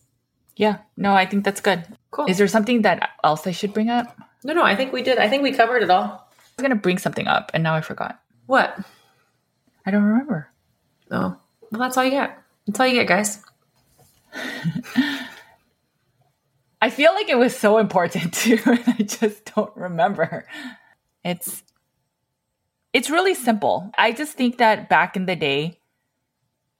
Yeah, 0.55 0.80
no, 0.95 1.14
I 1.14 1.26
think 1.26 1.45
that's 1.45 1.62
good. 1.62 1.86
Cool. 2.12 2.26
Is 2.26 2.38
there 2.38 2.47
something 2.47 2.82
that 2.82 3.12
else 3.24 3.45
I 3.45 3.51
should 3.51 3.74
bring 3.74 3.89
up? 3.89 4.18
No, 4.43 4.53
no, 4.53 4.64
I 4.64 4.76
think 4.76 4.91
we 4.91 5.03
did. 5.03 5.18
I 5.20 5.30
think 5.30 5.43
we 5.43 5.51
covered 5.51 5.84
it 5.84 5.89
all 5.89 6.03
i 6.58 6.62
was 6.62 6.68
going 6.68 6.76
to 6.76 6.82
bring 6.82 6.97
something 6.97 7.28
up 7.28 7.51
and 7.53 7.62
now 7.64 7.76
I 7.76 7.82
forgot. 7.82 8.20
What? 8.47 8.80
I 9.86 9.91
don't 9.91 10.03
remember. 10.03 10.49
Oh, 11.12 11.38
well, 11.72 11.82
that's 11.82 11.97
all 11.97 12.03
you 12.03 12.12
get. 12.12 12.38
That's 12.66 12.80
all 12.80 12.88
you 12.88 12.95
get, 12.95 13.08
guys. 13.08 13.43
I 16.82 16.89
feel 16.89 17.14
like 17.14 17.30
it 17.30 17.38
was 17.38 17.55
so 17.55 17.78
important 17.78 18.34
too, 18.34 18.60
and 18.66 18.84
I 18.88 19.03
just 19.03 19.53
don't 19.55 19.76
remember. 19.76 20.45
It's 21.28 21.61
it's 22.93 23.09
really 23.09 23.34
simple. 23.34 23.91
I 23.97 24.13
just 24.13 24.38
think 24.38 24.59
that 24.59 24.88
back 24.88 25.17
in 25.17 25.25
the 25.25 25.36
day, 25.36 25.82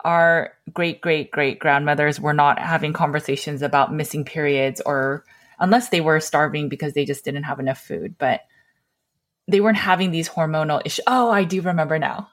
our 0.06 0.54
great 0.72 1.02
great 1.02 1.32
great 1.32 1.60
grandmothers 1.60 2.22
were 2.22 2.34
not 2.34 2.58
having 2.58 2.94
conversations 2.94 3.62
about 3.62 3.94
missing 3.94 4.24
periods 4.24 4.82
or 4.86 5.26
unless 5.60 5.90
they 5.90 6.00
were 6.00 6.22
starving 6.22 6.70
because 6.70 6.94
they 6.94 7.04
just 7.04 7.26
didn't 7.26 7.44
have 7.44 7.60
enough 7.60 7.80
food. 7.80 8.16
But 8.18 8.46
they 9.50 9.60
weren't 9.60 9.78
having 9.78 10.12
these 10.12 10.30
hormonal 10.30 10.82
issues. 10.86 11.04
Oh, 11.08 11.30
I 11.30 11.44
do 11.44 11.62
remember 11.62 12.00
now. 12.00 12.30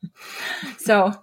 so 0.78 1.14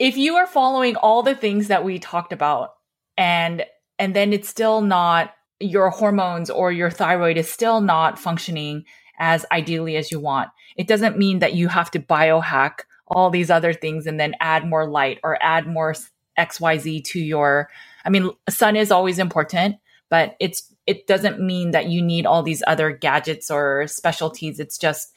if 0.00 0.16
you 0.16 0.34
are 0.34 0.48
following 0.48 0.96
all 0.96 1.22
the 1.22 1.36
things 1.36 1.68
that 1.68 1.84
we 1.84 2.00
talked 2.00 2.32
about 2.32 2.74
and 3.16 3.64
and 4.00 4.16
then 4.16 4.32
it's 4.32 4.48
still 4.48 4.80
not 4.80 5.32
your 5.60 5.90
hormones 5.90 6.50
or 6.50 6.72
your 6.72 6.90
thyroid 6.90 7.36
is 7.36 7.50
still 7.50 7.80
not 7.80 8.18
functioning 8.18 8.84
as 9.18 9.46
ideally 9.50 9.96
as 9.96 10.10
you 10.10 10.20
want. 10.20 10.50
It 10.76 10.86
doesn't 10.86 11.18
mean 11.18 11.38
that 11.38 11.54
you 11.54 11.68
have 11.68 11.90
to 11.92 11.98
biohack 11.98 12.80
all 13.08 13.30
these 13.30 13.50
other 13.50 13.72
things 13.72 14.06
and 14.06 14.18
then 14.18 14.34
add 14.40 14.66
more 14.66 14.88
light 14.88 15.18
or 15.22 15.42
add 15.42 15.66
more 15.66 15.94
XYZ 16.38 17.04
to 17.04 17.20
your 17.20 17.70
I 18.04 18.10
mean 18.10 18.30
sun 18.48 18.76
is 18.76 18.90
always 18.90 19.18
important, 19.18 19.76
but 20.10 20.36
it's 20.40 20.72
it 20.86 21.06
doesn't 21.06 21.40
mean 21.40 21.72
that 21.72 21.88
you 21.88 22.02
need 22.02 22.26
all 22.26 22.42
these 22.42 22.62
other 22.66 22.92
gadgets 22.92 23.50
or 23.50 23.86
specialties. 23.88 24.60
It's 24.60 24.78
just 24.78 25.12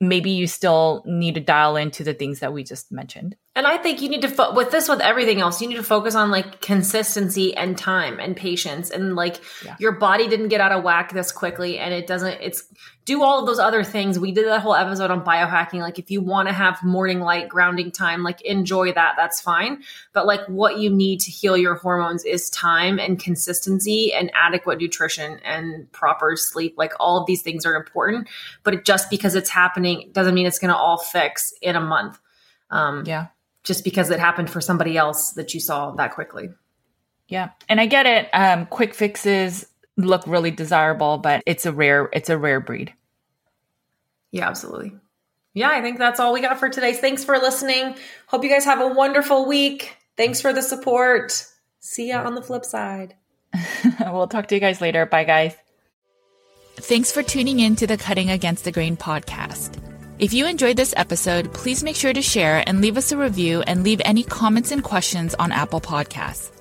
maybe 0.00 0.30
you 0.30 0.46
still 0.46 1.02
need 1.06 1.34
to 1.34 1.40
dial 1.40 1.76
into 1.76 2.04
the 2.04 2.14
things 2.14 2.40
that 2.40 2.52
we 2.52 2.62
just 2.64 2.90
mentioned. 2.90 3.36
And 3.56 3.68
I 3.68 3.76
think 3.76 4.02
you 4.02 4.08
need 4.08 4.22
to 4.22 4.28
fo- 4.28 4.52
with 4.52 4.72
this 4.72 4.88
with 4.88 5.00
everything 5.00 5.40
else, 5.40 5.62
you 5.62 5.68
need 5.68 5.76
to 5.76 5.84
focus 5.84 6.16
on 6.16 6.32
like 6.32 6.60
consistency 6.60 7.56
and 7.56 7.78
time 7.78 8.18
and 8.18 8.36
patience 8.36 8.90
and 8.90 9.14
like 9.14 9.40
yeah. 9.64 9.76
your 9.78 9.92
body 9.92 10.26
didn't 10.26 10.48
get 10.48 10.60
out 10.60 10.72
of 10.72 10.82
whack 10.82 11.12
this 11.12 11.30
quickly 11.30 11.78
and 11.78 11.94
it 11.94 12.08
doesn't 12.08 12.40
it's 12.40 12.64
do 13.04 13.22
all 13.22 13.38
of 13.38 13.46
those 13.46 13.60
other 13.60 13.84
things. 13.84 14.18
We 14.18 14.32
did 14.32 14.46
that 14.46 14.60
whole 14.60 14.74
episode 14.74 15.12
on 15.12 15.24
biohacking 15.24 15.78
like 15.80 16.00
if 16.00 16.10
you 16.10 16.20
want 16.20 16.48
to 16.48 16.54
have 16.54 16.82
morning 16.82 17.20
light 17.20 17.48
grounding 17.48 17.92
time, 17.92 18.24
like 18.24 18.40
enjoy 18.40 18.92
that, 18.92 19.14
that's 19.16 19.40
fine. 19.40 19.84
But 20.12 20.26
like 20.26 20.44
what 20.48 20.78
you 20.78 20.90
need 20.90 21.20
to 21.20 21.30
heal 21.30 21.56
your 21.56 21.76
hormones 21.76 22.24
is 22.24 22.50
time 22.50 22.98
and 22.98 23.20
consistency 23.20 24.12
and 24.12 24.32
adequate 24.34 24.80
nutrition 24.80 25.38
and 25.44 25.90
proper 25.92 26.34
sleep. 26.34 26.74
Like 26.76 26.94
all 26.98 27.20
of 27.20 27.26
these 27.26 27.42
things 27.42 27.64
are 27.64 27.76
important, 27.76 28.28
but 28.64 28.84
just 28.84 29.10
because 29.10 29.36
it's 29.36 29.50
happening 29.50 30.10
doesn't 30.10 30.34
mean 30.34 30.46
it's 30.46 30.58
going 30.58 30.72
to 30.72 30.76
all 30.76 30.98
fix 30.98 31.54
in 31.62 31.76
a 31.76 31.80
month. 31.80 32.18
Um, 32.70 33.04
yeah 33.06 33.26
just 33.64 33.82
because 33.82 34.10
it 34.10 34.20
happened 34.20 34.50
for 34.50 34.60
somebody 34.60 34.96
else 34.96 35.32
that 35.32 35.54
you 35.54 35.60
saw 35.60 35.92
that 35.92 36.14
quickly. 36.14 36.50
Yeah. 37.28 37.50
And 37.68 37.80
I 37.80 37.86
get 37.86 38.06
it. 38.06 38.28
Um, 38.32 38.66
quick 38.66 38.94
fixes 38.94 39.66
look 39.96 40.26
really 40.26 40.50
desirable, 40.50 41.18
but 41.18 41.42
it's 41.46 41.66
a 41.66 41.72
rare, 41.72 42.08
it's 42.12 42.30
a 42.30 42.38
rare 42.38 42.60
breed. 42.60 42.92
Yeah, 44.30 44.48
absolutely. 44.48 44.92
Yeah, 45.54 45.70
I 45.70 45.80
think 45.80 45.98
that's 45.98 46.18
all 46.18 46.32
we 46.32 46.40
got 46.40 46.58
for 46.58 46.68
today. 46.68 46.92
Thanks 46.92 47.24
for 47.24 47.38
listening. 47.38 47.96
Hope 48.26 48.42
you 48.42 48.50
guys 48.50 48.64
have 48.64 48.80
a 48.80 48.88
wonderful 48.88 49.46
week. 49.46 49.96
Thanks 50.16 50.40
for 50.40 50.52
the 50.52 50.62
support. 50.62 51.46
See 51.80 52.08
ya 52.08 52.24
on 52.24 52.34
the 52.34 52.42
flip 52.42 52.64
side. 52.64 53.14
we'll 54.00 54.26
talk 54.26 54.48
to 54.48 54.54
you 54.54 54.60
guys 54.60 54.80
later. 54.80 55.06
Bye, 55.06 55.24
guys. 55.24 55.54
Thanks 56.76 57.12
for 57.12 57.22
tuning 57.22 57.60
in 57.60 57.76
to 57.76 57.86
the 57.86 57.96
Cutting 57.96 58.30
Against 58.30 58.64
the 58.64 58.72
Grain 58.72 58.96
podcast. 58.96 59.83
If 60.16 60.32
you 60.32 60.46
enjoyed 60.46 60.76
this 60.76 60.94
episode, 60.96 61.52
please 61.52 61.82
make 61.82 61.96
sure 61.96 62.12
to 62.12 62.22
share 62.22 62.62
and 62.68 62.80
leave 62.80 62.96
us 62.96 63.10
a 63.10 63.16
review 63.16 63.62
and 63.62 63.82
leave 63.82 64.00
any 64.04 64.22
comments 64.22 64.70
and 64.70 64.82
questions 64.82 65.34
on 65.40 65.50
Apple 65.50 65.80
Podcasts. 65.80 66.52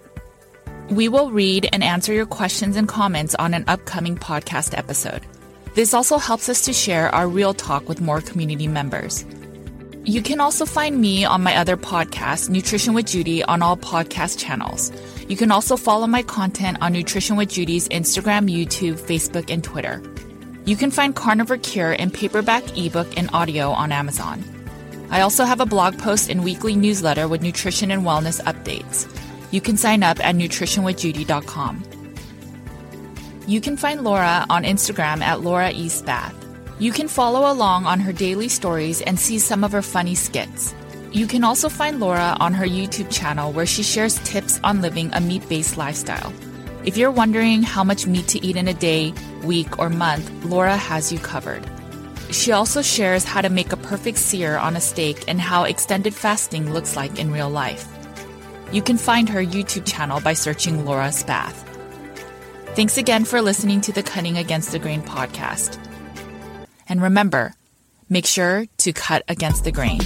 We 0.89 1.07
will 1.07 1.29
read 1.29 1.69
and 1.71 1.83
answer 1.83 2.13
your 2.13 2.25
questions 2.25 2.77
and 2.77 2.87
comments 2.87 3.35
on 3.35 3.53
an 3.53 3.63
upcoming 3.67 4.17
podcast 4.17 4.75
episode. 4.75 5.21
This 5.75 5.93
also 5.93 6.17
helps 6.17 6.49
us 6.49 6.65
to 6.65 6.73
share 6.73 7.13
our 7.13 7.27
real 7.27 7.53
talk 7.53 7.87
with 7.87 8.01
more 8.01 8.21
community 8.21 8.67
members. 8.67 9.23
You 10.03 10.23
can 10.23 10.39
also 10.39 10.65
find 10.65 10.99
me 10.99 11.23
on 11.23 11.43
my 11.43 11.55
other 11.55 11.77
podcast, 11.77 12.49
Nutrition 12.49 12.95
with 12.95 13.05
Judy, 13.05 13.43
on 13.43 13.61
all 13.61 13.77
podcast 13.77 14.39
channels. 14.39 14.91
You 15.29 15.37
can 15.37 15.51
also 15.51 15.77
follow 15.77 16.07
my 16.07 16.23
content 16.23 16.79
on 16.81 16.91
Nutrition 16.91 17.35
with 17.35 17.49
Judy's 17.49 17.87
Instagram, 17.89 18.51
YouTube, 18.51 18.99
Facebook, 18.99 19.51
and 19.51 19.63
Twitter. 19.63 20.01
You 20.65 20.77
can 20.77 20.91
find 20.91 21.13
Carnivore 21.13 21.57
Cure 21.57 21.91
in 21.91 22.09
paperback, 22.09 22.77
ebook, 22.77 23.17
and 23.17 23.29
audio 23.33 23.71
on 23.71 23.91
Amazon. 23.91 24.43
I 25.09 25.21
also 25.21 25.43
have 25.43 25.59
a 25.59 25.65
blog 25.65 25.97
post 25.97 26.29
and 26.29 26.43
weekly 26.43 26.75
newsletter 26.75 27.27
with 27.27 27.41
nutrition 27.41 27.91
and 27.91 28.03
wellness 28.03 28.41
updates. 28.43 29.07
You 29.51 29.59
can 29.59 29.75
sign 29.75 30.03
up 30.03 30.23
at 30.25 30.35
nutritionwithjudy.com. 30.35 31.83
You 33.45 33.59
can 33.59 33.75
find 33.75 34.05
Laura 34.05 34.45
on 34.49 34.63
Instagram 34.63 35.21
at 35.21 35.41
Laura 35.41 35.69
East 35.71 36.05
Bath. 36.05 36.33
You 36.79 36.93
can 36.93 37.09
follow 37.09 37.51
along 37.51 37.85
on 37.85 37.99
her 37.99 38.13
daily 38.13 38.47
stories 38.47 39.01
and 39.01 39.19
see 39.19 39.39
some 39.39 39.65
of 39.65 39.73
her 39.73 39.81
funny 39.81 40.15
skits. 40.15 40.73
You 41.11 41.27
can 41.27 41.43
also 41.43 41.67
find 41.67 41.99
Laura 41.99 42.37
on 42.39 42.53
her 42.53 42.65
YouTube 42.65 43.11
channel 43.11 43.51
where 43.51 43.65
she 43.65 43.83
shares 43.83 44.17
tips 44.19 44.59
on 44.63 44.81
living 44.81 45.11
a 45.13 45.19
meat 45.19 45.47
based 45.49 45.77
lifestyle. 45.77 46.31
If 46.85 46.97
you're 46.97 47.11
wondering 47.11 47.63
how 47.63 47.85
much 47.85 48.07
meat 48.07 48.27
to 48.29 48.45
eat 48.45 48.57
in 48.57 48.67
a 48.67 48.73
day, 48.73 49.13
week, 49.43 49.79
or 49.79 49.89
month, 49.89 50.29
Laura 50.43 50.75
has 50.75 51.13
you 51.13 51.19
covered. 51.19 51.63
She 52.29 52.51
also 52.51 52.81
shares 52.81 53.23
how 53.23 53.41
to 53.41 53.49
make 53.49 53.71
a 53.71 53.77
perfect 53.77 54.17
sear 54.17 54.57
on 54.57 54.75
a 54.75 54.81
steak 54.81 55.23
and 55.29 55.39
how 55.39 55.63
extended 55.63 56.13
fasting 56.13 56.73
looks 56.73 56.97
like 56.97 57.19
in 57.19 57.31
real 57.31 57.49
life. 57.49 57.87
You 58.73 58.81
can 58.81 58.97
find 58.97 59.29
her 59.29 59.39
YouTube 59.39 59.85
channel 59.85 60.19
by 60.19 60.33
searching 60.33 60.83
Laura 60.83 61.11
Spath. 61.11 61.55
Thanks 62.75 62.97
again 62.97 63.23
for 63.23 63.41
listening 63.41 63.79
to 63.81 63.93
the 63.93 64.03
Cutting 64.03 64.37
Against 64.37 64.71
the 64.71 64.79
Grain 64.79 65.03
podcast. 65.03 65.77
And 66.89 67.01
remember, 67.01 67.53
make 68.09 68.25
sure 68.25 68.65
to 68.79 68.91
cut 68.91 69.23
against 69.29 69.63
the 69.63 69.71
grain. 69.71 70.01